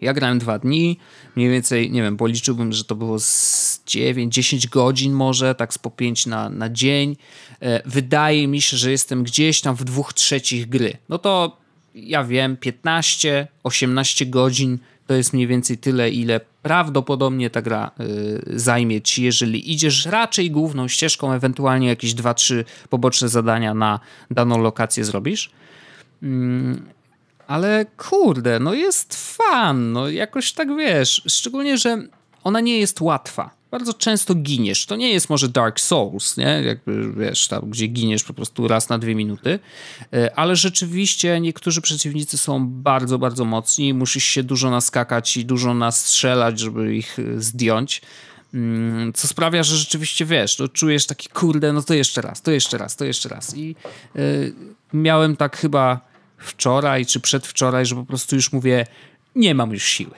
ja 0.00 0.12
grałem 0.12 0.38
dwa 0.38 0.58
dni, 0.58 0.98
mniej 1.36 1.50
więcej, 1.50 1.90
nie 1.90 2.02
wiem, 2.02 2.16
policzyłbym, 2.16 2.72
że 2.72 2.84
to 2.84 2.94
było 2.94 3.18
z 3.18 3.82
9-10 3.86 4.68
godzin 4.68 5.12
może, 5.12 5.54
tak 5.54 5.74
z 5.74 5.78
po 5.78 5.90
5 5.90 6.26
na, 6.26 6.50
na 6.50 6.70
dzień. 6.70 7.16
E, 7.62 7.88
wydaje 7.88 8.48
mi 8.48 8.60
się, 8.60 8.76
że 8.76 8.90
jestem 8.90 9.22
gdzieś 9.22 9.60
tam 9.60 9.76
w 9.76 9.84
dwóch 9.84 10.12
trzecich 10.12 10.68
gry. 10.68 10.96
No 11.08 11.18
to 11.18 11.56
ja 11.94 12.24
wiem, 12.24 12.56
15-18 12.56 14.30
godzin 14.30 14.78
to 15.06 15.14
jest 15.14 15.32
mniej 15.32 15.46
więcej 15.46 15.78
tyle, 15.78 16.10
ile 16.10 16.40
prawdopodobnie 16.62 17.50
ta 17.50 17.62
gra 17.62 17.90
y, 18.00 18.60
zajmie 18.60 19.00
ci, 19.00 19.22
jeżeli 19.22 19.72
idziesz 19.72 20.06
raczej 20.06 20.50
główną 20.50 20.88
ścieżką, 20.88 21.32
ewentualnie 21.32 21.88
jakieś 21.88 22.14
2-3 22.14 22.64
poboczne 22.88 23.28
zadania 23.28 23.74
na 23.74 24.00
daną 24.30 24.58
lokację 24.58 25.04
zrobisz. 25.04 25.50
Mm, 26.22 26.82
ale 27.46 27.86
kurde, 27.96 28.60
no 28.60 28.74
jest 28.74 29.34
fan, 29.36 29.92
no 29.92 30.08
jakoś 30.08 30.52
tak 30.52 30.76
wiesz, 30.76 31.22
szczególnie, 31.28 31.78
że 31.78 32.02
ona 32.44 32.60
nie 32.60 32.78
jest 32.78 33.00
łatwa. 33.00 33.59
Bardzo 33.70 33.94
często 33.94 34.34
giniesz. 34.34 34.86
To 34.86 34.96
nie 34.96 35.12
jest 35.12 35.30
może 35.30 35.48
Dark 35.48 35.80
Souls, 35.80 36.36
nie? 36.36 36.62
Jakby, 36.66 37.12
wiesz, 37.12 37.48
tam, 37.48 37.70
gdzie 37.70 37.86
giniesz 37.86 38.24
po 38.24 38.34
prostu 38.34 38.68
raz 38.68 38.88
na 38.88 38.98
dwie 38.98 39.14
minuty, 39.14 39.58
e, 40.12 40.38
ale 40.38 40.56
rzeczywiście 40.56 41.40
niektórzy 41.40 41.80
przeciwnicy 41.80 42.38
są 42.38 42.68
bardzo, 42.68 43.18
bardzo 43.18 43.44
mocni. 43.44 43.94
Musisz 43.94 44.24
się 44.24 44.42
dużo 44.42 44.70
naskakać 44.70 45.36
i 45.36 45.44
dużo 45.44 45.74
nastrzelać, 45.74 46.58
żeby 46.58 46.96
ich 46.96 47.18
e, 47.18 47.40
zdjąć. 47.40 48.02
Mm, 48.54 49.12
co 49.12 49.28
sprawia, 49.28 49.62
że 49.62 49.76
rzeczywiście 49.76 50.24
wiesz, 50.24 50.56
to 50.56 50.68
czujesz 50.68 51.06
taki 51.06 51.28
kurde, 51.28 51.72
no 51.72 51.82
to 51.82 51.94
jeszcze 51.94 52.20
raz, 52.20 52.42
to 52.42 52.50
jeszcze 52.50 52.78
raz, 52.78 52.96
to 52.96 53.04
jeszcze 53.04 53.28
raz. 53.28 53.56
I 53.56 53.76
y, 54.16 54.54
miałem 54.92 55.36
tak 55.36 55.56
chyba 55.56 56.00
wczoraj 56.38 57.06
czy 57.06 57.20
przedwczoraj, 57.20 57.86
że 57.86 57.94
po 57.94 58.04
prostu 58.04 58.36
już 58.36 58.52
mówię, 58.52 58.86
nie 59.34 59.54
mam 59.54 59.72
już 59.72 59.84
siły. 59.84 60.14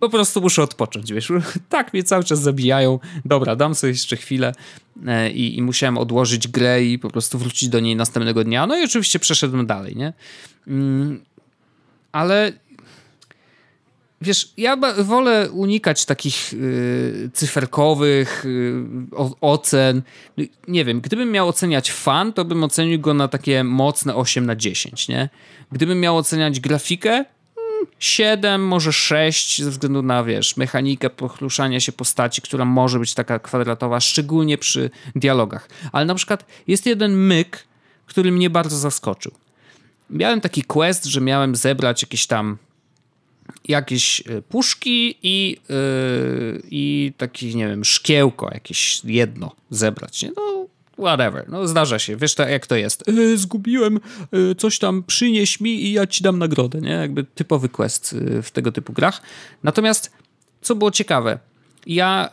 Po 0.00 0.08
prostu 0.08 0.40
muszę 0.40 0.62
odpocząć, 0.62 1.12
wiesz. 1.12 1.32
Tak 1.68 1.92
mnie 1.92 2.02
cały 2.02 2.24
czas 2.24 2.40
zabijają. 2.40 2.98
Dobra, 3.24 3.56
dam 3.56 3.74
sobie 3.74 3.90
jeszcze 3.92 4.16
chwilę 4.16 4.52
y, 4.96 5.30
i, 5.30 5.62
musiałem 5.62 5.98
odłożyć 5.98 6.48
grę 6.48 6.84
i 6.84 6.98
po 6.98 7.10
prostu 7.10 7.38
wrócić 7.38 7.68
do 7.68 7.80
niej 7.80 7.96
następnego 7.96 8.44
dnia. 8.44 8.66
No 8.66 8.78
i 8.78 8.84
oczywiście 8.84 9.18
przeszedłem 9.18 9.66
dalej, 9.66 9.96
nie? 9.96 10.12
Y, 10.68 10.72
ale 12.12 12.52
Wiesz, 14.22 14.52
ja 14.56 14.76
wolę 14.98 15.50
unikać 15.50 16.04
takich 16.04 16.52
y, 16.52 17.30
cyferkowych 17.32 18.44
y, 18.44 18.84
ocen. 19.40 20.02
Nie 20.68 20.84
wiem, 20.84 21.00
gdybym 21.00 21.30
miał 21.30 21.48
oceniać 21.48 21.92
fan, 21.92 22.32
to 22.32 22.44
bym 22.44 22.64
ocenił 22.64 23.00
go 23.00 23.14
na 23.14 23.28
takie 23.28 23.64
mocne 23.64 24.14
8 24.14 24.46
na 24.46 24.56
10, 24.56 25.08
nie? 25.08 25.28
Gdybym 25.72 26.00
miał 26.00 26.16
oceniać 26.16 26.60
grafikę, 26.60 27.24
7, 27.98 28.54
mm, 28.54 28.66
może 28.66 28.92
6, 28.92 29.62
ze 29.62 29.70
względu 29.70 30.02
na, 30.02 30.24
wiesz, 30.24 30.56
mechanikę 30.56 31.10
pochluszania 31.10 31.80
się 31.80 31.92
postaci, 31.92 32.42
która 32.42 32.64
może 32.64 32.98
być 32.98 33.14
taka 33.14 33.38
kwadratowa, 33.38 34.00
szczególnie 34.00 34.58
przy 34.58 34.90
dialogach. 35.16 35.68
Ale 35.92 36.04
na 36.04 36.14
przykład 36.14 36.44
jest 36.66 36.86
jeden 36.86 37.16
myk, 37.16 37.64
który 38.06 38.32
mnie 38.32 38.50
bardzo 38.50 38.76
zaskoczył. 38.76 39.32
Miałem 40.10 40.40
taki 40.40 40.62
quest, 40.62 41.04
że 41.04 41.20
miałem 41.20 41.56
zebrać 41.56 42.02
jakieś 42.02 42.26
tam 42.26 42.58
jakieś 43.68 44.20
e, 44.20 44.42
puszki 44.42 45.16
i, 45.22 45.56
yy, 45.68 46.62
i 46.70 47.12
taki, 47.16 47.56
nie 47.56 47.68
wiem, 47.68 47.84
szkiełko 47.84 48.50
jakieś 48.54 49.04
jedno 49.04 49.52
zebrać, 49.70 50.22
nie? 50.22 50.30
No, 50.36 50.49
whatever, 51.00 51.48
no 51.48 51.68
zdarza 51.68 51.98
się, 51.98 52.16
wiesz 52.16 52.34
to, 52.34 52.48
jak 52.48 52.66
to 52.66 52.76
jest. 52.76 53.08
E, 53.08 53.36
zgubiłem, 53.36 54.00
e, 54.32 54.54
coś 54.54 54.78
tam 54.78 55.02
przynieś 55.02 55.60
mi 55.60 55.84
i 55.84 55.92
ja 55.92 56.06
ci 56.06 56.24
dam 56.24 56.38
nagrodę, 56.38 56.80
nie? 56.80 56.90
Jakby 56.90 57.24
typowy 57.24 57.68
quest 57.68 58.16
w 58.42 58.50
tego 58.50 58.72
typu 58.72 58.92
grach. 58.92 59.22
Natomiast, 59.62 60.12
co 60.60 60.74
było 60.74 60.90
ciekawe, 60.90 61.38
ja 61.86 62.30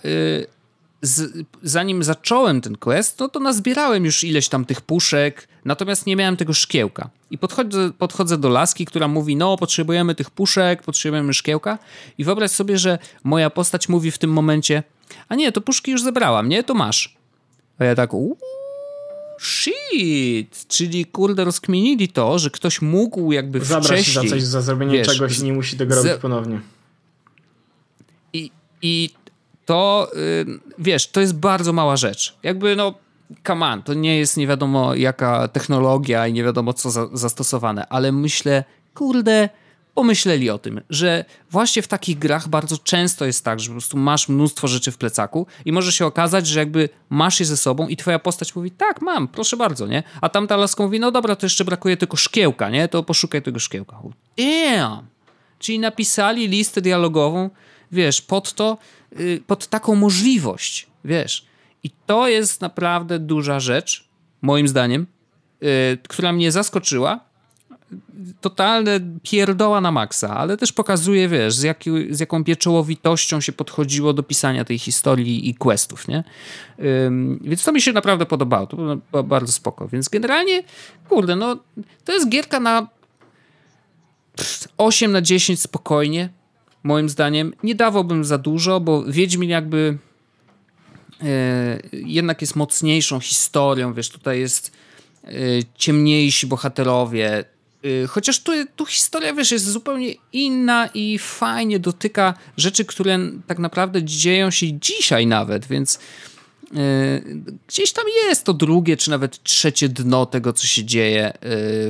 z, 1.02 1.48
zanim 1.64 2.04
zacząłem 2.04 2.62
ten 2.62 2.78
quest, 2.78 3.20
no 3.20 3.30
to 3.30 3.40
nazbierałem 3.40 4.06
już 4.06 4.24
ileś 4.24 4.50
tam 4.50 4.66
tych 4.66 4.82
puszek, 4.82 5.48
natomiast 5.66 6.06
nie 6.06 6.16
miałem 6.16 6.38
tego 6.38 6.54
szkiełka. 6.54 7.10
I 7.32 7.38
podchodzę, 7.38 7.92
podchodzę 7.98 8.38
do 8.38 8.50
laski, 8.50 8.86
która 8.86 9.08
mówi, 9.08 9.36
no 9.36 9.58
potrzebujemy 9.58 10.16
tych 10.16 10.30
puszek, 10.30 10.84
potrzebujemy 10.84 11.34
szkiełka 11.34 11.80
i 12.18 12.24
wyobraź 12.24 12.52
sobie, 12.52 12.78
że 12.78 13.00
moja 13.24 13.50
postać 13.50 13.90
mówi 13.90 14.12
w 14.12 14.18
tym 14.18 14.34
momencie, 14.34 14.84
a 15.30 15.36
nie, 15.36 15.52
to 15.52 15.62
puszki 15.62 15.92
już 15.92 16.04
zebrałam, 16.04 16.50
nie? 16.50 16.64
To 16.64 16.74
masz. 16.74 17.18
A 17.80 17.84
ja 17.86 17.96
tak, 17.96 18.14
uuu, 18.14 18.38
shit, 19.42 20.66
czyli 20.68 21.06
kurde 21.06 21.44
rozkminili 21.44 22.08
to, 22.08 22.40
że 22.40 22.50
ktoś 22.50 22.82
mógł 22.82 23.32
jakby 23.32 23.66
Zabrać 23.66 23.86
wcześniej... 23.86 24.30
za 24.30 24.36
coś, 24.36 24.44
za 24.44 24.62
zrobienie 24.62 24.94
wiesz, 24.94 25.08
czegoś 25.08 25.40
i 25.40 25.44
nie 25.44 25.54
musi 25.54 25.78
tego 25.78 25.96
robić 25.96 26.14
ponownie. 26.22 26.60
I, 28.34 28.52
I 28.82 29.10
to 29.66 30.12
y, 30.16 30.46
wiesz, 30.80 31.08
to 31.08 31.22
jest 31.22 31.36
bardzo 31.36 31.74
mała 31.74 31.98
rzecz. 31.98 32.38
Jakby 32.44 32.76
no, 32.76 32.94
come 33.48 33.66
on, 33.66 33.84
to 33.84 33.94
nie 33.94 34.18
jest 34.18 34.38
nie 34.38 34.48
wiadomo 34.48 34.96
jaka 34.96 35.48
technologia 35.48 36.28
i 36.28 36.34
nie 36.34 36.44
wiadomo 36.44 36.74
co 36.74 36.92
za, 36.92 37.08
zastosowane, 37.14 37.88
ale 37.88 38.12
myślę, 38.12 38.64
kurde, 38.94 39.50
pomyśleli 39.98 40.50
o 40.50 40.58
tym, 40.58 40.82
że 40.90 41.26
właśnie 41.52 41.82
w 41.82 41.88
takich 41.88 42.20
grach 42.20 42.48
bardzo 42.48 42.78
często 42.78 43.26
jest 43.26 43.46
tak, 43.46 43.60
że 43.60 43.68
po 43.68 43.72
prostu 43.72 43.98
masz 43.98 44.30
mnóstwo 44.30 44.68
rzeczy 44.68 44.92
w 44.92 44.98
plecaku 44.98 45.48
i 45.66 45.72
może 45.72 45.92
się 45.92 46.06
okazać, 46.06 46.48
że 46.48 46.60
jakby 46.60 46.90
masz 47.10 47.40
je 47.40 47.46
ze 47.46 47.58
sobą 47.58 47.88
i 47.88 47.98
twoja 47.98 48.20
postać 48.20 48.56
mówi, 48.56 48.72
tak, 48.72 49.02
mam, 49.02 49.28
proszę 49.28 49.58
bardzo, 49.58 49.88
nie? 49.88 50.04
A 50.22 50.30
tamta 50.30 50.58
laska 50.58 50.84
mówi, 50.84 51.00
no 51.00 51.12
dobra, 51.12 51.36
to 51.36 51.46
jeszcze 51.46 51.66
brakuje 51.66 51.98
tylko 51.98 52.18
szkiełka, 52.18 52.70
nie? 52.70 52.88
To 52.88 53.04
poszukaj 53.04 53.42
tego 53.42 53.60
szkiełka. 53.60 54.02
Damn! 54.38 55.08
Czyli 55.60 55.80
napisali 55.80 56.48
listę 56.48 56.82
dialogową, 56.82 57.50
wiesz, 57.92 58.22
pod 58.22 58.54
to, 58.54 58.78
Y, 59.20 59.42
pod 59.48 59.68
taką 59.68 59.96
możliwość, 59.96 60.88
wiesz. 61.06 61.46
I 61.84 61.90
to 62.06 62.28
jest 62.28 62.62
naprawdę 62.62 63.20
duża 63.20 63.60
rzecz, 63.60 64.10
moim 64.42 64.68
zdaniem, 64.68 65.08
y, 65.64 65.98
która 66.08 66.34
mnie 66.34 66.52
zaskoczyła. 66.52 67.20
Totalne 68.42 69.00
pierdoła 69.24 69.82
na 69.82 69.92
maksa, 69.92 70.38
ale 70.38 70.58
też 70.58 70.74
pokazuje, 70.74 71.30
wiesz, 71.30 71.56
z, 71.56 71.78
z 72.10 72.20
jaką 72.20 72.44
pieczołowitością 72.44 73.42
się 73.42 73.52
podchodziło 73.52 74.14
do 74.14 74.24
pisania 74.24 74.66
tej 74.66 74.80
historii 74.80 75.50
i 75.50 75.56
questów, 75.56 76.08
nie? 76.08 76.24
więc 77.42 77.64
to 77.64 77.72
mi 77.72 77.82
się 77.82 77.94
naprawdę 77.94 78.26
podobało, 78.26 78.68
to 78.68 78.78
było 79.12 79.24
bardzo 79.24 79.52
spoko. 79.52 79.88
Więc 79.88 80.10
generalnie, 80.10 80.64
kurde, 81.10 81.36
no, 81.36 81.58
to 82.06 82.14
jest 82.14 82.30
gierka 82.30 82.60
na 82.60 82.88
8 84.78 85.12
na 85.12 85.22
10 85.22 85.62
spokojnie 85.62 86.30
moim 86.84 87.10
zdaniem. 87.10 87.54
Nie 87.64 87.76
dawałbym 87.76 88.26
za 88.26 88.38
dużo, 88.38 88.80
bo 88.80 89.04
Wiedźmin 89.04 89.50
jakby 89.50 89.98
e, 91.24 91.80
jednak 91.92 92.42
jest 92.42 92.56
mocniejszą 92.56 93.20
historią, 93.20 93.94
wiesz, 93.94 94.10
tutaj 94.10 94.40
jest 94.40 94.72
e, 95.24 95.30
ciemniejsi 95.76 96.48
bohaterowie, 96.48 97.46
chociaż 98.08 98.40
tu, 98.40 98.52
tu 98.76 98.86
historia, 98.86 99.34
wiesz, 99.34 99.52
jest 99.52 99.66
zupełnie 99.66 100.14
inna 100.34 100.90
i 100.94 101.20
fajnie 101.20 101.80
dotyka 101.80 102.34
rzeczy, 102.58 102.86
które 102.86 103.20
tak 103.48 103.60
naprawdę 103.60 104.04
dzieją 104.04 104.52
się 104.52 104.80
dzisiaj 104.80 105.28
nawet, 105.28 105.66
więc 105.66 106.00
gdzieś 107.68 107.92
tam 107.92 108.06
jest 108.28 108.44
to 108.44 108.54
drugie, 108.54 108.98
czy 108.98 109.10
nawet 109.10 109.44
trzecie 109.44 109.90
dno 109.90 110.26
tego, 110.26 110.54
co 110.54 110.68
się 110.68 110.86
dzieje 110.86 111.34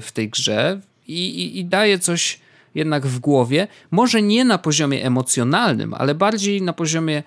w 0.02 0.10
tej 0.14 0.30
grze 0.30 0.82
i, 1.08 1.30
i, 1.30 1.60
i 1.60 1.66
daje 1.66 2.00
coś 2.00 2.40
jednak 2.76 3.08
w 3.08 3.20
głowie, 3.20 3.68
może 3.92 4.22
nie 4.22 4.46
na 4.46 4.58
poziomie 4.58 5.06
emocjonalnym, 5.06 5.94
ale 5.94 6.16
bardziej 6.16 6.62
na 6.62 6.74
poziomie 6.74 7.24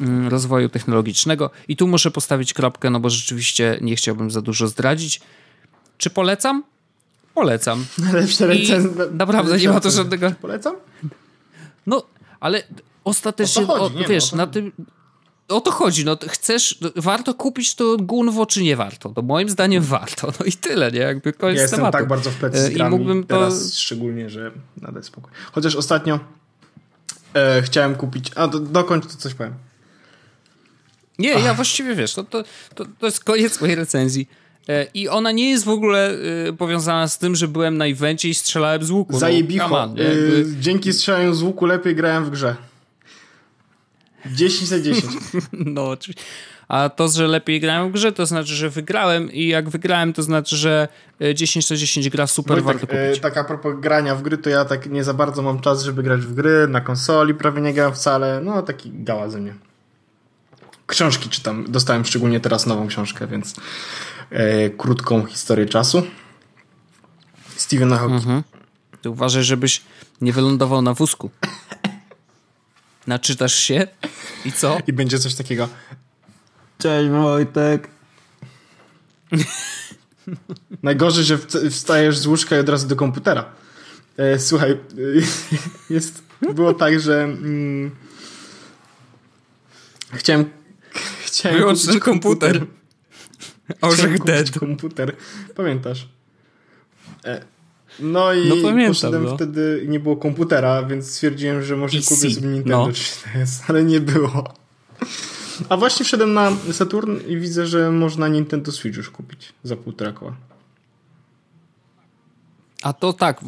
mm, 0.00 0.28
rozwoju 0.28 0.68
technologicznego. 0.68 1.50
I 1.68 1.76
tu 1.76 1.86
muszę 1.86 2.10
postawić 2.10 2.54
kropkę, 2.54 2.90
no 2.90 3.00
bo 3.00 3.10
rzeczywiście 3.10 3.78
nie 3.80 3.96
chciałbym 3.96 4.30
za 4.30 4.42
dużo 4.42 4.68
zdradzić. 4.68 5.20
Czy 5.98 6.10
polecam? 6.10 6.64
Polecam. 7.34 7.84
Lepsze 8.12 8.46
recenzje. 8.46 9.06
Naprawdę 9.12 9.58
nie 9.58 9.68
ma 9.68 9.80
to 9.80 9.90
żadnego. 9.90 10.32
Polecam? 10.40 10.76
No, 11.86 12.02
ale 12.40 12.62
ostatecznie, 13.04 13.62
o 13.62 13.66
chodzi, 13.66 14.04
o, 14.04 14.08
wiesz, 14.08 14.32
no 14.32 14.36
na 14.36 14.46
tym 14.46 14.72
o 15.48 15.60
to 15.60 15.70
chodzi, 15.70 16.04
no 16.04 16.16
chcesz, 16.28 16.78
warto 16.96 17.34
kupić 17.34 17.74
to 17.74 17.96
gunwo, 17.96 18.46
czy 18.46 18.62
nie 18.62 18.76
warto? 18.76 19.08
To 19.08 19.22
moim 19.22 19.48
zdaniem 19.48 19.82
warto, 19.82 20.32
no 20.40 20.46
i 20.46 20.52
tyle, 20.52 20.92
nie? 20.92 21.00
Jakby 21.00 21.32
koniec 21.32 21.56
ja 21.56 21.62
jestem 21.62 21.78
tematu. 21.78 21.98
tak 21.98 22.08
bardzo 22.08 22.30
w 22.30 22.34
plecy 22.34 22.58
z 22.58 22.70
grami 22.70 22.96
I 22.96 22.98
mógłbym 22.98 23.24
teraz 23.24 23.70
to... 23.70 23.76
szczególnie, 23.76 24.30
że 24.30 24.50
nada 24.82 25.02
spokój. 25.02 25.32
Chociaż 25.52 25.76
ostatnio 25.76 26.20
e, 27.34 27.62
chciałem 27.62 27.94
kupić, 27.94 28.30
a 28.34 28.48
do, 28.48 28.60
dokończ 28.60 29.06
to 29.06 29.16
coś 29.16 29.34
powiem. 29.34 29.54
Nie, 31.18 31.36
Ach. 31.36 31.44
ja 31.44 31.54
właściwie 31.54 31.94
wiesz, 31.94 32.14
to, 32.14 32.24
to, 32.24 32.44
to, 32.74 32.84
to 32.98 33.06
jest 33.06 33.24
koniec 33.24 33.60
mojej 33.60 33.76
recenzji. 33.76 34.28
E, 34.68 34.86
I 34.94 35.08
ona 35.08 35.32
nie 35.32 35.50
jest 35.50 35.64
w 35.64 35.68
ogóle 35.68 36.10
y, 36.48 36.52
powiązana 36.52 37.08
z 37.08 37.18
tym, 37.18 37.34
że 37.34 37.48
byłem 37.48 37.76
na 37.76 37.86
evencie 37.86 38.28
i 38.28 38.34
strzelałem 38.34 38.84
z 38.84 38.90
łuku. 38.90 39.12
No, 39.12 39.18
Zajebicho. 39.18 39.68
No, 39.68 39.82
on, 39.82 39.98
y, 39.98 40.44
dzięki 40.60 40.92
strzelaniu 40.92 41.34
z 41.34 41.42
łuku 41.42 41.66
lepiej 41.66 41.94
grałem 41.94 42.24
w 42.24 42.30
grze. 42.30 42.56
10 44.26 44.68
za 44.68 44.80
10. 44.80 45.04
No, 45.52 45.88
oczywiście. 45.88 46.24
A 46.68 46.88
to, 46.88 47.08
że 47.08 47.26
lepiej 47.26 47.60
grałem 47.60 47.88
w 47.88 47.92
grze, 47.92 48.12
to 48.12 48.26
znaczy, 48.26 48.54
że 48.54 48.70
wygrałem 48.70 49.32
i 49.32 49.48
jak 49.48 49.68
wygrałem, 49.68 50.12
to 50.12 50.22
znaczy, 50.22 50.56
że 50.56 50.88
10 51.34 51.68
za 51.68 51.76
10 51.76 52.10
gra 52.10 52.26
super 52.26 52.62
Wojtek, 52.62 52.66
warto 52.66 52.86
kupić. 52.86 53.18
E, 53.18 53.20
tak 53.20 53.36
a 53.36 53.44
propos 53.44 53.74
grania 53.80 54.14
w 54.14 54.22
gry, 54.22 54.38
to 54.38 54.50
ja 54.50 54.64
tak 54.64 54.90
nie 54.90 55.04
za 55.04 55.14
bardzo 55.14 55.42
mam 55.42 55.60
czas, 55.60 55.82
żeby 55.82 56.02
grać 56.02 56.20
w 56.20 56.34
gry, 56.34 56.68
na 56.68 56.80
konsoli 56.80 57.34
prawie 57.34 57.62
nie 57.62 57.74
gram 57.74 57.94
wcale, 57.94 58.40
no 58.44 58.62
taki 58.62 58.90
gała 58.94 59.30
ze 59.30 59.40
mnie. 59.40 59.54
Książki 60.86 61.28
czytam, 61.28 61.64
dostałem 61.68 62.04
szczególnie 62.04 62.40
teraz 62.40 62.66
nową 62.66 62.88
książkę, 62.88 63.26
więc 63.26 63.54
e, 64.30 64.70
krótką 64.70 65.26
historię 65.26 65.66
czasu. 65.66 66.02
Stephena 67.56 67.98
Hawking. 67.98 68.20
Mhm. 68.20 68.42
Ty 69.02 69.10
uważaj, 69.10 69.44
żebyś 69.44 69.82
nie 70.20 70.32
wylądował 70.32 70.82
na 70.82 70.94
wózku. 70.94 71.30
Naczytasz 73.06 73.54
się 73.54 73.86
i 74.44 74.52
co? 74.52 74.78
I 74.86 74.92
będzie 74.92 75.18
coś 75.18 75.34
takiego. 75.34 75.68
Cześć 76.78 77.10
Wojtek. 77.10 77.88
Najgorzej, 80.82 81.24
że 81.24 81.38
wstajesz 81.70 82.18
z 82.18 82.26
łóżka 82.26 82.56
i 82.56 82.58
od 82.58 82.68
razu 82.68 82.88
do 82.88 82.96
komputera. 82.96 83.44
E, 84.16 84.38
słuchaj, 84.38 84.78
jest, 85.90 86.22
było 86.54 86.74
tak, 86.74 87.00
że 87.00 87.22
mm, 87.22 87.90
chciałem 90.12 90.50
Chciałem 91.38 91.58
Wyłącz 91.58 91.86
ten 91.86 92.00
komputer. 92.00 92.66
Orzech 93.80 94.24
dead. 94.24 94.58
komputer. 94.58 95.16
Pamiętasz? 95.56 96.08
E, 97.24 97.40
No 98.00 98.32
i 98.34 98.48
No 98.48 98.56
pamiętam, 98.62 98.94
poszedłem 98.94 99.24
no. 99.24 99.36
wtedy, 99.36 99.84
nie 99.88 100.00
było 100.00 100.16
komputera, 100.16 100.82
więc 100.82 101.10
stwierdziłem, 101.10 101.62
że 101.62 101.76
może 101.76 101.98
PC, 101.98 102.14
kupię 102.14 102.30
sobie 102.30 102.48
Nintendo 102.48 102.86
no. 102.86 102.92
3DS, 102.92 103.62
ale 103.68 103.84
nie 103.84 104.00
było. 104.00 104.54
A 105.68 105.76
właśnie 105.76 106.04
wszedłem 106.04 106.34
na 106.34 106.52
Saturn 106.72 107.16
i 107.28 107.36
widzę, 107.36 107.66
że 107.66 107.90
można 107.90 108.28
Nintendo 108.28 108.72
Switch 108.72 108.96
już 108.96 109.10
kupić 109.10 109.52
za 109.62 109.76
półtora 109.76 110.12
koła. 110.12 110.36
A 112.82 112.92
to 112.92 113.12
tak, 113.12 113.40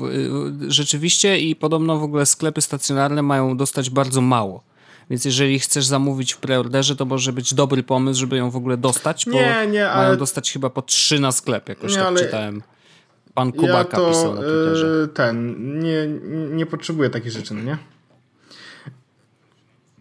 rzeczywiście 0.69 1.39
i 1.39 1.57
podobno 1.57 1.99
w 1.99 2.03
ogóle 2.03 2.27
sklepy 2.27 2.61
stacjonarne 2.61 3.23
mają 3.23 3.57
dostać 3.57 3.91
bardzo 3.91 4.21
mało. 4.21 4.63
Więc 5.11 5.25
jeżeli 5.25 5.59
chcesz 5.59 5.87
zamówić 5.87 6.33
w 6.33 6.39
preorderze, 6.39 6.97
to 6.97 7.05
może 7.05 7.33
być 7.33 7.55
dobry 7.55 7.83
pomysł, 7.83 8.21
żeby 8.21 8.37
ją 8.37 8.51
w 8.51 8.57
ogóle 8.57 8.77
dostać, 8.77 9.25
bo 9.27 9.33
Nie, 9.33 9.67
nie, 9.71 9.85
mają 9.85 9.91
ale- 10.09 10.17
dostać 10.17 10.53
chyba 10.53 10.71
po 10.71 10.83
trzy 10.83 11.21
na 11.21 11.33
sklep, 11.33 11.69
jakoś 11.69 11.91
Nie, 11.93 11.99
tak 11.99 12.07
ale- 12.07 12.21
czytałem. 12.21 12.63
Pan 13.35 13.49
Ja 13.49 13.61
Kubaka 13.61 13.97
to 13.97 14.09
pisał 14.09 14.35
na 14.35 14.41
Twitterze. 14.41 15.03
e, 15.05 15.09
ten, 15.09 15.55
nie, 15.81 16.07
nie 16.57 16.67
potrzebuję 16.67 17.11
takich 17.11 17.33
rzeczy, 17.33 17.55
no 17.55 17.63
nie? 17.63 17.79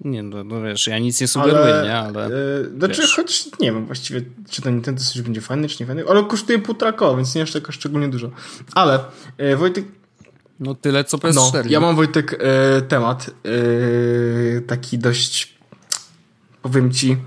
Nie, 0.01 0.24
no, 0.24 0.43
no 0.43 0.62
wiesz, 0.62 0.88
ja 0.88 0.99
nic 0.99 1.22
nie 1.22 1.28
sugeruję, 1.28 1.82
nie, 1.84 1.97
ale... 1.97 2.26
E, 2.26 2.30
znaczy, 2.78 3.01
wiesz. 3.01 3.16
choć 3.16 3.45
nie 3.60 3.72
wiem 3.72 3.86
właściwie, 3.86 4.22
czy 4.49 4.62
to 4.62 4.70
Nintendo 4.70 5.01
Switch 5.01 5.26
będzie 5.26 5.41
fajny, 5.41 5.68
czy 5.68 5.84
nie 5.84 5.88
fajny, 5.88 6.03
ale 6.10 6.24
kosztuje 6.24 6.60
półtora 6.60 6.91
koła, 6.93 7.16
więc 7.18 7.36
nie 7.36 7.41
aż 7.41 7.51
tak 7.51 7.72
szczególnie 7.72 8.08
dużo. 8.10 8.32
Ale 8.74 8.99
e, 9.38 9.56
Wojtek, 9.56 9.86
No 10.60 10.76
tyle 10.76 11.03
co 11.03 11.18
no, 11.24 11.30
PS4. 11.30 11.70
ja 11.70 11.80
mam 11.80 11.95
Wojtek 11.95 12.34
e, 12.39 12.82
temat 12.82 13.30
e, 13.30 14.62
taki 14.62 14.97
dość, 14.97 15.58
powiem 16.62 16.91
ci, 16.91 17.18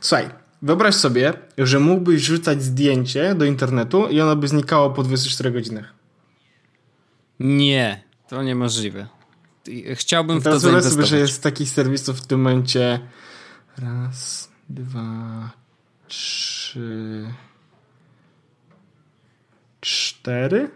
słuchaj, 0.00 0.30
wyobraź 0.62 0.94
sobie, 0.94 1.32
że 1.58 1.80
mógłbyś 1.80 2.22
rzucać 2.22 2.62
zdjęcie 2.62 3.34
do 3.34 3.44
internetu 3.44 4.08
i 4.08 4.20
ono 4.20 4.36
by 4.36 4.48
znikało 4.48 4.90
po 4.90 5.02
24 5.02 5.50
godzinach. 5.50 5.94
Nie, 7.40 8.02
to 8.28 8.42
niemożliwe. 8.42 9.06
Chciałbym 9.94 10.40
w 10.40 10.44
to 10.44 10.50
Teraz 10.50 10.62
wyobraź 10.62 10.82
sobie, 10.82 10.90
zainwestować. 10.92 11.08
że 11.08 11.18
jest 11.18 11.42
takich 11.42 11.70
serwisów 11.70 12.20
w 12.20 12.26
tym 12.26 12.40
momencie 12.40 13.00
raz, 13.78 14.48
dwa, 14.68 15.50
trzy, 16.08 17.26
cztery? 19.80 20.70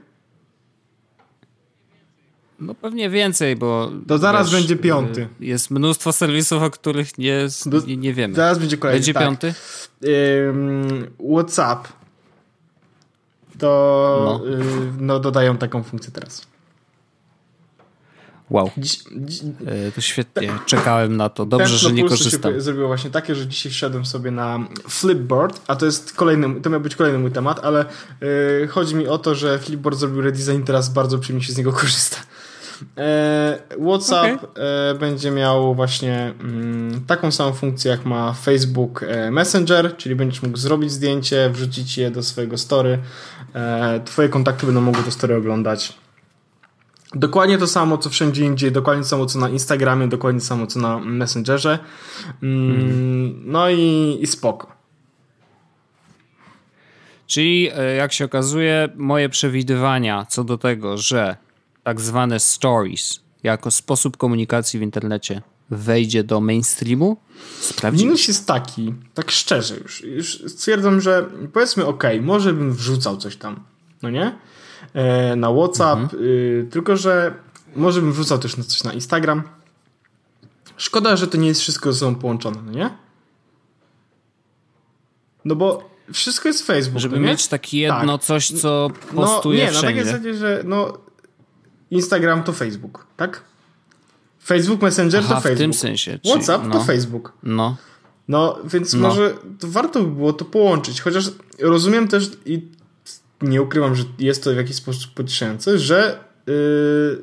No 2.60 2.74
pewnie 2.74 3.10
więcej, 3.10 3.56
bo... 3.56 3.90
To 4.08 4.18
zaraz 4.18 4.50
będzie 4.50 4.76
piąty. 4.76 5.28
y, 5.40 5.44
Jest 5.44 5.70
mnóstwo 5.70 6.12
serwisów, 6.12 6.62
o 6.62 6.70
których 6.70 7.18
nie, 7.18 7.46
Do- 7.66 7.80
nie, 7.80 7.96
nie 7.96 8.14
wiemy. 8.14 8.34
Zaraz 8.34 8.58
będzie 8.58 8.76
kolejny. 8.76 8.96
Będzie 8.98 9.14
tak. 9.14 9.22
piąty? 9.22 9.54
Ym, 10.48 11.06
WhatsApp 11.34 11.88
to 13.58 13.68
No. 14.24 14.40
no. 14.56 14.64
no 15.00 15.20
dodają 15.20 15.56
taką 15.56 15.82
funkcję 15.82 16.12
teraz. 16.12 16.46
Wow, 18.50 18.70
dziś, 18.78 19.00
y, 19.88 19.92
to 19.94 20.00
świetnie. 20.00 20.52
Czekałem 20.66 21.16
na 21.16 21.28
to. 21.28 21.46
Dobrze, 21.46 21.78
że 21.78 21.92
nie 21.92 22.08
korzystam. 22.08 22.52
się 22.54 22.60
zrobiło 22.60 22.86
właśnie 22.86 23.10
takie, 23.10 23.34
że 23.34 23.46
dzisiaj 23.46 23.72
wszedłem 23.72 24.06
sobie 24.06 24.30
na 24.30 24.58
Flipboard, 24.88 25.60
a 25.66 25.76
to 25.76 25.86
jest 25.86 26.12
kolejny, 26.12 26.60
to 26.60 26.70
miał 26.70 26.80
być 26.80 26.96
kolejny 26.96 27.18
mój 27.18 27.30
temat, 27.30 27.60
ale 27.64 27.84
yy, 28.60 28.68
chodzi 28.68 28.94
mi 28.94 29.08
o 29.08 29.18
to, 29.18 29.34
że 29.34 29.58
Flipboard 29.58 29.98
zrobił 29.98 30.20
redesign, 30.20 30.62
teraz 30.62 30.88
bardzo 30.88 31.18
przyjemnie 31.18 31.46
się 31.46 31.52
z 31.52 31.56
niego 31.58 31.72
korzysta. 31.72 32.16
E, 32.96 33.58
WhatsApp 33.86 34.58
e, 34.58 34.94
będzie 34.94 35.30
miał 35.30 35.74
właśnie 35.74 36.34
mm, 36.40 37.04
taką 37.06 37.30
samą 37.30 37.52
funkcję, 37.52 37.90
jak 37.90 38.04
ma 38.04 38.32
Facebook 38.32 39.02
e, 39.02 39.30
Messenger, 39.30 39.96
czyli 39.96 40.14
będziesz 40.14 40.42
mógł 40.42 40.58
zrobić 40.58 40.92
zdjęcie, 40.92 41.50
wrzucić 41.50 41.98
je 41.98 42.10
do 42.10 42.22
swojego 42.22 42.58
story. 42.58 42.98
E, 43.54 44.00
twoje 44.04 44.28
kontakty 44.28 44.66
będą 44.66 44.80
mogły 44.80 45.02
to 45.02 45.10
story 45.10 45.36
oglądać. 45.36 45.98
Dokładnie 47.14 47.58
to 47.58 47.66
samo, 47.66 47.98
co 47.98 48.10
wszędzie 48.10 48.44
indziej, 48.44 48.72
dokładnie 48.72 49.02
to 49.02 49.08
samo, 49.08 49.26
co 49.26 49.38
na 49.38 49.48
Instagramie, 49.48 50.08
dokładnie 50.08 50.40
to 50.40 50.46
samo, 50.46 50.66
co 50.66 50.80
na 50.80 50.98
Messengerze. 50.98 51.78
Mm, 52.42 53.42
No 53.44 53.70
i, 53.70 54.18
i 54.20 54.26
spoko. 54.26 54.78
Czyli 57.26 57.70
jak 57.98 58.12
się 58.12 58.24
okazuje, 58.24 58.88
moje 58.96 59.28
przewidywania 59.28 60.26
co 60.28 60.44
do 60.44 60.58
tego, 60.58 60.98
że 60.98 61.36
tak 61.82 62.00
zwane 62.00 62.40
stories 62.40 63.20
jako 63.42 63.70
sposób 63.70 64.16
komunikacji 64.16 64.78
w 64.78 64.82
internecie 64.82 65.42
wejdzie 65.70 66.24
do 66.24 66.40
mainstreamu, 66.40 67.16
sprawdziły 67.60 68.06
Minus 68.06 68.28
jest 68.28 68.46
taki, 68.46 68.94
tak 69.14 69.30
szczerze 69.30 69.76
już, 69.76 70.02
już 70.04 70.42
stwierdzam, 70.46 71.00
że 71.00 71.26
powiedzmy 71.52 71.86
ok, 71.86 72.04
może 72.22 72.52
bym 72.52 72.72
wrzucał 72.72 73.16
coś 73.16 73.36
tam, 73.36 73.60
no 74.02 74.10
nie? 74.10 74.38
E, 74.94 75.36
na 75.36 75.52
WhatsApp, 75.52 76.14
y, 76.14 76.66
tylko 76.70 76.96
że 76.96 77.34
może 77.76 78.00
bym 78.00 78.12
wrzucał 78.12 78.38
też 78.38 78.56
na 78.56 78.64
coś 78.64 78.84
na 78.84 78.92
Instagram. 78.92 79.42
Szkoda, 80.76 81.16
że 81.16 81.26
to 81.26 81.36
nie 81.38 81.48
jest 81.48 81.60
wszystko 81.60 81.92
ze 81.92 81.98
sobą 81.98 82.14
połączone, 82.14 82.58
no 82.66 82.72
nie? 82.72 82.90
No 85.44 85.56
bo 85.56 85.90
wszystko 86.12 86.48
jest 86.48 86.66
Facebook, 86.66 86.98
Żeby 87.00 87.16
no 87.16 87.22
nie? 87.22 87.28
mieć 87.28 87.48
takie 87.48 87.78
jedno 87.78 88.18
Tak. 88.18 88.26
coś, 88.26 88.50
co 88.50 88.90
No 89.12 89.22
postuje 89.22 89.58
nie, 89.58 89.64
na 89.64 89.70
wszędzie. 89.70 89.86
takiej 89.88 90.04
zasadzie, 90.04 90.34
że 90.34 90.62
no 90.64 90.98
Instagram 91.90 92.42
to 92.42 92.52
Facebook, 92.52 93.06
tak? 93.16 93.42
Facebook 94.44 94.82
Messenger 94.82 95.20
Aha, 95.24 95.34
to 95.34 95.40
w 95.40 95.42
Facebook. 95.42 95.58
tym 95.58 95.74
sensie. 95.74 96.18
czyli- 96.18 96.34
WhatsApp 96.34 96.64
no, 96.66 96.72
to 96.72 96.84
Facebook. 96.84 97.32
No, 97.42 97.76
No, 98.28 98.58
więc 98.64 98.94
No. 98.94 99.00
może 99.08 99.34
to 99.60 99.68
warto 99.68 100.02
by 100.04 100.10
było 100.10 100.32
to 100.32 100.44
połączyć. 100.44 101.00
Chociaż 101.00 101.30
rozumiem 101.58 102.08
też 102.08 102.30
i 102.46 102.68
nie 103.42 103.62
ukrywam, 103.62 103.94
że 103.94 104.04
jest 104.18 104.44
to 104.44 104.52
w 104.52 104.56
jakiś 104.56 104.76
sposób 104.76 105.14
pocieszające, 105.14 105.78
że 105.78 106.24
yy, 106.46 107.22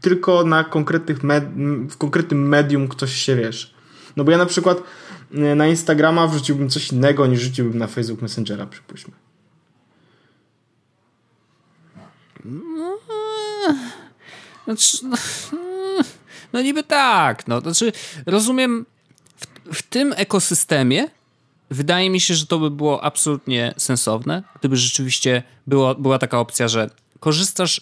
tylko 0.00 0.44
na 0.44 0.64
konkretnych 0.64 1.22
med- 1.24 1.50
w 1.90 1.96
konkretnym 1.96 2.48
medium 2.48 2.88
ktoś 2.88 3.12
się 3.12 3.36
wiesz. 3.36 3.74
No 4.16 4.24
bo 4.24 4.30
ja 4.30 4.38
na 4.38 4.46
przykład 4.46 4.82
yy, 5.30 5.54
na 5.54 5.66
Instagrama 5.66 6.26
wrzuciłbym 6.26 6.68
coś 6.70 6.92
innego 6.92 7.26
niż 7.26 7.40
rzuciłbym 7.40 7.78
na 7.78 7.86
Facebook 7.86 8.22
Messengera, 8.22 8.66
przypuśćmy. 8.66 9.12
Znaczy, 14.66 14.96
no, 15.02 15.16
no 16.52 16.62
niby 16.62 16.82
tak. 16.82 17.48
No, 17.48 17.60
znaczy, 17.60 17.92
rozumiem, 18.26 18.86
w, 19.36 19.76
w 19.76 19.82
tym 19.82 20.14
ekosystemie 20.16 21.08
wydaje 21.70 22.10
mi 22.10 22.20
się, 22.20 22.34
że 22.34 22.46
to 22.46 22.58
by 22.58 22.70
było 22.70 23.04
absolutnie 23.04 23.74
sensowne, 23.76 24.42
gdyby 24.60 24.76
rzeczywiście 24.76 25.42
było, 25.66 25.94
była 25.94 26.18
taka 26.18 26.38
opcja, 26.38 26.68
że 26.68 26.90
korzystasz, 27.20 27.80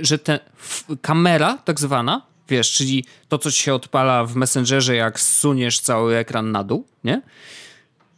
że 0.00 0.18
ta 0.18 0.38
kamera 1.02 1.58
tak 1.64 1.80
zwana, 1.80 2.22
wiesz, 2.48 2.72
czyli 2.72 3.04
to, 3.28 3.38
co 3.38 3.50
ci 3.50 3.62
się 3.62 3.74
odpala 3.74 4.24
w 4.24 4.36
Messengerze, 4.36 4.96
jak 4.96 5.20
zsuniesz 5.20 5.80
cały 5.80 6.16
ekran 6.16 6.52
na 6.52 6.64
dół, 6.64 6.86
nie? 7.04 7.22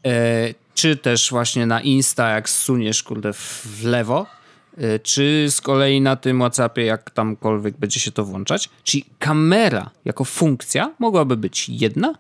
E, 0.07 0.55
czy 0.75 0.97
też 0.97 1.31
właśnie 1.31 1.67
na 1.67 1.81
Insta, 1.81 2.29
jak 2.29 2.49
zsuniesz, 2.49 3.03
kurde, 3.03 3.33
w, 3.33 3.85
lewo, 3.85 4.27
czy 5.03 5.47
z 5.51 5.61
kolei 5.61 6.01
na 6.01 6.17
tym 6.17 6.39
WhatsAppie, 6.39 6.85
jak 6.85 7.11
tamkolwiek 7.11 7.77
będzie 7.79 8.01
się 8.01 8.13
to 8.13 8.25
włączać. 8.25 8.71
Czyli 8.85 9.05
kamera 9.19 9.91
jako 10.05 10.25
funkcja 10.25 10.95
mogłaby 10.99 11.37
być 11.37 11.69
jedna 11.69 12.15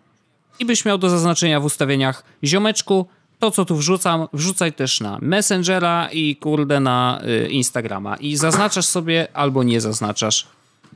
i 0.58 0.64
byś 0.64 0.84
miał 0.84 0.98
do 0.98 1.10
zaznaczenia 1.10 1.60
w 1.60 1.64
ustawieniach 1.64 2.24
ziomeczku, 2.44 3.06
to 3.38 3.50
co 3.50 3.64
tu 3.64 3.76
wrzucam, 3.76 4.28
wrzucaj 4.32 4.72
też 4.72 5.00
na 5.00 5.18
Messengera 5.22 6.08
i 6.12 6.36
kurde 6.36 6.80
na 6.80 7.20
y, 7.44 7.48
Instagrama. 7.48 8.16
I 8.16 8.36
zaznaczasz 8.36 8.86
sobie 8.86 9.28
albo 9.32 9.62
nie 9.62 9.80
zaznaczasz 9.80 10.46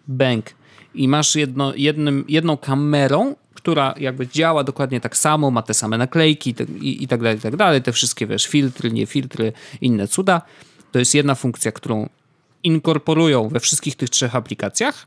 bank. 0.09 0.47
I 0.95 1.09
masz 1.09 1.37
jedno, 1.37 1.73
jednym, 1.77 2.25
jedną 2.29 2.57
kamerą, 2.57 3.35
która 3.55 3.95
jakby 3.97 4.29
działa 4.29 4.65
dokładnie 4.65 5.01
tak 5.01 5.17
samo, 5.17 5.51
ma 5.51 5.63
te 5.63 5.75
same 5.75 5.99
naklejki 5.99 6.55
i, 6.81 7.05
i 7.05 7.09
tak 7.09 7.21
dalej, 7.23 7.39
i 7.39 7.41
tak 7.41 7.57
dalej. 7.57 7.83
Te 7.83 7.93
wszystkie, 7.93 8.27
wiesz, 8.27 8.47
filtry, 8.47 8.93
nie 8.93 9.07
filtry, 9.07 9.53
inne 9.81 10.09
cuda. 10.09 10.43
To 10.93 10.99
jest 10.99 11.15
jedna 11.15 11.35
funkcja, 11.35 11.73
którą 11.73 12.09
inkorporują 12.63 13.49
we 13.49 13.61
wszystkich 13.61 13.97
tych 13.97 14.11
trzech 14.11 14.37
aplikacjach 14.37 15.07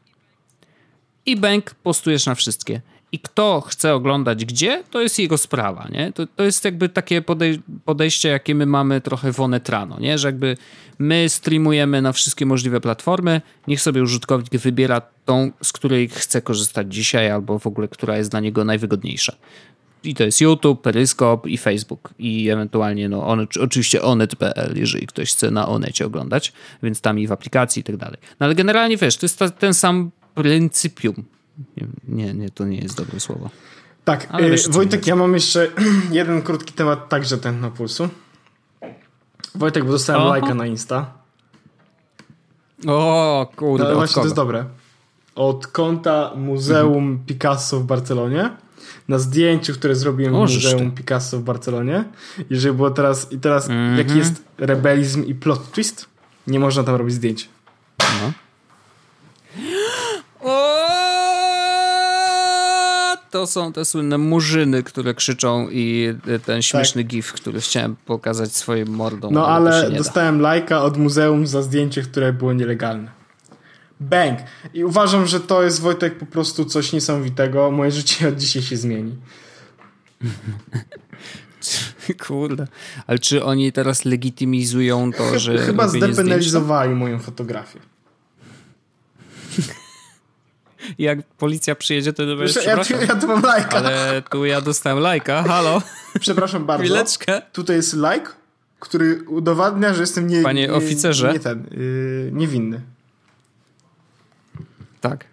i 1.25 1.35
bank 1.35 1.75
postujesz 1.75 2.25
na 2.25 2.35
wszystkie. 2.35 2.81
I 3.11 3.19
kto 3.19 3.61
chce 3.61 3.93
oglądać 3.93 4.45
gdzie, 4.45 4.83
to 4.91 5.01
jest 5.01 5.19
jego 5.19 5.37
sprawa, 5.37 5.87
nie? 5.91 6.11
To, 6.11 6.27
to 6.27 6.43
jest 6.43 6.65
jakby 6.65 6.89
takie 6.89 7.21
podej- 7.21 7.59
podejście, 7.85 8.29
jakie 8.29 8.55
my 8.55 8.65
mamy 8.65 9.01
trochę 9.01 9.33
w 9.33 9.39
Onetrano, 9.39 9.99
nie? 9.99 10.17
Że 10.17 10.27
jakby 10.27 10.57
my 10.99 11.29
streamujemy 11.29 12.01
na 12.01 12.11
wszystkie 12.11 12.45
możliwe 12.45 12.81
platformy, 12.81 13.41
niech 13.67 13.81
sobie 13.81 14.03
użytkownik 14.03 14.61
wybiera 14.61 15.01
tą, 15.25 15.51
z 15.63 15.73
której 15.73 16.09
chce 16.09 16.41
korzystać 16.41 16.93
dzisiaj, 16.93 17.31
albo 17.31 17.59
w 17.59 17.67
ogóle, 17.67 17.87
która 17.87 18.17
jest 18.17 18.31
dla 18.31 18.39
niego 18.39 18.65
najwygodniejsza. 18.65 19.35
I 20.03 20.15
to 20.15 20.23
jest 20.23 20.41
YouTube, 20.41 20.81
Periscope 20.81 21.49
i 21.49 21.57
Facebook. 21.57 22.13
I 22.19 22.49
ewentualnie, 22.49 23.09
no, 23.09 23.27
on, 23.27 23.47
oczywiście 23.61 24.01
onet.pl, 24.01 24.73
jeżeli 24.75 25.07
ktoś 25.07 25.31
chce 25.31 25.51
na 25.51 25.67
Onecie 25.67 26.05
oglądać, 26.05 26.53
więc 26.83 27.01
tam 27.01 27.19
i 27.19 27.27
w 27.27 27.31
aplikacji 27.31 27.79
i 27.79 27.83
tak 27.83 27.97
dalej. 27.97 28.17
No 28.39 28.45
ale 28.45 28.55
generalnie, 28.55 28.97
wiesz, 28.97 29.17
to 29.17 29.25
jest 29.25 29.39
ta, 29.39 29.49
ten 29.49 29.73
sam 29.73 30.11
pryncypium. 30.35 31.23
Nie, 32.07 32.33
nie, 32.33 32.49
to 32.49 32.65
nie 32.65 32.77
jest 32.77 32.97
dobre 32.97 33.19
słowo. 33.19 33.49
Tak, 34.03 34.27
Ale 34.31 34.49
Wojtek, 34.69 35.07
ja 35.07 35.15
mam 35.15 35.33
jeszcze 35.33 35.67
jeden 36.11 36.41
krótki 36.41 36.73
temat, 36.73 37.09
także 37.09 37.37
ten 37.37 37.59
na 37.59 37.71
pulsu. 37.71 38.09
Wojtek, 39.55 39.85
bo 39.85 39.91
dostałem 39.91 40.21
Oho. 40.21 40.31
lajka 40.31 40.53
na 40.53 40.65
Insta. 40.65 41.13
O, 42.87 43.51
kurde. 43.55 43.83
No, 43.83 43.95
właśnie 43.95 44.15
to 44.15 44.23
jest 44.23 44.35
dobre. 44.35 44.65
Od 45.35 45.67
konta 45.67 46.31
Muzeum. 46.35 47.23
Picasso 47.25 47.79
w 47.79 47.83
Barcelonie. 47.83 48.62
Na 49.07 49.19
zdjęciu, 49.19 49.73
które 49.73 49.95
zrobiłem 49.95 50.33
w 50.33 50.37
Muzeum 50.37 50.91
Picasso 50.91 51.39
w 51.39 51.43
Barcelonie. 51.43 52.03
Jeżeli 52.49 52.75
było 52.75 52.91
teraz, 52.91 53.31
i 53.31 53.39
teraz 53.39 53.69
mhm. 53.69 53.97
jaki 53.97 54.17
jest 54.17 54.43
rebelizm 54.57 55.25
i 55.25 55.35
plot 55.35 55.71
twist, 55.71 56.05
nie 56.47 56.59
można 56.59 56.83
tam 56.83 56.95
robić 56.95 57.15
zdjęć. 57.15 57.49
No. 57.99 58.31
to 63.33 63.47
są 63.47 63.73
te 63.73 63.85
słynne 63.85 64.17
murzyny, 64.17 64.83
które 64.83 65.13
krzyczą 65.13 65.67
i 65.71 66.15
ten 66.45 66.61
śmieszny 66.61 67.03
tak. 67.03 67.11
gif, 67.11 67.33
który 67.33 67.61
chciałem 67.61 67.95
pokazać 68.05 68.55
swoim 68.55 68.87
mordą. 68.87 69.31
No 69.31 69.47
ale, 69.47 69.75
ale 69.75 69.91
dostałem 69.91 70.41
lajka 70.41 70.81
od 70.81 70.97
muzeum 70.97 71.47
za 71.47 71.61
zdjęcie, 71.61 72.01
które 72.01 72.33
było 72.33 72.53
nielegalne. 72.53 73.22
Bang! 74.09 74.39
I 74.73 74.83
uważam, 74.83 75.27
że 75.27 75.39
to 75.39 75.63
jest 75.63 75.81
Wojtek 75.81 76.17
po 76.17 76.25
prostu 76.25 76.65
coś 76.65 76.93
niesamowitego. 76.93 77.71
Moje 77.71 77.91
życie 77.91 78.27
od 78.27 78.35
dzisiaj 78.35 78.61
się 78.61 78.77
zmieni. 78.77 79.15
Kurde. 82.27 82.67
Ale 83.07 83.19
czy 83.19 83.43
oni 83.43 83.71
teraz 83.71 84.05
legitymizują 84.05 85.13
to, 85.13 85.39
że. 85.39 85.57
Chyba 85.57 85.87
zdepenalizowali 85.87 86.95
moją 86.95 87.19
fotografię. 87.19 87.79
jak 90.99 91.23
policja 91.23 91.75
przyjedzie, 91.75 92.13
to 92.13 92.25
będziesz 92.25 92.55
ja, 92.55 92.61
ja, 92.61 92.77
ja 93.07 93.15
tu 93.15 93.27
mam 93.27 93.41
lajka. 93.41 93.77
Ale 93.77 94.21
tu 94.29 94.45
ja 94.45 94.61
dostałem 94.61 94.99
lajka, 94.99 95.43
halo. 95.43 95.81
Przepraszam 96.19 96.65
bardzo. 96.65 96.85
Chwileczkę. 96.85 97.41
Tutaj 97.51 97.75
jest 97.75 97.93
lajk, 97.93 98.35
który 98.79 99.23
udowadnia, 99.23 99.93
że 99.93 100.01
jestem 100.01 100.27
nie, 100.27 100.41
Panie 100.41 100.61
nie, 100.61 100.73
oficerze. 100.73 101.33
Nie 101.33 101.39
ten, 101.39 101.67
yy, 101.71 102.29
niewinny. 102.33 102.81
Tak. 105.03 105.25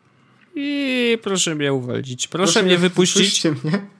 I 0.54 1.18
proszę 1.22 1.54
mnie 1.54 1.72
uwolnić. 1.72 2.28
Proszę, 2.28 2.52
proszę 2.52 2.62
mnie 2.62 2.78
wypuścić. 2.78 3.44
mnie. 3.44 3.72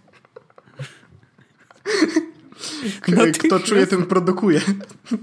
No 3.08 3.22
Kto 3.38 3.60
czuje, 3.60 3.86
ten 3.86 4.06
produkuje. 4.06 4.60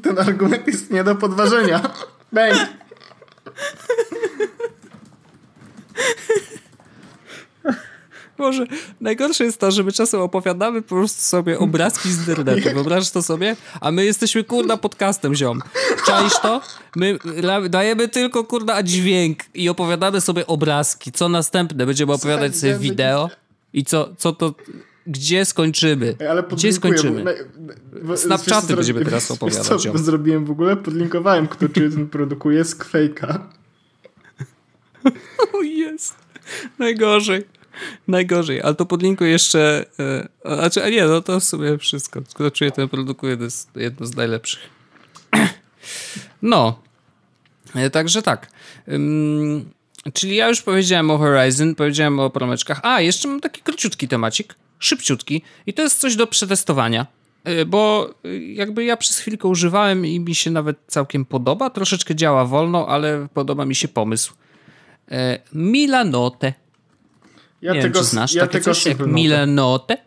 Ten 0.04 0.20
argument 0.20 0.68
jest 0.68 0.92
nie 0.92 1.04
do 1.04 1.16
podważenia. 1.16 1.94
Bang! 2.32 2.58
Może 8.38 8.66
najgorsze 9.02 9.44
jest 9.44 9.60
to, 9.60 9.72
że 9.72 9.84
my 9.84 9.92
czasem 9.92 10.22
opowiadamy 10.22 10.82
po 10.82 10.96
prostu 10.96 11.22
sobie 11.22 11.60
obrazki 11.60 12.10
z 12.10 12.20
internetu. 12.20 12.70
Wyobrażasz 12.74 13.12
to 13.12 13.22
sobie? 13.22 13.56
A 13.82 13.92
my 13.92 14.06
jesteśmy 14.06 14.44
kurda 14.44 14.78
podcastem, 14.78 15.36
ziom. 15.36 15.62
Czaisz 16.06 16.40
to? 16.42 16.62
My 16.96 17.18
dajemy 17.70 18.08
tylko 18.08 18.44
kurda 18.44 18.84
dźwięk 18.84 19.40
i 19.54 19.70
opowiadamy 19.70 20.22
sobie 20.22 20.48
obrazki. 20.48 21.12
Co 21.12 21.30
następne? 21.30 21.86
Będziemy 21.86 22.14
opowiadać 22.14 22.56
sobie 22.56 22.78
wideo 22.78 23.30
i 23.74 23.86
co, 23.86 24.10
co 24.18 24.34
to... 24.34 24.54
Gdzie 25.10 25.46
skończymy? 25.46 26.16
Ale 26.30 26.44
Gdzie 26.44 26.74
skończymy? 26.74 27.24
Snapchaty 28.16 28.76
będziemy 28.76 29.06
teraz 29.06 29.32
opowiadać. 29.32 29.84
Co 29.84 29.98
zrobiłem 29.98 30.46
w 30.46 30.52
ogóle? 30.52 30.76
Podlinkowałem, 30.78 31.48
kto 31.48 31.70
czy 31.70 31.92
ten 31.92 32.08
produkuje 32.08 32.66
z 32.66 32.76
Quake'a. 32.76 33.40
O 35.54 35.62
jest. 35.62 36.16
Najgorzej. 36.80 37.57
Najgorzej, 38.08 38.62
ale 38.62 38.76
to 38.76 38.86
podlinkuję 38.86 39.32
jeszcze. 39.32 39.86
E, 40.46 40.56
znaczy, 40.56 40.84
a 40.84 40.90
nie, 40.90 41.06
no 41.06 41.22
to 41.22 41.40
w 41.40 41.44
sumie 41.44 41.78
wszystko. 41.78 42.22
Kto 42.34 42.52
czuje, 42.52 42.72
ten 42.72 42.90
produkuje, 42.90 43.38
to 43.38 43.44
jest 43.44 43.70
jedno 43.76 44.06
z 44.06 44.16
najlepszych. 44.16 44.60
No. 46.42 46.80
E, 47.76 47.90
także 47.90 48.22
tak. 48.22 48.52
czyli 50.14 50.36
ja 50.36 50.50
już 50.50 50.62
powiedziałem 50.62 51.12
o 51.12 51.18
Horizon, 51.18 51.76
powiedziałem 51.76 52.20
o 52.20 52.30
promeczkach. 52.30 52.80
A, 52.84 53.02
jeszcze 53.02 53.28
mam 53.28 53.40
taki 53.40 53.62
króciutki 53.62 54.08
temacik, 54.08 54.56
szybciutki. 54.80 55.42
I 55.66 55.74
to 55.74 55.82
jest 55.82 56.00
coś 56.00 56.16
do 56.16 56.28
przetestowania. 56.28 57.08
E, 57.44 57.66
bo 57.66 58.10
jakby 58.54 58.86
ja 58.86 58.98
przez 58.98 59.18
chwilkę 59.18 59.48
używałem 59.48 60.06
i 60.06 60.20
mi 60.20 60.36
się 60.36 60.52
nawet 60.52 60.78
całkiem 60.88 61.26
podoba. 61.26 61.70
Troszeczkę 61.70 62.16
działa 62.16 62.46
wolno, 62.46 62.88
ale 62.88 63.28
podoba 63.34 63.66
mi 63.66 63.76
się 63.76 63.88
pomysł. 63.88 64.34
Milanote 65.54 66.54
ja 67.62 67.74
nie 67.74 67.82
tego, 67.82 67.94
wiem, 67.94 68.04
czy 68.04 68.10
znasz 68.10 68.34
ja 68.34 68.48
takie 68.48 68.62
coś 68.62 68.86
jak 68.86 69.00
Milanote? 69.00 69.98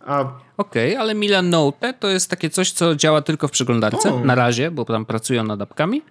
A... 0.00 0.20
Okej, 0.56 0.90
okay, 0.90 1.00
ale 1.00 1.14
Milanote 1.14 1.94
to 1.94 2.08
jest 2.08 2.30
takie 2.30 2.50
coś, 2.50 2.72
co 2.72 2.96
działa 2.96 3.22
tylko 3.22 3.48
w 3.48 3.50
przeglądarce, 3.50 4.14
o. 4.14 4.24
na 4.24 4.34
razie, 4.34 4.70
bo 4.70 4.84
tam 4.84 5.04
pracują 5.06 5.44
nad 5.44 5.62
apkami. 5.62 6.02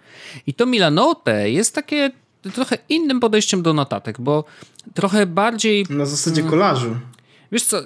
I 0.48 0.54
to 0.54 0.66
Milanote 0.66 1.50
jest 1.50 1.76
takie 1.76 2.12
trochę 2.54 2.78
innym 2.90 3.20
podejściem 3.20 3.62
do 3.62 3.74
notatek, 3.74 4.22
bo 4.22 4.44
trochę 4.94 5.26
bardziej... 5.26 5.86
Na 5.90 6.06
zasadzie 6.06 6.42
mm, 6.42 6.52
kolażu. 6.52 6.96
Wiesz 7.52 7.64
co, 7.64 7.82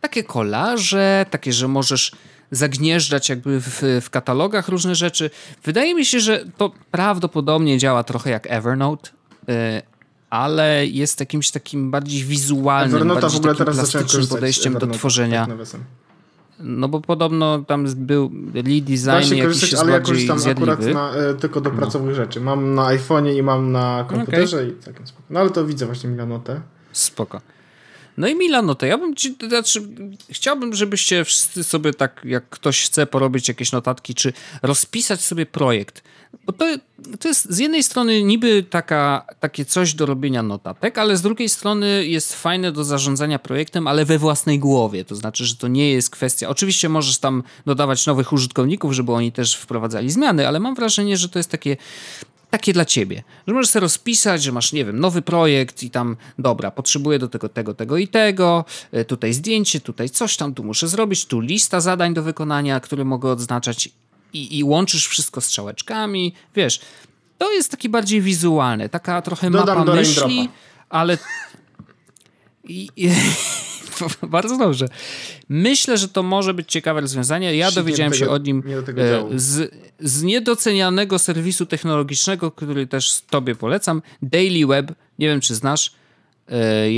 takie 0.00 0.24
kolaże, 0.24 1.26
takie, 1.30 1.52
że 1.52 1.68
możesz 1.68 2.12
zagnieżdżać 2.50 3.28
jakby 3.28 3.60
w, 3.60 3.82
w, 4.04 4.10
katalogach 4.10 4.68
różne 4.68 4.94
rzeczy. 4.94 5.30
Wydaje 5.64 5.94
mi 5.94 6.04
się, 6.04 6.20
że 6.20 6.44
to 6.56 6.72
prawdopodobnie 6.90 7.78
działa 7.78 8.04
trochę 8.04 8.30
jak 8.30 8.46
Evernote, 8.50 9.10
y, 9.48 9.91
ale 10.32 10.86
jest 10.86 11.20
jakimś 11.20 11.50
takim 11.50 11.90
bardziej 11.90 12.24
wizualnym, 12.24 13.08
bardziej 13.08 13.30
w 13.30 13.36
ogóle 13.36 13.54
takim 13.54 13.74
teraz 13.74 13.90
plastycznym 13.90 14.26
podejściem 14.26 14.74
do 14.74 14.86
tworzenia. 14.86 15.46
Tak 15.46 15.80
no 16.58 16.88
bo 16.88 17.00
podobno 17.00 17.58
tam 17.58 17.86
był 17.96 18.30
lead 18.54 18.84
design 18.84 19.34
jakiś 19.34 19.74
ale 19.74 19.92
ja 19.92 20.00
korzystam 20.00 20.38
akurat 20.50 20.80
na, 20.80 21.14
e, 21.14 21.34
tylko 21.34 21.60
do 21.60 21.70
no. 21.70 21.76
pracowych 21.76 22.14
rzeczy. 22.14 22.40
Mam 22.40 22.74
na 22.74 22.82
iPhone'ie 22.82 23.36
i 23.36 23.42
mam 23.42 23.72
na 23.72 24.04
komputerze 24.08 24.56
okay. 24.56 24.68
i 24.68 25.06
spoko. 25.06 25.22
No 25.30 25.40
ale 25.40 25.50
to 25.50 25.66
widzę 25.66 25.86
właśnie 25.86 26.10
Milanotę. 26.10 26.60
Spoko. 26.92 27.40
No 28.16 28.28
i 28.28 28.34
Milano, 28.34 28.74
to 28.74 28.86
ja 28.86 28.98
bym 28.98 29.14
ci, 29.14 29.36
znaczy, 29.48 29.82
chciałbym, 30.30 30.74
żebyście 30.74 31.24
wszyscy 31.24 31.64
sobie 31.64 31.94
tak, 31.94 32.20
jak 32.24 32.48
ktoś 32.48 32.84
chce 32.84 33.06
porobić 33.06 33.48
jakieś 33.48 33.72
notatki, 33.72 34.14
czy 34.14 34.32
rozpisać 34.62 35.20
sobie 35.20 35.46
projekt. 35.46 36.02
Bo 36.46 36.52
to, 36.52 36.64
to 37.20 37.28
jest 37.28 37.52
z 37.52 37.58
jednej 37.58 37.82
strony 37.82 38.22
niby 38.22 38.62
taka, 38.62 39.26
takie 39.40 39.64
coś 39.64 39.94
do 39.94 40.06
robienia 40.06 40.42
notatek, 40.42 40.98
ale 40.98 41.16
z 41.16 41.22
drugiej 41.22 41.48
strony 41.48 42.06
jest 42.06 42.34
fajne 42.34 42.72
do 42.72 42.84
zarządzania 42.84 43.38
projektem, 43.38 43.86
ale 43.86 44.04
we 44.04 44.18
własnej 44.18 44.58
głowie. 44.58 45.04
To 45.04 45.16
znaczy, 45.16 45.44
że 45.44 45.56
to 45.56 45.68
nie 45.68 45.90
jest 45.90 46.10
kwestia. 46.10 46.48
Oczywiście 46.48 46.88
możesz 46.88 47.18
tam 47.18 47.42
dodawać 47.66 48.06
nowych 48.06 48.32
użytkowników, 48.32 48.92
żeby 48.92 49.12
oni 49.12 49.32
też 49.32 49.56
wprowadzali 49.56 50.10
zmiany, 50.10 50.48
ale 50.48 50.60
mam 50.60 50.74
wrażenie, 50.74 51.16
że 51.16 51.28
to 51.28 51.38
jest 51.38 51.50
takie 51.50 51.76
takie 52.52 52.72
dla 52.72 52.84
ciebie. 52.84 53.22
Że 53.46 53.54
możesz 53.54 53.70
sobie 53.70 53.80
rozpisać, 53.80 54.42
że 54.42 54.52
masz, 54.52 54.72
nie 54.72 54.84
wiem, 54.84 55.00
nowy 55.00 55.22
projekt 55.22 55.82
i 55.82 55.90
tam, 55.90 56.16
dobra, 56.38 56.70
potrzebuję 56.70 57.18
do 57.18 57.28
tego, 57.28 57.48
tego, 57.48 57.74
tego 57.74 57.96
i 57.96 58.08
tego, 58.08 58.64
e, 58.92 59.04
tutaj 59.04 59.32
zdjęcie, 59.32 59.80
tutaj 59.80 60.10
coś 60.10 60.36
tam, 60.36 60.54
tu 60.54 60.64
muszę 60.64 60.88
zrobić, 60.88 61.26
tu 61.26 61.40
lista 61.40 61.80
zadań 61.80 62.14
do 62.14 62.22
wykonania, 62.22 62.80
które 62.80 63.04
mogę 63.04 63.30
odznaczać 63.30 63.88
i, 64.32 64.58
i 64.58 64.64
łączysz 64.64 65.06
wszystko 65.06 65.40
strzałeczkami, 65.40 66.34
wiesz. 66.54 66.80
To 67.38 67.52
jest 67.52 67.70
taki 67.70 67.88
bardziej 67.88 68.20
wizualne, 68.20 68.88
taka 68.88 69.22
trochę 69.22 69.50
Dodam 69.50 69.78
mapa 69.78 69.94
myśli, 69.94 70.48
ale... 70.88 71.18
I, 72.64 72.88
i... 72.96 73.10
Bardzo 74.28 74.58
dobrze. 74.58 74.88
Myślę, 75.48 75.98
że 75.98 76.08
to 76.08 76.22
może 76.22 76.54
być 76.54 76.72
ciekawe 76.72 77.00
rozwiązanie. 77.00 77.56
Ja 77.56 77.70
dowiedziałem 77.70 78.14
się 78.14 78.30
o 78.30 78.38
nim 78.38 78.62
e, 78.96 79.38
z, 79.38 79.74
z 80.00 80.22
niedocenianego 80.22 81.18
serwisu 81.18 81.66
technologicznego, 81.66 82.50
który 82.50 82.86
też 82.86 83.20
tobie 83.30 83.54
polecam. 83.54 84.02
Daily 84.22 84.66
Web. 84.66 84.92
Nie 85.18 85.26
wiem, 85.26 85.40
czy 85.40 85.54
znasz. 85.54 85.92
E, 86.48 86.88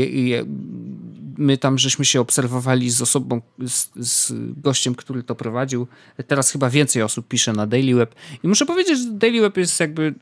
my 1.38 1.58
tam 1.58 1.78
żeśmy 1.78 2.04
się 2.04 2.20
obserwowali 2.20 2.90
z 2.90 3.02
osobą, 3.02 3.40
z, 3.66 3.90
z, 3.96 4.32
gościem, 4.62 4.94
który 4.94 5.22
to 5.22 5.34
prowadził. 5.34 5.86
Teraz 6.26 6.50
chyba 6.50 6.70
więcej 6.70 7.02
osób 7.02 7.28
pisze 7.28 7.52
na 7.52 7.66
Daily 7.66 7.94
Web. 7.94 8.14
I 8.42 8.48
muszę 8.48 8.66
powiedzieć, 8.66 8.98
że 8.98 9.10
Daily 9.10 9.40
Web 9.40 9.56
jest 9.56 9.80
jakby 9.80 10.14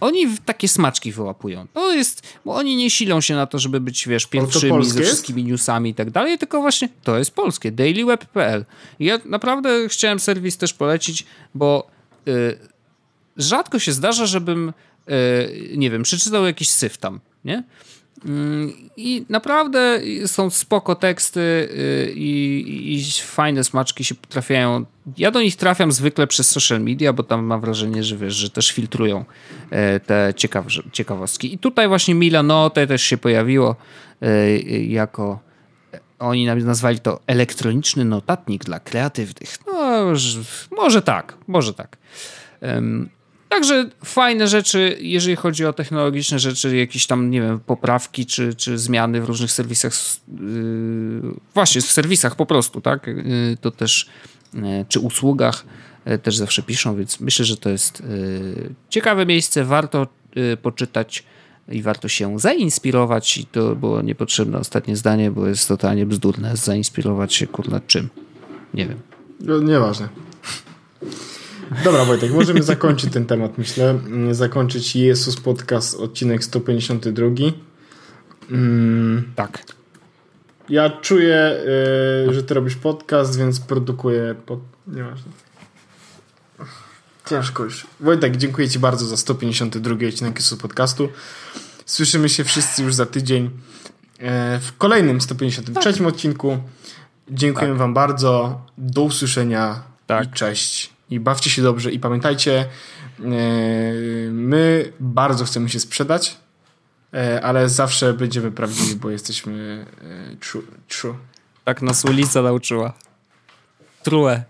oni 0.00 0.26
takie 0.44 0.68
smaczki 0.68 1.12
wyłapują. 1.12 1.66
To 1.74 1.94
jest, 1.94 2.22
bo 2.44 2.54
oni 2.54 2.76
nie 2.76 2.90
silą 2.90 3.20
się 3.20 3.34
na 3.34 3.46
to, 3.46 3.58
żeby 3.58 3.80
być, 3.80 4.08
wiesz, 4.08 4.26
pierwszymi 4.26 4.84
ze 4.84 5.02
wszystkimi 5.02 5.44
newsami 5.44 5.90
i 5.90 5.94
tak 5.94 6.10
dalej, 6.10 6.38
tylko 6.38 6.60
właśnie 6.60 6.88
to 7.02 7.18
jest 7.18 7.30
polskie, 7.30 7.72
dailyweb.pl. 7.72 8.64
Ja 9.00 9.18
naprawdę 9.24 9.88
chciałem 9.88 10.20
serwis 10.20 10.56
też 10.56 10.74
polecić, 10.74 11.26
bo 11.54 11.90
y, 12.28 12.58
rzadko 13.36 13.78
się 13.78 13.92
zdarza, 13.92 14.26
żebym, 14.26 14.72
y, 15.08 15.74
nie 15.76 15.90
wiem, 15.90 16.02
przeczytał 16.02 16.46
jakiś 16.46 16.70
syf 16.70 16.98
tam, 16.98 17.20
nie? 17.44 17.64
Mm, 18.24 18.72
I 18.96 19.24
naprawdę 19.28 20.00
są 20.26 20.50
spoko 20.50 20.94
teksty 20.94 21.40
y, 21.40 22.12
i, 22.14 22.94
i, 22.96 23.02
fajne 23.22 23.64
smaczki 23.64 24.04
się 24.04 24.14
trafiają. 24.28 24.84
Ja 25.18 25.30
do 25.30 25.42
nich 25.42 25.56
trafiam 25.56 25.92
zwykle 25.92 26.26
przez 26.26 26.50
social 26.50 26.80
media, 26.80 27.12
bo 27.12 27.22
tam 27.22 27.44
mam 27.44 27.60
wrażenie, 27.60 28.04
że 28.04 28.16
wiesz, 28.16 28.34
że 28.34 28.50
też 28.50 28.72
filtrują 28.72 29.24
e, 29.70 30.00
te 30.00 30.32
ciekaw 30.36 30.66
ciekawostki. 30.92 31.54
I 31.54 31.58
tutaj 31.58 31.88
właśnie 31.88 32.14
Milanote 32.14 32.86
też 32.86 33.02
się 33.02 33.18
pojawiło 33.18 33.76
e, 34.22 34.58
jako 34.82 35.48
oni 36.18 36.46
nazwali 36.46 37.00
to 37.00 37.20
elektroniczny 37.26 38.04
notatnik 38.04 38.64
dla 38.64 38.80
kreatywnych. 38.80 39.58
No, 39.66 40.04
może 40.76 41.02
tak, 41.02 41.36
może 41.46 41.74
tak. 41.74 41.96
Także 43.48 43.90
fajne 44.04 44.48
rzeczy, 44.48 44.98
jeżeli 45.00 45.36
chodzi 45.36 45.66
o 45.66 45.72
technologiczne 45.72 46.38
rzeczy, 46.38 46.76
jakieś 46.76 47.06
tam, 47.06 47.30
nie 47.30 47.40
wiem, 47.40 47.60
poprawki 47.60 48.26
czy, 48.26 48.54
czy 48.54 48.78
zmiany 48.78 49.20
w 49.20 49.24
różnych 49.24 49.52
serwisach, 49.52 49.92
yy, 50.40 51.22
właśnie 51.54 51.80
w 51.80 51.84
serwisach 51.84 52.36
po 52.36 52.46
prostu, 52.46 52.80
tak? 52.80 53.06
Yy, 53.06 53.56
to 53.60 53.70
też, 53.70 54.08
yy, 54.54 54.60
czy 54.88 55.00
usługach 55.00 55.64
yy, 56.06 56.18
też 56.18 56.36
zawsze 56.36 56.62
piszą, 56.62 56.96
więc 56.96 57.20
myślę, 57.20 57.44
że 57.44 57.56
to 57.56 57.70
jest 57.70 58.00
yy, 58.00 58.74
ciekawe 58.88 59.26
miejsce, 59.26 59.64
warto 59.64 60.06
yy, 60.34 60.56
poczytać 60.56 61.24
i 61.68 61.82
warto 61.82 62.08
się 62.08 62.38
zainspirować 62.38 63.38
i 63.38 63.46
to 63.46 63.76
było 63.76 64.02
niepotrzebne 64.02 64.58
ostatnie 64.58 64.96
zdanie, 64.96 65.30
bo 65.30 65.46
jest 65.46 65.68
totalnie 65.68 66.06
bzdurne 66.06 66.56
zainspirować 66.56 67.34
się 67.34 67.46
kurna 67.46 67.80
czym. 67.86 68.08
Nie 68.74 68.86
wiem. 68.86 69.00
No, 69.40 69.58
nieważne. 69.58 70.08
Dobra 71.84 72.04
Wojtek, 72.04 72.32
możemy 72.32 72.62
zakończyć 72.62 73.12
ten 73.12 73.26
temat, 73.26 73.58
myślę. 73.58 73.98
Zakończyć 74.30 74.96
Jezus 74.96 75.40
Podcast, 75.40 76.00
odcinek 76.00 76.44
152. 76.44 77.26
Mm. 78.50 79.32
Tak. 79.36 79.62
Ja 80.68 80.90
czuję, 80.90 81.60
yy, 82.26 82.34
że 82.34 82.42
ty 82.42 82.54
robisz 82.54 82.76
podcast, 82.76 83.38
więc 83.38 83.60
produkuję 83.60 84.34
pod... 84.46 84.60
Nieważne. 84.86 85.32
Ciężko 87.26 87.64
już. 87.64 87.86
Wojtek, 88.00 88.36
dziękuję 88.36 88.68
Ci 88.68 88.78
bardzo 88.78 89.06
za 89.06 89.16
152 89.16 90.08
odcinek 90.08 90.36
Jezus 90.36 90.58
Podcastu. 90.58 91.08
Słyszymy 91.86 92.28
się 92.28 92.44
wszyscy 92.44 92.82
już 92.82 92.94
za 92.94 93.06
tydzień 93.06 93.50
e, 94.18 94.60
w 94.60 94.76
kolejnym 94.76 95.20
153 95.20 95.92
tak. 95.92 96.06
odcinku. 96.06 96.58
Dziękujemy 97.30 97.74
tak. 97.74 97.78
Wam 97.78 97.94
bardzo. 97.94 98.60
Do 98.78 99.02
usłyszenia 99.02 99.82
tak. 100.06 100.26
i 100.26 100.32
cześć. 100.32 100.97
I 101.10 101.20
bawcie 101.20 101.50
się 101.50 101.62
dobrze 101.62 101.92
i 101.92 101.98
pamiętajcie, 101.98 102.60
e, 102.60 102.66
my 104.30 104.92
bardzo 105.00 105.44
chcemy 105.44 105.68
się 105.68 105.80
sprzedać, 105.80 106.36
e, 107.14 107.40
ale 107.42 107.68
zawsze 107.68 108.14
będziemy 108.14 108.52
prawdziwi, 108.52 108.96
bo 108.96 109.10
jesteśmy 109.10 109.86
true. 110.40 110.62
true. 110.88 111.14
Tak 111.64 111.82
nas 111.82 112.04
ulica 112.04 112.42
nauczyła. 112.42 112.92
True. 114.02 114.42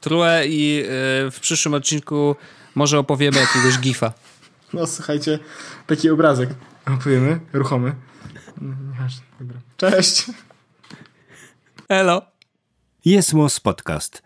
True 0.00 0.46
i 0.46 0.84
w 1.32 1.38
przyszłym 1.40 1.74
odcinku 1.74 2.36
może 2.74 2.98
opowiemy 2.98 3.38
jakiegoś 3.40 3.78
gifa. 3.78 4.12
No 4.72 4.86
słuchajcie, 4.86 5.38
taki 5.86 6.10
obrazek. 6.10 6.50
Opowiemy, 6.86 7.40
ruchomy. 7.52 7.94
Dobra. 9.40 9.58
Cześć. 9.76 10.26
Hello. 11.88 12.22
Jest 13.04 13.32
Podcast 13.62 14.25